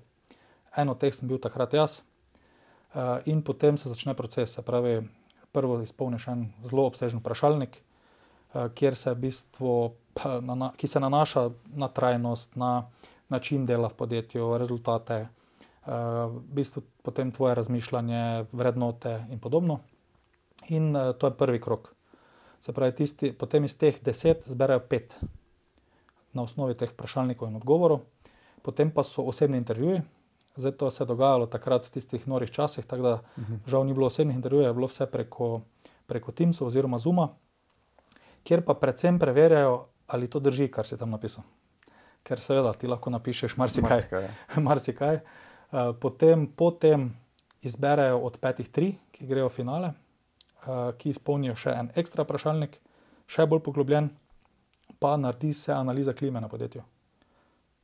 En 0.77 0.89
od 0.89 0.99
teh 0.99 1.15
sem 1.15 1.29
bil 1.29 1.39
takrat 1.39 1.75
jaz. 1.75 2.01
Uh, 2.95 3.19
in 3.27 3.43
potem 3.43 3.77
se 3.77 3.89
začne 3.89 4.15
proces. 4.15 4.55
Se 4.55 4.63
pravi, 4.63 5.01
prvo 5.53 5.81
izpolniš 5.83 6.29
en 6.29 6.45
zelo 6.63 6.87
obsežen 6.87 7.23
vprašalnik, 7.23 7.79
uh, 7.79 8.69
kjer 8.75 8.95
se 8.95 9.15
v 9.15 9.21
bistvu, 9.27 9.73
ki 10.79 10.87
se 10.87 11.01
nanaša 11.03 11.49
na 11.75 11.89
trajnost, 11.89 12.57
na 12.57 12.87
način 13.29 13.67
dela 13.67 13.89
v 13.89 13.99
podjetju, 13.99 14.53
rezultate, 14.59 15.25
uh, 15.27 16.31
v 16.31 16.43
bistvu 16.61 16.83
potem 17.03 17.33
tvoje 17.35 17.55
razmišljanje, 17.55 18.47
vrednote 18.53 19.25
in 19.31 19.43
podobno. 19.43 19.81
In 20.71 20.95
to 21.19 21.27
je 21.27 21.37
prvi 21.37 21.61
krok. 21.61 21.91
Se 22.61 22.73
pravi, 22.73 22.95
tisti, 22.97 23.33
potem 23.33 23.65
iz 23.65 23.75
teh 23.79 23.99
deset 24.03 24.47
zberajo 24.49 24.81
pet 24.89 25.17
na 26.33 26.43
osnovi 26.43 26.75
teh 26.75 26.91
vprašalnikov 26.91 27.51
in 27.51 27.59
odgovorov, 27.59 28.07
potem 28.63 28.91
pa 28.91 29.03
so 29.03 29.23
osebni 29.23 29.59
intervjuji. 29.61 30.03
Zdaj 30.57 30.73
to 30.79 30.91
se 30.91 31.03
je 31.03 31.07
dogajalo 31.07 31.47
takrat 31.47 31.87
v 31.87 31.91
tistih 31.91 32.29
norih 32.29 32.51
časih, 32.51 32.87
tako 32.87 33.03
da 33.03 33.15
žal 33.67 33.87
ni 33.87 33.95
bilo 33.95 34.07
osebnih 34.07 34.37
intervjujev, 34.37 34.69
je 34.69 34.75
bilo 34.75 34.87
vse 34.87 35.07
preko, 35.07 35.63
preko 36.07 36.33
Teamsa 36.33 36.65
oziroma 36.65 36.99
Zuma, 36.99 37.29
kjer 38.45 38.63
pa 38.65 38.75
predvsem 38.75 39.19
preverjajo, 39.19 39.87
ali 40.07 40.31
to 40.31 40.41
drži, 40.41 40.69
kar 40.71 40.87
si 40.87 40.99
tam 40.99 41.11
napisal. 41.11 41.45
Ker 42.23 42.41
seveda 42.41 42.73
ti 42.73 42.87
lahko 42.87 43.11
napišeš 43.11 43.57
marsikaj. 43.57 43.91
marsikaj. 43.91 44.23
ja. 44.23 44.61
marsikaj. 44.69 45.15
Eh, 45.15 45.93
Potem, 46.01 46.47
potem 46.47 47.11
izberejo 47.63 48.19
od 48.19 48.39
petih 48.39 48.69
tri, 48.69 48.95
ki 49.11 49.27
grejo 49.27 49.49
v 49.49 49.53
finale, 49.53 49.89
eh, 49.89 50.93
ki 50.99 51.11
izpolnijo 51.11 51.57
še 51.57 51.75
en 51.75 51.91
ekstra 51.97 52.23
vprašalnik, 52.25 52.79
še 53.27 53.47
bolj 53.47 53.63
poglobljen, 53.65 54.11
pa 55.01 55.17
naredi 55.17 55.53
se 55.53 55.73
analiza 55.73 56.13
klime 56.13 56.41
na 56.41 56.49
podjetju. 56.49 56.83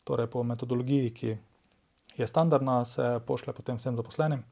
Torej, 0.04 0.26
po 0.26 0.42
metodologiji, 0.44 1.10
ki 1.10 1.36
je 2.16 2.26
standardna, 2.26 2.84
se 2.84 3.20
pošlje 3.26 3.52
potem 3.52 3.76
vsem 3.76 3.96
zaposlenim 3.96 4.44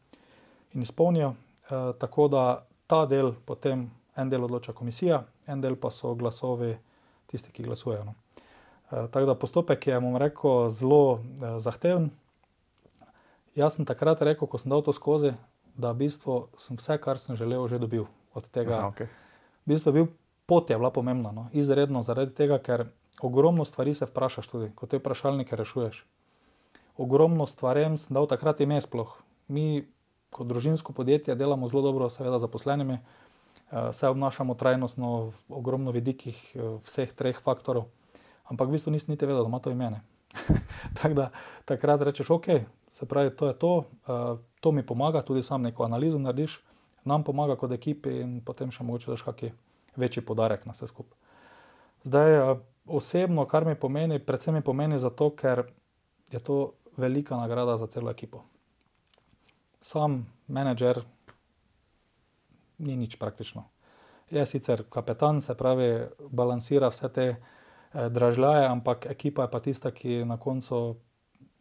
in 0.74 0.82
izpolnijo. 0.82 1.34
Eh, 1.70 1.92
Tako 1.98 2.28
da 2.28 2.64
ta 2.86 3.06
del 3.06 3.32
potem 3.44 3.90
en 4.16 4.30
del 4.30 4.44
odloča 4.44 4.72
komisija, 4.72 5.22
en 5.46 5.60
del 5.60 5.76
pa 5.76 5.90
so 5.90 6.14
glasovi 6.14 6.76
tisti, 7.26 7.52
ki 7.52 7.62
glasujejo. 7.62 8.04
No. 8.04 8.14
Eh, 8.90 9.08
Tako 9.10 9.26
da 9.26 9.34
postopek 9.34 9.86
je, 9.86 10.00
bom 10.00 10.16
rekel, 10.16 10.68
zelo 10.68 11.18
eh, 11.18 11.58
zahteven. 11.58 12.10
Jaz 13.54 13.74
sem 13.74 13.86
takrat 13.86 14.22
rekel, 14.22 14.48
ko 14.48 14.58
sem 14.58 14.70
dal 14.70 14.82
to 14.82 14.92
skozi, 14.92 15.34
da 15.74 15.92
v 15.92 16.06
bistvu 16.06 16.46
sem 16.58 16.78
vse, 16.78 16.98
kar 16.98 17.18
sem 17.18 17.36
želel, 17.36 17.68
že 17.68 17.78
dobil 17.78 18.06
od 18.34 18.48
tega. 18.50 18.78
Aha, 18.78 18.90
okay. 18.90 19.10
V 19.66 19.74
bistvu 19.74 19.90
je 19.90 19.94
bil 19.94 20.08
pot 20.48 20.70
je 20.70 20.76
bila 20.78 20.90
pomembna, 20.90 21.32
no? 21.32 21.48
izredno 21.52 22.02
zaradi 22.02 22.32
tega, 22.34 22.58
ker 22.58 22.86
ogromno 23.22 23.64
stvari 23.64 23.94
se 23.94 24.06
vprašaš 24.06 24.48
tudi, 24.48 24.70
ko 24.74 24.86
te 24.86 24.98
vprašalnike 24.98 25.56
rešuješ. 25.56 26.04
Ogromno 26.98 27.46
stvarem 27.46 27.96
sem 27.96 28.14
dal 28.14 28.26
takrat 28.26 28.60
ime 28.60 28.80
sploh. 28.82 29.12
Mi, 29.48 29.86
kot 30.34 30.48
družinsko 30.50 30.92
podjetje, 30.92 31.36
delamo 31.38 31.68
zelo 31.70 31.82
dobro, 31.86 32.08
seveda, 32.10 32.40
zaposlenimi, 32.42 32.98
eh, 32.98 33.92
se 33.92 34.08
obnašamo 34.08 34.54
trajnostno 34.58 35.30
v 35.30 35.60
ogromno 35.60 35.94
vidikih 35.94 36.36
eh, 36.54 36.74
vseh 36.84 37.14
treh 37.14 37.38
faktorov, 37.38 37.86
ampak 38.50 38.68
v 38.68 38.76
bistvu 38.76 38.92
nisem 38.92 39.14
niti 39.14 39.26
vedel, 39.26 39.46
da 39.46 39.48
ima 39.48 39.62
to 39.62 39.70
ime. 39.70 40.02
Tako 40.98 41.14
da 41.14 41.30
takrat 41.64 42.02
rečeš, 42.02 42.30
ok, 42.30 42.46
se 42.90 43.06
pravi, 43.06 43.30
to 43.36 43.46
je 43.46 43.54
to, 43.58 43.72
uh, 43.78 44.38
to 44.60 44.72
mi 44.72 44.86
pomaga, 44.86 45.22
tudi 45.22 45.42
sam 45.42 45.62
neko 45.62 45.84
analizo 45.84 46.18
narediš, 46.18 46.60
nam 47.04 47.24
pomaga 47.24 47.56
kot 47.56 47.72
ekipi 47.72 48.20
in 48.20 48.40
potem 48.44 48.70
še 48.70 48.84
mogoče 48.84 49.10
daš 49.14 49.22
kakšen 49.24 49.54
večji 49.96 50.22
podarek 50.22 50.66
na 50.66 50.74
vse 50.76 50.86
skupaj. 50.86 51.16
Zdaj, 52.04 52.34
eh, 52.34 52.60
osebno, 52.86 53.46
kar 53.46 53.64
mi 53.64 53.74
pomeni, 53.74 54.18
predvsem 54.18 54.54
mi 54.54 54.62
pomeni 54.62 54.98
zato, 54.98 55.30
ker 55.30 55.66
je 56.32 56.40
to 56.40 56.74
velika 56.98 57.36
nagrada 57.36 57.76
za 57.76 57.86
celo 57.86 58.10
ekipo. 58.10 58.42
Sam 59.80 60.26
menedžer 60.48 61.04
ni 62.78 62.96
nič 62.96 63.16
praktično. 63.16 63.64
Je 64.30 64.46
sicer 64.46 64.84
kapetan, 64.90 65.40
se 65.40 65.54
pravi, 65.54 66.06
balansira 66.30 66.90
vse 66.92 67.08
te 67.08 67.26
eh, 67.28 68.08
dražljaje, 68.08 68.66
ampak 68.68 69.06
ekipa 69.06 69.46
je 69.46 69.50
pa 69.50 69.60
tista, 69.60 69.90
ki 69.90 70.24
na 70.24 70.36
koncu 70.36 70.96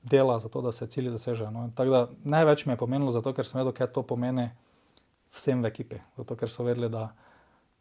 dela 0.03 0.39
za 0.39 0.49
to, 0.49 0.61
da 0.61 0.71
se 0.71 0.87
cilji 0.87 1.09
dosežejo. 1.11 1.51
No. 1.51 1.69
Tako 1.75 1.91
da 1.91 2.07
največ 2.23 2.65
mi 2.65 2.73
je 2.73 2.77
pomenilo, 2.77 3.11
zato 3.11 3.33
ker 3.33 3.45
sem 3.45 3.59
vedel, 3.59 3.73
kaj 3.73 3.91
to 3.93 4.03
pomeni 4.03 4.49
vsem 5.35 5.61
v 5.63 5.71
ekipi. 5.71 6.01
Zato 6.17 6.35
ker 6.35 6.49
so 6.49 6.63
vedeli, 6.63 6.89
da 6.89 7.09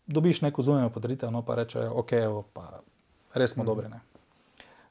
dobiš 0.06 0.42
neko 0.42 0.62
zunanjo 0.62 0.90
podritev, 0.90 1.30
no 1.30 1.42
pa 1.42 1.54
rečejo, 1.54 1.92
ok, 2.02 2.12
evo, 2.12 2.44
pa 2.52 2.80
res 3.34 3.54
smo 3.54 3.62
mm. 3.62 3.66
dobri. 3.66 3.90
E, 3.90 3.98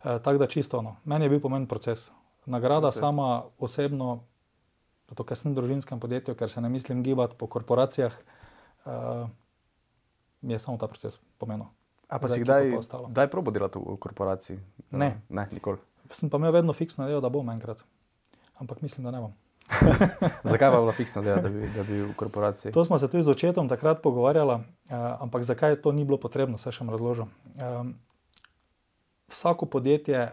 tako 0.03 0.37
da 0.37 0.47
čisto 0.47 0.79
ono. 0.79 0.95
Meni 1.05 1.25
je 1.25 1.29
bil 1.29 1.39
pomen 1.39 1.67
proces. 1.67 2.11
Nagrada 2.45 2.91
proces. 2.91 2.99
sama 2.99 3.43
osebno, 3.57 4.23
zato 5.09 5.23
ker 5.23 5.37
sem 5.37 5.51
v 5.51 5.61
družinskem 5.61 5.99
podjetju, 5.99 6.35
ker 6.37 6.49
se 6.49 6.61
ne 6.61 6.69
mislim 6.69 7.03
gibati 7.03 7.35
po 7.37 7.47
korporacijah, 7.47 8.13
uh, 8.85 9.25
mi 10.41 10.53
je 10.53 10.59
samo 10.59 10.77
ta 10.77 10.87
proces 10.87 11.17
pomenil. 11.37 11.65
A 12.05 12.21
pa 12.21 12.29
Zdaj, 12.29 12.37
si 12.37 12.43
kdaj, 12.45 12.63
kdaj 13.09 13.27
probo 13.33 13.49
delati 13.49 13.81
v 13.81 13.97
korporaciji? 13.97 14.59
Ne. 14.93 15.25
Ne, 15.29 15.47
nikoli. 15.51 15.81
Sem 16.13 16.29
pa 16.29 16.37
imel 16.37 16.53
vedno 16.53 16.73
fiksno 16.73 17.09
delo, 17.09 17.21
da 17.21 17.33
bom 17.33 17.49
enkrat. 17.49 17.81
Ampak 18.61 18.85
mislim, 18.85 19.09
da 19.09 19.11
ne 19.11 19.25
bom. 19.25 19.33
zakaj 20.53 20.69
pa 20.69 20.77
je 20.77 20.81
bilo 20.85 20.93
fiksno 20.93 21.25
delo, 21.25 21.41
da, 21.41 21.49
da 21.49 21.83
bi 21.83 22.01
v 22.05 22.13
korporaciji? 22.13 22.71
To 22.77 22.85
smo 22.85 23.01
se 23.01 23.09
tudi 23.09 23.25
z 23.25 23.33
očetom 23.33 23.69
takrat 23.69 24.05
pogovarjali, 24.05 24.53
uh, 24.53 24.93
ampak 25.17 25.43
zakaj 25.43 25.81
to 25.81 25.91
ni 25.91 26.05
bilo 26.05 26.21
potrebno, 26.21 26.61
se 26.61 26.69
še 26.69 26.85
razložim. 26.85 27.33
Um, 27.57 27.95
vsako 29.33 29.65
podjetje 29.65 30.29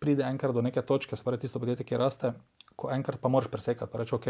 pride 0.00 0.24
enkrat 0.26 0.54
do 0.54 0.62
neke 0.62 0.82
točke, 0.82 1.16
se 1.16 1.24
pravi, 1.24 1.42
tisto 1.44 1.60
podjetje, 1.62 1.86
ki 1.86 1.98
raste, 2.00 2.32
ko 2.76 2.90
enkrat 2.92 3.20
pa 3.20 3.28
moraš 3.28 3.50
presekati, 3.52 3.90
pa 3.92 4.00
reči, 4.02 4.14
ok, 4.14 4.28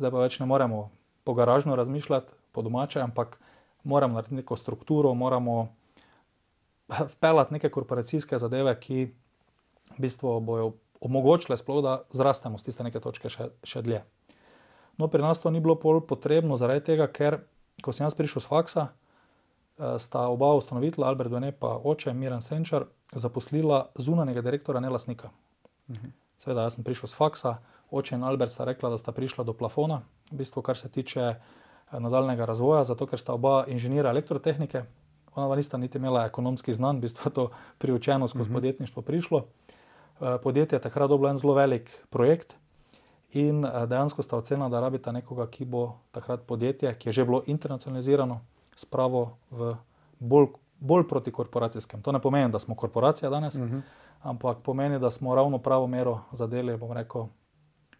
zdaj 0.00 0.10
pa 0.10 0.22
več 0.24 0.38
ne 0.40 0.46
moremo 0.50 0.88
po 1.24 1.34
garažnu 1.34 1.76
razmišljati, 1.76 2.34
po 2.52 2.62
domače, 2.62 3.00
ampak 3.00 3.38
moramo 3.84 4.14
narediti 4.14 4.40
neko 4.40 4.56
strukturo, 4.56 5.14
moramo 5.14 5.68
vpeljati 6.88 7.54
neke 7.54 7.70
korporacijske 7.70 8.38
zadeve, 8.38 8.74
ki 8.80 9.04
v 9.94 10.00
bistvu 10.00 10.40
bojo 10.40 10.72
omogočile 11.04 11.56
sploh, 11.56 11.82
da 11.84 12.02
zrastemo 12.12 12.58
z 12.58 12.70
tiste 12.70 12.84
neke 12.84 13.00
točke 13.00 13.28
še, 13.28 13.50
še 13.64 13.82
dlje. 13.84 14.02
No, 14.98 15.08
pri 15.10 15.24
nas 15.24 15.40
to 15.42 15.50
ni 15.50 15.60
bilo 15.60 15.76
pol 15.80 16.00
potrebno 16.06 16.56
zaradi 16.56 16.84
tega, 16.92 17.08
ker 17.10 17.42
ko 17.82 17.92
sem 17.92 18.06
jaz 18.06 18.14
prišel 18.16 18.44
z 18.44 18.48
faksa, 18.48 18.84
eh, 18.88 19.03
sta 19.98 20.28
oba 20.28 20.52
ustanovitelja, 20.54 21.08
Albert 21.08 21.30
Done 21.30 21.48
in 21.48 21.54
oče 21.60 22.12
Miren 22.12 22.40
Senčar, 22.40 22.84
zaposlila 23.12 23.88
zunanjega 23.98 24.42
direktora, 24.42 24.80
ne 24.80 24.90
lasnika. 24.90 25.30
Mhm. 25.88 26.12
Seveda, 26.38 26.66
jaz 26.66 26.74
sem 26.74 26.84
prišel 26.84 27.08
z 27.08 27.14
faksa, 27.14 27.58
oče 27.90 28.14
in 28.14 28.24
Albert 28.24 28.52
sta 28.52 28.64
rekla, 28.64 28.90
da 28.90 28.98
sta 28.98 29.12
prišla 29.12 29.44
do 29.44 29.54
plafona, 29.54 30.02
v 30.32 30.40
bistvu, 30.42 30.62
kar 30.62 30.76
se 30.76 30.88
tiče 30.88 31.20
eh, 31.20 31.38
nadaljnega 32.00 32.44
razvoja, 32.44 32.84
zato 32.84 33.06
ker 33.06 33.18
sta 33.18 33.34
oba 33.34 33.64
inženirja 33.68 34.10
elektrotehnike, 34.10 34.84
ona 35.34 35.48
pa 35.48 35.56
nista 35.56 35.78
niti 35.78 35.98
imela 35.98 36.26
ekonomski 36.26 36.74
znanj, 36.74 36.98
v 36.98 37.06
bistvu 37.08 37.30
to 37.30 37.50
priučeno 37.78 38.28
skozi 38.28 38.50
mhm. 38.50 38.54
podjetništvo 38.54 39.02
prišlo. 39.02 39.46
Eh, 40.20 40.38
podjetje 40.42 40.76
je 40.76 40.80
takrat 40.80 41.08
dobilo 41.08 41.30
en 41.30 41.38
zelo 41.38 41.54
velik 41.54 41.90
projekt 42.10 42.54
in 43.30 43.64
eh, 43.64 43.86
dejansko 43.86 44.22
sta 44.22 44.36
ocenila, 44.36 44.68
da 44.68 44.80
rabita 44.80 45.12
nekoga, 45.12 45.46
ki 45.46 45.64
bo 45.64 45.98
takrat 46.12 46.46
podjetje, 46.46 46.94
ki 46.98 47.08
je 47.08 47.12
že 47.12 47.24
bilo 47.24 47.42
internacionalizirano, 47.46 48.40
spravo 48.76 49.36
v 49.50 49.74
bolj, 50.18 50.46
bolj 50.80 51.08
proti 51.08 51.32
korporacijskem. 51.32 52.02
To 52.02 52.12
ne 52.12 52.20
pomeni, 52.20 52.52
da 52.52 52.58
smo 52.58 52.74
korporacija 52.74 53.30
danes, 53.30 53.54
uh 53.54 53.60
mhm. 53.60 53.76
-huh. 53.76 53.82
ampak 54.22 54.58
pomeni, 54.62 54.98
da 54.98 55.10
smo 55.10 55.34
ravno 55.34 55.58
pravo 55.58 55.86
mero 55.86 56.20
zadeli, 56.32 56.76
bom 56.76 56.92
rekel, 56.92 57.26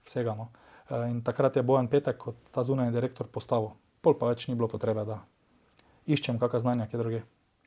vsega. 0.05 0.35
No. 0.35 0.49
Eh, 0.91 1.11
in 1.11 1.23
takrat 1.23 1.57
je 1.57 1.63
Bojan 1.63 1.89
Petek 1.89 2.17
kot 2.17 2.37
ta 2.51 2.63
zunanji 2.63 2.93
direktor 2.93 3.27
postavil. 3.27 3.69
Pol 4.01 4.19
pa 4.19 4.27
več 4.27 4.49
ni 4.49 4.55
bilo 4.55 4.69
potrebe, 4.69 5.05
da 5.05 5.23
iščem 6.07 6.39
kakšna 6.39 6.59
znanja, 6.59 6.87
ki 6.87 7.01
druge. 7.01 7.23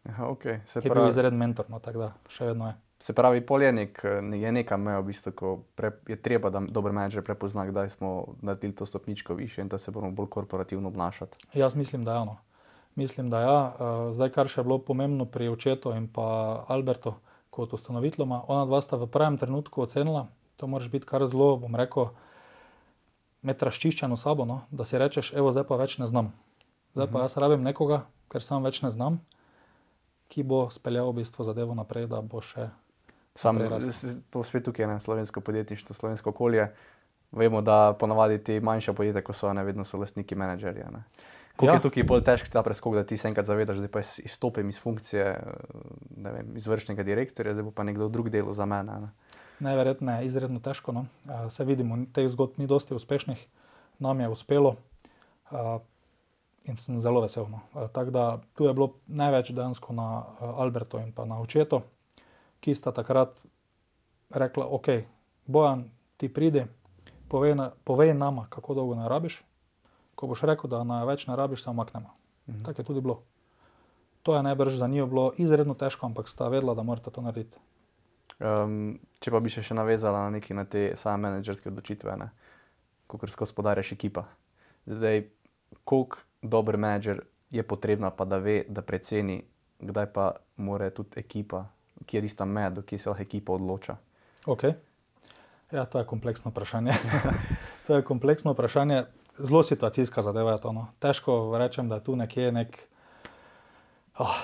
Aha, 0.10 0.28
okay. 0.30 0.60
Se 0.66 0.82
pravi, 0.82 1.00
je 1.00 1.04
bil 1.04 1.10
izreden 1.10 1.40
mentor, 1.40 1.66
no, 1.70 1.80
tako 1.80 2.00
da 2.00 2.12
še 2.32 2.52
vedno 2.52 2.68
je. 2.70 2.76
Se 3.00 3.14
pravi, 3.14 3.44
poljenik 3.46 4.00
je 4.34 4.52
neka 4.52 4.78
meja, 4.78 5.02
v 5.02 5.10
bistvu, 5.12 5.34
ko 5.38 5.50
pre, 5.78 5.92
je 6.10 6.16
treba, 6.22 6.50
da 6.50 6.62
dober 6.62 6.94
menedžer 6.96 7.26
prepozna, 7.26 7.68
kdaj 7.70 7.92
smo 7.94 8.14
naredili 8.42 8.74
to 8.76 8.86
stopničko 8.86 9.36
više 9.38 9.62
in 9.62 9.70
da 9.70 9.78
se 9.78 9.92
bomo 9.92 10.10
bolj 10.12 10.30
korporativno 10.34 10.88
obnašati. 10.88 11.38
Jaz 11.54 11.76
mislim, 11.76 12.06
da 12.06 12.16
je 12.16 12.20
ono. 12.26 12.38
Mislim, 12.98 13.30
da 13.30 13.42
ja. 13.42 13.58
Uh, 13.62 14.00
zdaj, 14.18 14.32
kar 14.34 14.50
še 14.50 14.64
je 14.64 14.66
bilo 14.66 14.80
pomembno 14.82 15.28
pri 15.30 15.52
očetu 15.54 15.94
in 15.94 16.08
pa 16.10 16.66
Albertu 16.74 17.14
kot 17.54 17.74
ustanoviteljoma, 17.74 18.44
ona 18.50 18.66
dva 18.70 18.82
sta 18.82 18.98
v 18.98 19.06
pravem 19.10 19.38
trenutku 19.38 19.82
ocenila, 19.86 20.28
to 20.58 20.68
moraš 20.70 20.90
biti 20.94 21.06
kar 21.10 21.26
zelo, 21.30 21.56
bom 21.62 21.78
rekel, 21.78 22.10
med 23.46 23.62
raščiščeno 23.62 24.18
sabo, 24.18 24.46
no? 24.50 24.64
da 24.70 24.86
si 24.86 24.98
rečeš, 24.98 25.32
evo, 25.38 25.54
zdaj 25.54 25.66
pa 25.70 25.78
več 25.78 25.98
ne 26.02 26.10
znam. 26.10 26.34
Zdaj 26.98 27.08
pa 27.08 27.18
mhm. 27.20 27.24
jaz 27.26 27.38
rabim 27.38 27.66
nekoga, 27.66 28.04
ker 28.34 28.46
sam 28.46 28.66
več 28.66 28.82
ne 28.86 28.92
znam, 28.94 29.22
ki 30.34 30.44
bo 30.46 30.66
speljal 30.74 31.14
v 31.14 31.22
bistvu 31.22 31.46
zadevo 31.48 31.78
naprej, 31.78 32.10
da 32.12 32.22
bo 32.26 32.42
še 32.42 32.70
Sam 33.38 33.62
to 34.34 34.42
spet 34.42 34.66
tukaj 34.66 34.88
na 34.90 35.00
slovensko 35.00 35.42
podjetništvo, 35.46 35.94
slovensko 35.94 36.30
okolje. 36.30 36.72
Vemo, 37.32 37.62
da 37.62 37.94
ponavadi 38.00 38.40
ti 38.44 38.60
manjša 38.60 38.94
podjetja, 38.98 39.22
ko 39.22 39.34
so 39.34 39.52
ne 39.54 39.62
vedno 39.64 39.86
so 39.86 40.00
lastniki 40.02 40.36
menedžerji. 40.36 40.88
Kako 41.58 41.66
ja. 41.66 41.74
je 41.78 41.84
tukaj 41.88 42.06
bolj 42.06 42.24
težko 42.24 42.52
ta 42.54 42.62
preskok, 42.64 42.96
da 42.96 43.04
ti 43.08 43.18
se 43.18 43.28
enkrat 43.28 43.46
zavedaš, 43.46 43.82
da 43.82 43.90
pa 43.90 44.00
izstopim 44.00 44.70
iz 44.70 44.80
funkcije 44.82 45.32
vem, 46.18 46.54
izvršnega 46.56 47.04
direktorja, 47.04 47.56
zdaj 47.58 47.72
pa 47.76 47.86
nekdo 47.88 48.08
drug 48.14 48.30
delo 48.30 48.54
za 48.54 48.66
mene. 48.70 49.00
Ne? 49.02 49.10
Najverjetneje 49.66 50.22
je 50.22 50.30
izredno 50.30 50.62
težko. 50.62 50.94
No? 50.94 51.06
Vse 51.26 51.66
vidimo, 51.66 51.98
teh 52.14 52.30
zgodb 52.30 52.62
ni 52.62 52.70
dosti 52.70 52.94
uspešnih, 52.94 53.42
nam 54.00 54.22
je 54.22 54.30
uspelo 54.30 54.76
in 56.68 56.78
sem 56.78 57.02
zelo 57.02 57.26
vesel. 57.26 57.50
No? 57.50 57.66
Tako 57.90 58.12
da 58.12 58.26
tu 58.54 58.70
je 58.70 58.74
bilo 58.74 58.94
največ 59.08 59.52
dejansko 59.52 59.94
na 59.98 60.24
Albertu 60.40 61.02
in 61.02 61.12
pa 61.12 61.26
na 61.26 61.42
očetu 61.42 61.82
ki 62.60 62.76
sta 62.76 62.92
takrat 62.92 63.46
rekla, 64.30 64.66
ok, 64.66 64.88
bojan, 65.46 65.88
ti 66.18 66.30
pridi, 66.34 66.66
povej, 67.30 67.56
povej 67.84 68.14
nama, 68.14 68.48
kako 68.50 68.74
dolgo 68.74 68.96
ne 68.96 69.10
rabiš. 69.10 69.44
Ko 70.18 70.28
boš 70.28 70.44
rekel, 70.50 70.70
da 70.72 70.82
na 70.88 71.04
več 71.06 71.28
ne 71.30 71.38
rabiš, 71.38 71.64
se 71.64 71.70
omaknemo. 71.70 72.10
Mhm. 72.50 72.64
Tako 72.66 72.82
je 72.82 72.86
tudi 72.86 73.04
bilo. 73.06 73.22
To 74.26 74.36
je 74.36 74.44
najbrž 74.44 74.82
za 74.82 74.88
njih 74.88 75.06
bilo 75.08 75.32
izredno 75.38 75.74
težko, 75.78 76.10
ampak 76.10 76.28
sta 76.28 76.50
vedela, 76.52 76.74
da 76.76 76.84
morate 76.84 77.14
to 77.14 77.22
narediti. 77.22 77.58
Um, 78.40 78.98
če 79.24 79.32
pa 79.32 79.40
bi 79.40 79.50
se 79.50 79.64
še 79.64 79.78
navezala 79.78 80.26
na 80.28 80.36
neki 80.38 80.54
na 80.54 80.66
te 80.66 80.92
same 81.00 81.30
menedžerske 81.30 81.72
odločitve, 81.72 82.18
kot 83.08 83.24
res 83.24 83.38
gospodariš 83.40 83.94
ekipa. 83.96 84.26
Zdaj, 84.86 85.24
koliko 85.88 86.20
dober 86.42 86.78
menedžer 86.78 87.24
je 87.50 87.64
potrebna, 87.64 88.12
pa 88.12 88.26
da 88.26 88.38
ve, 88.38 88.60
da 88.70 88.84
preceni, 88.86 89.40
kdaj 89.80 90.12
pa 90.14 90.28
mora 90.58 90.92
tudi 90.92 91.22
ekipa 91.22 91.66
kje 92.06 92.18
je 92.18 92.22
tista 92.22 92.70
do 92.70 92.82
kje 92.82 92.98
se 92.98 93.10
lahko 93.10 93.22
ekipa 93.22 93.54
odloča? 93.54 93.96
Okay. 94.46 94.74
Ja, 95.72 95.86
to 95.86 96.00
je 96.00 96.06
kompleksno 96.06 96.52
vprašanje. 96.52 96.94
to 97.88 97.96
je 97.96 98.02
kompleksno 98.02 98.54
vprašanje, 98.54 99.04
zelo 99.40 99.64
situacijska 99.64 100.22
zadeva 100.22 100.58
to. 100.58 100.72
No. 100.72 100.88
Težko 101.00 101.58
rečem, 101.58 101.90
da 101.90 101.96
je 101.96 102.04
tu 102.04 102.16
nekje 102.16 102.52
nek, 102.52 102.78
oh, 104.18 104.38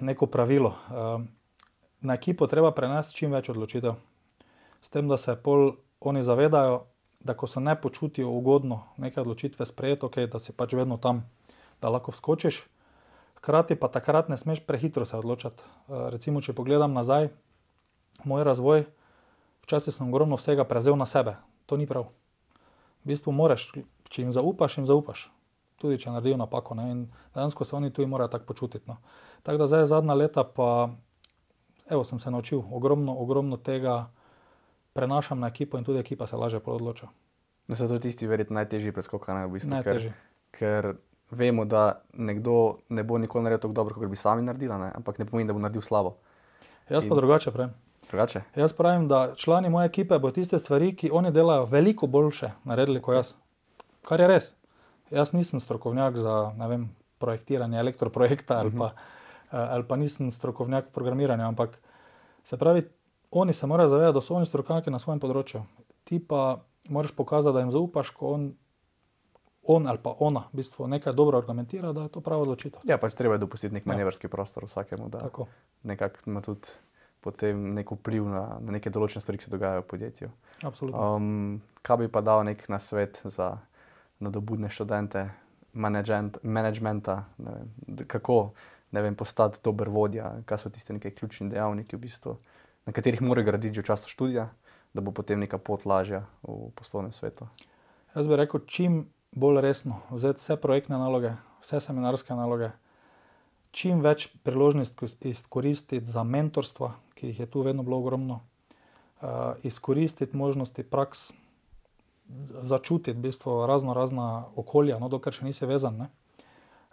neko 0.00 0.26
pravilo. 0.26 0.74
Um, 0.90 1.28
na 2.00 2.14
ekipo 2.14 2.46
treba 2.46 2.70
prenesti 2.70 3.16
čim 3.16 3.32
več 3.32 3.48
odločitev, 3.48 3.96
s 4.80 4.92
tem, 4.92 5.08
da 5.08 5.16
se 5.16 5.36
pol 5.36 5.72
oni 6.00 6.22
zavedajo, 6.22 6.84
da 7.24 7.34
ko 7.34 7.46
se 7.46 7.60
ne 7.60 7.72
počutijo 7.80 8.28
ugodno 8.28 8.82
neke 9.00 9.20
odločitve 9.20 9.66
sprejeti, 9.66 10.04
okay, 10.04 10.28
da 10.28 10.38
si 10.38 10.52
pač 10.52 10.74
vedno 10.76 10.98
tam, 11.00 11.24
da 11.80 11.88
lahko 11.88 12.12
skočiš. 12.12 12.66
Hkrati 13.40 13.76
pa 13.80 13.88
takrat 13.88 14.28
ne 14.28 14.36
smeš 14.36 14.60
prehitro 14.66 15.04
se 15.04 15.16
odločiti. 15.16 15.64
Eh, 15.64 16.10
recimo, 16.12 16.40
če 16.44 16.52
pogledam 16.52 16.92
nazaj, 16.92 17.30
moj 18.24 18.44
razvoj, 18.44 18.84
včasih 19.64 19.94
sem 19.94 20.08
ogromno 20.08 20.36
vsega 20.36 20.68
prevzel 20.68 20.96
na 21.00 21.08
sebe. 21.08 21.36
To 21.66 21.80
ni 21.80 21.88
prav. 21.88 22.12
V 23.04 23.12
bistvu 23.12 23.32
moraš, 23.32 23.70
če 24.14 24.22
jim 24.22 24.32
zaupaš, 24.32 24.78
jim 24.78 24.86
zaupaš. 24.86 25.26
Tudi 25.82 25.98
če 25.98 26.14
naredijo 26.14 26.38
napako. 26.38 26.76
Ne? 26.78 26.90
In 26.92 27.00
dejansko 27.34 27.66
se 27.66 27.74
oni 27.76 27.90
tu 27.92 28.06
morajo 28.06 28.30
tako 28.36 28.46
počutiti. 28.52 28.86
No? 28.86 29.00
Tako 29.42 29.64
da 29.64 29.66
zdaj 29.66 29.88
zadnja 29.90 30.14
leta 30.14 30.44
pa 30.46 30.68
evo, 31.90 32.04
sem 32.06 32.20
se 32.22 32.30
naučil 32.30 32.62
ogromno, 32.70 33.16
ogromno 33.20 33.56
tega 33.56 34.04
prenašam 34.94 35.40
na 35.42 35.50
ekipo 35.50 35.78
in 35.78 35.84
tudi 35.84 35.98
ekipa 35.98 36.26
se 36.30 36.38
lažje 36.38 36.60
odloča. 36.64 37.10
Da 37.68 37.76
so 37.76 37.88
to 37.88 37.98
tisti 37.98 38.28
verjetno 38.30 38.54
najtežji 38.54 38.92
preskok, 38.92 39.26
ne 39.34 39.46
v 39.48 39.56
bistvu. 39.56 39.72
Najtežji. 39.74 40.12
Ker, 40.54 40.94
ker 40.94 40.94
vemo, 41.34 41.64
da 41.64 42.00
nekdo 42.12 42.78
ne 42.88 43.02
bo 43.02 43.18
nikoli 43.18 43.44
naredil 43.44 43.62
tako 43.62 43.74
dobro, 43.74 43.94
kot 43.94 44.10
bi 44.10 44.16
sami 44.16 44.42
naredili, 44.42 44.78
ne? 44.78 44.92
ampak 44.94 45.18
ne 45.18 45.26
pomeni, 45.26 45.48
da 45.48 45.56
bo 45.56 45.62
naredil 45.64 45.82
slabo. 45.82 46.16
Jaz 46.88 47.04
pa 47.08 47.14
In... 47.14 47.16
drugače 47.16 47.52
pravim. 47.52 47.72
Drugače? 48.10 48.42
Jaz 48.56 48.72
pravim, 48.72 49.08
da 49.08 49.32
člani 49.36 49.70
moje 49.70 49.86
ekipe 49.86 50.18
bodo 50.18 50.34
tiste 50.34 50.58
stvari, 50.58 50.92
ki 50.96 51.10
oni 51.12 51.32
delajo, 51.32 51.64
veliko 51.64 52.06
boljše 52.06 52.50
naredili 52.64 53.02
kot 53.02 53.16
jaz. 53.16 53.32
Kar 54.04 54.20
je 54.20 54.28
res. 54.28 54.52
Jaz 55.12 55.32
nisem 55.32 55.60
strokovnjak 55.60 56.16
za 56.16 56.52
vem, 56.68 56.88
projektiranje 57.18 57.78
elektroprojekta 57.80 58.58
ali 58.60 58.72
pa, 58.76 58.92
uh, 58.92 59.52
ali 59.52 59.86
pa 59.88 59.96
nisem 59.96 60.30
strokovnjak 60.30 60.90
programiranja, 60.92 61.48
ampak 61.48 61.78
se 62.44 62.56
pravi, 62.56 62.84
oni 63.30 63.52
se 63.52 63.66
morajo 63.66 63.88
zavedati, 63.88 64.14
da 64.14 64.20
so 64.20 64.34
oni 64.34 64.46
strokovnjaki 64.46 64.92
na 64.92 64.98
svojem 64.98 65.20
področju. 65.20 65.64
Ti 66.04 66.20
pa 66.28 66.60
moraš 66.88 67.14
pokazati, 67.16 67.54
da 67.54 67.64
jim 67.64 67.72
zaupaš, 67.72 68.10
ko 68.16 68.34
on, 68.36 68.48
on 69.62 69.88
ali 69.88 70.00
pa 70.02 70.12
ona 70.18 70.44
v 70.52 70.60
bistvu 70.60 70.88
nekaj 70.88 71.16
dobro 71.16 71.38
argumentira, 71.38 71.92
da 71.92 72.08
je 72.08 72.14
to 72.16 72.20
prava 72.20 72.44
odločitev. 72.44 72.84
Ja, 72.88 72.98
pač 73.00 73.16
treba 73.16 73.38
je 73.38 73.44
dopustiti 73.46 73.74
nek 73.74 73.88
manevrski 73.88 74.28
ja. 74.28 74.32
prostor 74.32 74.68
vsakemu, 74.68 75.08
da 75.08 75.24
Tako. 75.24 75.48
nekako 75.82 76.28
ima 76.28 76.44
tudi 76.44 76.76
potem 77.24 77.70
nek 77.74 77.88
vpliv 77.88 78.26
na, 78.28 78.58
na 78.60 78.76
neke 78.76 78.92
določene 78.92 79.24
stvari, 79.24 79.40
ki 79.40 79.48
se 79.48 79.54
dogajajo 79.54 79.84
v 79.84 79.88
podjetju. 79.88 80.32
Absolutno. 80.68 81.04
Um, 81.16 81.62
kaj 81.80 82.02
bi 82.02 82.08
pa 82.12 82.20
dal 82.20 82.44
nek 82.44 82.66
na 82.68 82.76
svet 82.76 83.22
za 83.24 83.54
nadobudne 84.24 84.70
študente, 84.72 85.28
menedžmenta, 85.74 87.16
kako 88.06 88.54
ne 88.94 89.02
vem, 89.02 89.16
postati 89.18 89.58
dober 89.64 89.90
vodja, 89.90 90.36
kaj 90.46 90.62
so 90.62 90.70
tiste 90.70 90.94
neke 90.94 91.10
ključni 91.10 91.50
dejavniki, 91.50 91.96
v 91.96 92.04
bistvu, 92.06 92.36
na 92.86 92.94
katerih 92.94 93.22
mora 93.22 93.42
graditi 93.42 93.74
že 93.74 93.82
v 93.82 93.90
času 93.90 94.10
študija, 94.12 94.48
da 94.94 95.02
bo 95.02 95.10
potem 95.10 95.40
neka 95.42 95.58
pot 95.58 95.86
lažja 95.86 96.24
v 96.46 96.70
poslovnem 96.78 97.12
svetu. 97.12 97.48
Jaz 98.14 98.30
bi 98.30 98.38
rekel, 98.38 98.62
čim 98.70 99.00
bolj 99.34 99.60
resno 99.64 99.98
vzeti 100.10 100.38
vse 100.38 100.56
projektne 100.62 100.98
naloge, 100.98 101.34
vse 101.64 101.80
seminarske 101.82 102.36
naloge, 102.38 102.70
čim 103.74 104.04
več 104.04 104.28
priložnosti 104.46 105.26
izkoristiti 105.26 106.06
za 106.06 106.22
mentorstva, 106.22 106.94
ki 107.18 107.32
jih 107.32 107.40
je 107.42 107.50
tu 107.50 107.64
vedno 107.66 107.82
bilo 107.82 107.98
ogromno, 107.98 108.38
uh, 108.38 109.58
izkoristiti 109.66 110.36
možnosti 110.36 110.86
praks, 110.86 111.32
začutiti 112.62 113.16
v 113.16 113.22
bistvu 113.28 113.66
razno 113.66 113.94
razna 113.94 114.46
okolja, 114.56 114.98
no, 114.98 115.08
dokler 115.08 115.34
še 115.34 115.44
nisi 115.44 115.66
vezan. 115.68 115.98
Ne? 115.98 116.08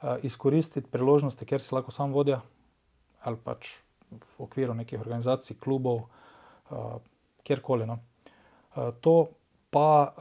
Uh, 0.02 0.18
izkoristiti 0.26 0.90
priložnosti, 0.92 1.46
ker 1.46 1.62
si 1.62 1.76
lahko 1.76 1.94
sam 1.94 2.14
vodja 2.16 2.42
ali 3.22 3.38
pač 3.38 3.76
v 4.12 4.44
okviru 4.44 4.74
nekih 4.74 5.00
organizacij, 5.00 5.60
klubov, 5.62 6.08
uh, 6.72 6.98
kjerkoli. 7.48 7.86
No. 7.88 8.00
Uh, 8.76 8.90
to 9.00 9.32
pa 9.72 10.12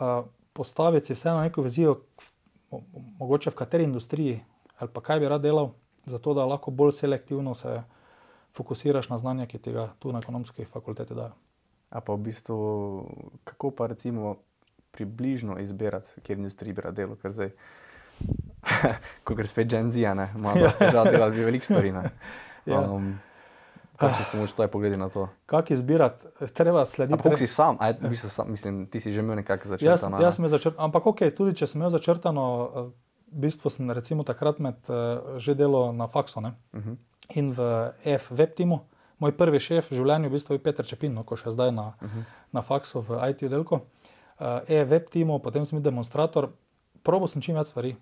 postaviti 0.55 1.11
si 1.11 1.17
vseeno 1.17 1.41
neko 1.43 1.65
vizijo, 1.67 1.97
mogoče 3.19 3.51
v 3.51 3.59
kateri 3.59 3.85
industriji 3.85 4.37
ali 4.79 4.91
pa 4.95 5.01
kaj 5.01 5.21
bi 5.21 5.29
rad 5.29 5.43
delal, 5.43 5.73
zato 6.07 6.35
da 6.35 6.47
lahko 6.47 6.71
bolj 6.71 6.93
selektivno 6.93 7.55
se 7.55 7.83
fokusiraš 8.57 9.09
na 9.09 9.19
znanje, 9.19 9.47
ki 9.47 9.59
ti 9.59 9.73
ga 9.73 9.91
tu 9.99 10.13
na 10.13 10.19
ekonomski 10.19 10.65
fakulteti 10.65 11.15
dajo. 11.15 11.35
A 11.91 12.01
pa 12.01 12.15
v 12.15 12.31
bistvu, 12.31 12.57
kako 13.45 13.71
pa 13.71 13.87
recimo 13.87 14.37
približno 14.91 15.59
izbirati, 15.59 16.21
kjer 16.23 16.39
industriji 16.39 16.73
bi 16.73 16.83
rad 16.83 16.95
delal, 16.95 17.17
ker 17.17 17.33
zdaj, 17.33 17.51
ko 19.25 19.35
gre 19.35 19.49
spet 19.49 19.69
Gen 19.71 19.91
Z, 19.91 19.99
ima 20.01 20.55
ja. 20.59 20.71
težave 20.79 21.11
delati 21.11 21.45
veliko 21.45 21.65
stvari. 21.65 21.95
Ja. 22.67 22.81
Um, 22.81 23.15
Kaj 23.97 24.13
ste 24.25 24.37
mu 24.37 24.47
šli 24.47 24.69
pogledi 24.69 24.97
na 24.97 25.09
to? 25.09 25.29
Kako 25.47 25.73
izbirati, 25.73 26.27
treba 26.55 26.87
slediti. 26.87 27.23
Kako 27.23 27.37
si 27.37 27.47
sam, 27.47 27.77
aj, 27.81 27.95
sam, 28.17 28.51
mislim, 28.51 28.87
ti 28.87 29.01
si 29.01 29.13
že 29.13 29.21
imel 29.21 29.37
nekako 29.37 29.69
začrtano. 29.69 30.17
Jaz, 30.17 30.23
jaz 30.23 30.37
sem 30.37 30.49
začrtano, 30.49 30.85
ampak 30.85 31.07
ok, 31.07 31.23
tudi 31.37 31.57
če 31.57 31.67
sem 31.67 31.81
imel 31.81 31.91
začrtano, 31.91 32.45
v 33.33 33.41
bistvu 33.45 33.73
sem 33.73 33.91
recimo 33.91 34.25
takrat 34.29 34.61
med 34.61 34.77
že 35.37 35.55
delal 35.55 35.97
na 35.97 36.07
faksu 36.09 36.41
uh 36.41 36.53
Mhm. 36.73 36.81
-huh. 36.91 36.97
in 37.35 37.53
v 37.53 37.93
F 38.05 38.31
web 38.31 38.55
timu. 38.55 38.81
Moj 39.19 39.33
prvi 39.33 39.61
šef 39.61 39.91
v 39.91 39.95
življenju 39.95 40.29
v 40.29 40.33
bistvu 40.33 40.55
je 40.55 40.59
Petr 40.59 40.85
Čepin, 40.85 41.15
no, 41.15 41.25
ko 41.25 41.37
še 41.37 41.51
zdaj 41.51 41.73
na, 41.73 41.93
uh 42.03 42.09
-huh. 42.09 42.25
na 42.53 42.63
faksu 42.63 43.01
v 43.01 43.31
IT 43.31 43.43
oddelku. 43.43 43.75
Uh, 43.75 43.81
e 44.69 44.85
web 44.85 45.09
timu, 45.13 45.39
potem 45.39 45.65
sem 45.69 45.79
bil 45.79 45.85
demonstrator, 45.85 46.51
probo 47.05 47.29
sem 47.29 47.43
čim 47.45 47.59
več 47.61 47.73
stvari. 47.73 47.95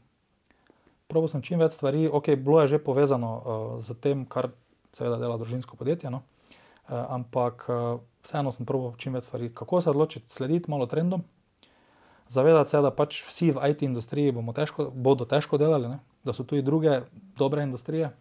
Probo 1.11 1.29
sem 1.31 1.43
čim 1.43 1.59
več 1.59 1.75
stvari, 1.75 2.07
ok, 2.07 2.37
bilo 2.37 2.61
je 2.63 2.77
že 2.77 2.85
povezano 2.85 3.31
uh, 3.35 3.43
z 3.83 3.97
tem, 3.99 4.23
kar 4.29 4.53
seveda 4.95 5.19
dela 5.19 5.39
družinsko 5.41 5.77
podjetje. 5.77 6.13
No? 6.13 6.23
Uh, 6.89 7.01
ampak 7.19 7.67
uh, 7.67 7.99
vseeno 8.23 8.53
sem 8.53 8.69
probil 8.69 8.95
čim 9.01 9.17
več 9.17 9.27
stvari. 9.31 9.51
Kako 9.51 9.81
se 9.81 9.91
odločiti, 9.91 10.31
slediti 10.31 10.71
malo 10.71 10.87
trendom, 10.87 11.25
zavedati 12.29 12.71
se, 12.71 12.83
da 12.85 12.93
pač 12.95 13.23
vsi 13.25 13.51
v 13.57 13.73
IT 13.73 13.83
industriji 13.89 14.37
težko, 14.55 14.91
bodo 14.93 15.25
težko 15.25 15.59
delali, 15.59 15.89
ne? 15.89 15.99
da 16.25 16.35
so 16.37 16.45
tudi 16.45 16.63
druge 16.63 17.03
dobre 17.39 17.65
industrije. 17.65 18.13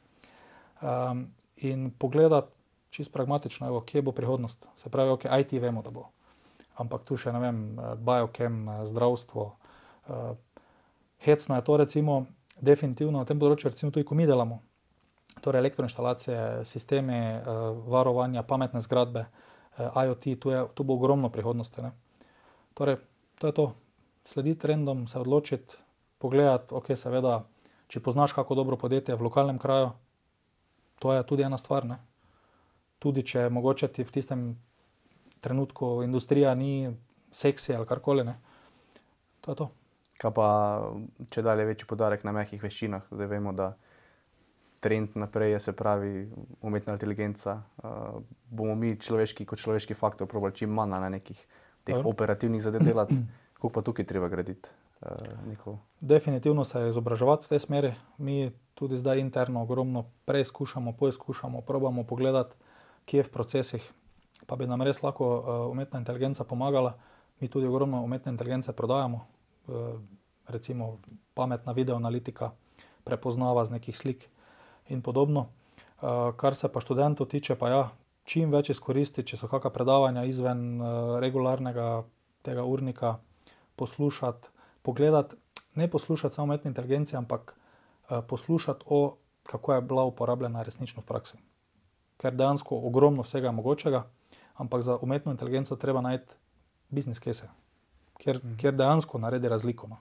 Um, 0.82 1.28
in 1.58 1.90
pogledati 1.92 2.54
čisto 2.90 3.14
pragmatično, 3.14 3.68
evo, 3.68 3.82
kje 3.82 4.02
bo 4.02 4.12
prihodnost. 4.12 4.68
Se 4.78 4.90
pravi, 4.90 5.10
ok, 5.10 5.26
IT 5.42 5.58
vemo, 5.62 5.82
da 5.82 5.92
bo. 5.92 6.08
Ampak 6.78 7.04
tu 7.10 7.18
še 7.18 7.34
ne 7.34 7.42
vem, 7.42 7.60
biochem, 8.06 8.66
zdravstvo. 8.86 9.46
Uh, 10.08 10.34
hecno 11.26 11.58
je 11.58 11.66
to, 11.66 11.78
recimo, 11.78 12.26
definitivno 12.62 13.20
na 13.20 13.26
tem 13.26 13.40
področju, 13.42 13.72
recimo 13.74 13.92
tudi, 13.92 14.06
ko 14.06 14.16
mi 14.16 14.30
delamo 14.30 14.62
torej 15.42 15.60
elektroinštalacije, 15.60 16.66
sistemi 16.66 17.18
uh, 17.18 17.78
varovanja, 17.90 18.44
pametne 18.44 18.82
zgradbe, 18.82 19.28
uh, 19.28 20.04
IoT, 20.04 20.30
tu, 20.42 20.54
je, 20.54 20.64
tu 20.74 20.84
bo 20.84 20.98
ogromno 20.98 21.30
prihodnosti. 21.30 21.82
Ne? 21.82 21.92
Torej, 22.74 23.02
to 23.42 23.52
je 23.52 23.54
to. 23.54 23.68
Slediti 24.28 24.60
trendom, 24.60 25.06
se 25.08 25.20
odločiti, 25.20 25.78
pogledati, 26.20 26.74
ok, 26.76 26.92
seveda, 27.00 27.46
če 27.88 28.02
poznaš 28.04 28.34
kako 28.36 28.58
dobro 28.60 28.76
podjetje 28.76 29.16
v 29.16 29.24
lokalnem 29.24 29.56
kraju, 29.56 29.94
to 31.00 31.14
je 31.14 31.24
tudi 31.24 31.46
ena 31.48 31.58
stvar. 31.58 31.88
Ne? 31.88 32.02
Tudi 33.00 33.24
če 33.24 33.48
mogoče 33.54 33.88
ti 33.88 34.04
v 34.04 34.12
tistem 34.12 34.42
trenutku 35.42 36.04
industrija 36.04 36.56
ni 36.56 36.94
seksi 37.32 37.76
ali 37.76 37.86
karkoli. 37.86 38.24
Ne? 38.24 38.38
To 39.42 39.52
je 39.52 39.56
to. 39.56 39.70
Kaj 40.18 40.34
pa, 40.34 40.48
če 41.30 41.44
dalje 41.46 41.68
večji 41.70 41.88
podarek 41.90 42.24
na 42.26 42.34
mehkih 42.34 42.62
veščinah, 42.64 43.06
zdaj 43.14 43.30
vemo, 43.30 43.54
da 43.54 43.76
trend 44.82 45.14
naprej 45.18 45.52
je, 45.52 45.60
se 45.60 45.74
pravi, 45.78 46.26
umetna 46.62 46.96
inteligenca. 46.98 47.62
Uh, 47.78 48.22
bomo 48.50 48.76
mi 48.76 48.96
človeški, 48.98 49.46
kot 49.46 49.62
človeški 49.62 49.98
faktor, 49.98 50.30
probali 50.30 50.56
čim 50.58 50.74
manj 50.74 50.98
na 50.98 51.10
nekih 51.10 51.38
teh 51.84 51.96
Dobre. 51.96 52.10
operativnih 52.10 52.64
zadev 52.64 52.86
delati, 52.86 53.18
kako 53.58 53.70
pa 53.74 53.86
tukaj 53.86 54.06
treba 54.10 54.30
graditi. 54.30 54.70
Uh, 55.02 55.78
Definitivno 56.02 56.64
se 56.64 56.80
je 56.80 56.90
izobraževati 56.90 57.46
v 57.46 57.50
tej 57.50 57.60
smeri. 57.60 57.94
Mi 58.18 58.52
tudi 58.74 58.98
zdaj 58.98 59.22
interno 59.22 59.62
ogromno 59.62 60.06
preizkušamo, 60.26 60.94
poizkušamo, 60.98 61.62
probamo 61.62 62.04
pogledati, 62.04 62.56
kje 63.06 63.20
je 63.20 63.24
v 63.24 63.32
procesih, 63.32 63.94
pa 64.48 64.56
bi 64.56 64.68
nam 64.68 64.82
res 64.82 65.04
lahko 65.04 65.26
uh, 65.28 65.42
umetna 65.72 66.00
inteligenca 66.00 66.44
pomagala. 66.44 66.96
Mi 67.40 67.48
tudi 67.48 67.68
ogromno 67.68 68.02
umetne 68.04 68.32
inteligence 68.32 68.74
prodajamo, 68.74 69.20
uh, 69.68 70.00
recimo 70.48 70.98
pametna 71.34 71.76
videoanalitika, 71.76 72.52
prepoznava 73.04 73.66
z 73.66 73.78
nekih 73.78 73.98
slik 73.98 74.26
in 74.90 75.04
podobno. 75.04 75.48
Uh, 76.02 76.34
kar 76.40 76.56
se 76.56 76.72
pa 76.72 76.82
študentov 76.82 77.28
tiče, 77.28 77.56
pa 77.60 77.70
ja, 77.70 77.84
čim 78.24 78.52
več 78.52 78.72
izkoristiti, 78.72 79.28
če 79.28 79.38
so 79.38 79.52
kakšna 79.52 79.70
predavanja 79.76 80.24
izven 80.26 80.82
regularnega 81.22 82.04
tega 82.44 82.64
urnika, 82.64 83.18
poslušati, 83.76 84.50
pogledati, 84.82 85.36
ne 85.76 85.88
poslušati 85.88 86.36
samo 86.36 86.52
umetne 86.52 86.72
inteligence, 86.72 87.18
ampak 87.18 87.54
poslušati 88.28 88.86
o 88.90 89.18
kako 89.48 89.74
je 89.74 89.82
bila 89.82 90.04
uporabljena 90.04 90.62
resnično 90.64 91.02
v 91.02 91.06
praksi. 91.06 91.38
Ker 92.18 92.36
dejansko 92.36 92.76
ogromno 92.76 93.24
vsega 93.24 93.52
mogočega, 93.52 94.04
ampak 94.58 94.82
za 94.82 94.98
umetno 95.02 95.32
inteligenco 95.32 95.76
treba 95.76 96.02
najti 96.02 96.34
biznis 96.90 97.20
case, 97.20 97.50
kjer, 98.18 98.40
mm. 98.44 98.58
kjer 98.58 98.76
dejansko 98.76 99.20
naredi 99.20 99.50
razliko. 99.50 99.88
No. 99.88 99.98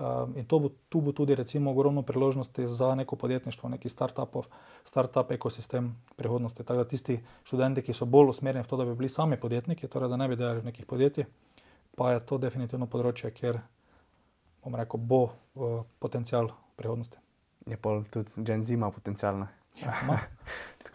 Um, 0.00 0.32
in 0.36 0.46
bo, 0.48 0.70
tu 0.88 1.00
bo 1.00 1.12
tudi 1.12 1.34
recimo 1.34 1.70
ogromno 1.70 2.02
priložnosti 2.02 2.68
za 2.68 2.94
neko 2.94 3.16
podjetništvo, 3.16 3.68
neki 3.68 3.88
start-up, 3.88 4.46
start-up 4.84 5.30
ekosistem 5.30 5.96
prihodnosti. 6.16 6.64
Tako 6.64 6.78
da 6.78 6.88
tisti 6.88 7.20
študenti, 7.44 7.82
ki 7.82 7.92
so 7.92 8.04
bolj 8.04 8.30
usmerjeni 8.30 8.64
v 8.64 8.68
to, 8.68 8.76
da 8.76 8.84
bi 8.84 8.94
bili 8.94 9.08
sami 9.08 9.36
podjetniki, 9.36 9.88
torej 9.88 10.08
da 10.08 10.16
ne 10.16 10.28
bi 10.28 10.36
delali 10.36 10.60
v 10.60 10.70
nekih 10.72 10.86
podjetjih, 10.86 11.26
pa 11.96 12.12
je 12.12 12.24
to 12.26 12.38
definitivno 12.38 12.86
področje, 12.86 13.30
kjer 13.30 13.60
bom 14.64 14.74
rekel, 14.74 15.00
bo 15.00 15.22
uh, 15.28 15.82
potencial 16.00 16.48
prihodnosti. 16.76 17.20
Je 17.68 17.76
pa 17.76 18.00
tudi 18.10 18.40
Gen 18.44 18.64
Z 18.64 18.72
ima 18.72 18.90
potencial. 18.90 19.44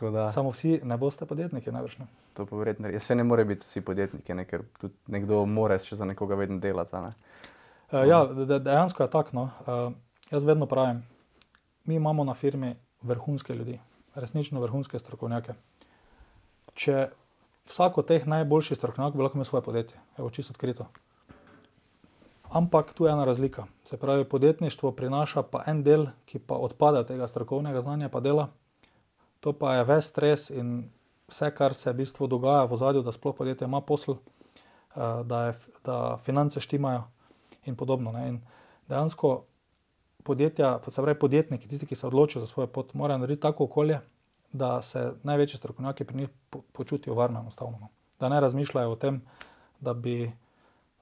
Ja, 0.01 0.11
da... 0.11 0.29
Samo 0.29 0.49
vsi 0.51 0.79
ne 0.83 0.97
boste 0.97 1.25
podjetniki, 1.25 1.71
najbrž 1.71 1.97
ne. 1.97 2.07
To 2.33 2.45
pa 2.45 2.57
verjetno. 2.59 2.89
Jaz 2.91 3.03
se 3.03 3.15
ne 3.15 3.23
more 3.23 3.45
biti 3.45 3.63
vsi 3.63 3.81
podjetniki, 3.81 4.33
ne, 4.33 4.43
ker 4.45 4.65
tudi 4.81 4.93
nekdo 5.07 5.45
mora 5.45 5.77
še 5.79 5.95
za 5.95 6.05
nekoga 6.05 6.35
vedno 6.35 6.59
delati. 6.59 6.99
Ne. 6.99 7.13
Uh, 7.91 8.01
ja, 8.09 8.25
dejansko 8.59 9.05
je 9.05 9.09
tako. 9.13 9.37
No. 9.37 9.43
Uh, 9.63 9.93
jaz 10.31 10.43
vedno 10.43 10.67
pravim, 10.67 11.03
mi 11.85 11.95
imamo 11.95 12.23
na 12.23 12.33
firmi 12.33 12.75
vrhunske 13.01 13.55
ljudi, 13.55 13.79
resnično 14.15 14.61
vrhunske 14.61 14.99
strokovnjake. 14.99 15.55
Če 16.73 17.07
vsak 17.69 17.97
od 18.01 18.09
teh 18.09 18.27
najboljših 18.27 18.77
strokovnjakov 18.77 19.17
bi 19.17 19.23
lahko 19.23 19.39
imel 19.39 19.47
svoje 19.47 19.63
podjetje, 19.63 20.01
je 20.17 20.29
čisto 20.31 20.53
odkrito. 20.57 20.89
Ampak 22.55 22.93
tu 22.93 23.05
je 23.05 23.11
ena 23.11 23.25
razlika. 23.25 23.65
Se 23.83 23.97
pravi, 23.97 24.25
podjetništvo 24.25 24.91
prinaša 24.91 25.43
pa 25.43 25.63
en 25.67 25.83
del, 25.83 26.05
ki 26.25 26.39
pa 26.39 26.55
odpada 26.55 26.99
od 26.99 27.07
tega 27.07 27.27
strokovnega 27.27 27.81
znanja, 27.81 28.09
pa 28.09 28.19
dela. 28.19 28.49
To 29.45 29.53
pa 29.53 29.75
je 29.77 29.83
ves 29.85 30.07
stres 30.09 30.49
in 30.49 30.89
vse, 31.29 31.51
kar 31.53 31.73
se 31.77 31.91
v 31.93 32.01
bistvu 32.01 32.25
dogaja 32.27 32.65
v 32.65 32.77
zadju, 32.81 33.03
da 33.05 33.13
sploh 33.13 33.35
podjetje 33.37 33.65
ima 33.69 33.81
posel, 33.81 34.17
da, 34.95 35.45
je, 35.45 35.53
da 35.85 36.17
finance 36.25 36.59
štimajo 36.59 37.03
in 37.69 37.75
podobno. 37.77 38.11
Ne. 38.11 38.23
In 38.29 38.39
dejansko 38.89 39.43
podjetja, 40.25 40.79
se 40.87 41.01
pravi 41.01 41.19
podjetniki, 41.19 41.67
tisti, 41.69 41.85
ki 41.85 41.95
se 41.95 42.07
odločijo 42.07 42.41
za 42.41 42.47
svojo 42.49 42.67
pot, 42.67 42.93
morajo 42.93 43.21
narediti 43.21 43.41
tako 43.41 43.69
okolje, 43.69 43.99
da 44.51 44.81
se 44.81 45.13
največji 45.23 45.57
strokovnjaki 45.57 46.03
pri 46.03 46.17
njih 46.17 46.29
po, 46.49 46.61
počutijo 46.73 47.13
varno, 47.13 47.39
enostavno. 47.39 47.77
no. 47.81 47.89
Da 48.19 48.29
ne 48.29 48.39
razmišljajo 48.39 48.91
o 48.91 48.95
tem, 48.95 49.21
da 49.79 49.93
bi 49.93 50.31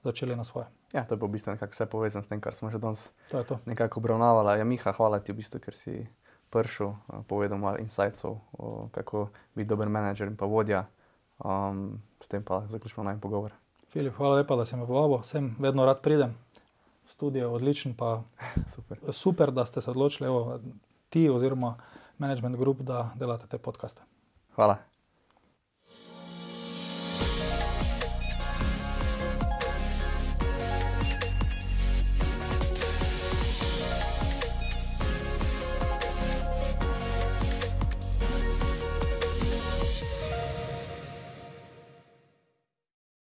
začeli 0.02 0.36
na 0.36 0.44
svoje. 0.44 0.66
Ja, 0.92 1.06
to 1.06 1.14
je 1.14 1.18
v 1.22 1.28
bistvu 1.28 1.56
nekako 1.56 1.72
vse 1.72 1.86
povezano 1.86 2.24
s 2.24 2.28
tem, 2.28 2.40
kar 2.40 2.54
smo 2.54 2.70
že 2.70 2.78
danes 2.78 3.08
To 3.30 3.38
je 3.38 3.44
to. 3.44 3.58
nekako 3.64 4.00
obravnavali. 4.00 4.58
Ja, 4.58 4.64
Miha, 4.64 4.92
hvala 4.92 5.18
ti 5.20 5.32
v 5.32 5.36
bistvu, 5.40 5.60
ker 5.60 5.74
si 5.74 6.06
prišel, 6.54 6.94
eh, 6.94 7.22
povedal 7.26 7.58
malo 7.58 7.82
insightov, 7.82 8.38
o, 8.54 8.88
kako 8.94 9.28
biti 9.54 9.68
dober 9.68 9.88
menedžer 9.88 10.30
in 10.30 10.36
pa 10.38 10.46
vodja. 10.46 10.86
Um, 11.42 11.98
s 12.22 12.30
tem 12.30 12.44
pa 12.46 12.62
zaključimo 12.70 13.02
naj 13.04 13.18
pogovor. 13.20 13.52
Filip, 13.90 14.14
hvala 14.14 14.36
lepa, 14.36 14.56
da 14.56 14.64
si 14.64 14.76
me 14.76 14.86
povabil. 14.86 15.22
Sem 15.26 15.56
vedno 15.58 15.84
rad 15.84 16.00
pridem. 16.00 16.36
Studio 17.10 17.40
je 17.40 17.46
odličen, 17.46 17.94
pa 17.94 18.22
Super. 18.74 18.98
super, 19.12 19.52
da 19.52 19.66
ste 19.66 19.80
se 19.80 19.90
odločili, 19.90 20.26
evo, 20.26 20.60
ti 21.10 21.28
oziroma 21.30 21.74
management 22.18 22.56
group, 22.56 22.80
da 22.80 23.10
delate 23.14 23.46
te 23.46 23.58
podcaste. 23.58 24.02
Hvala. 24.54 24.93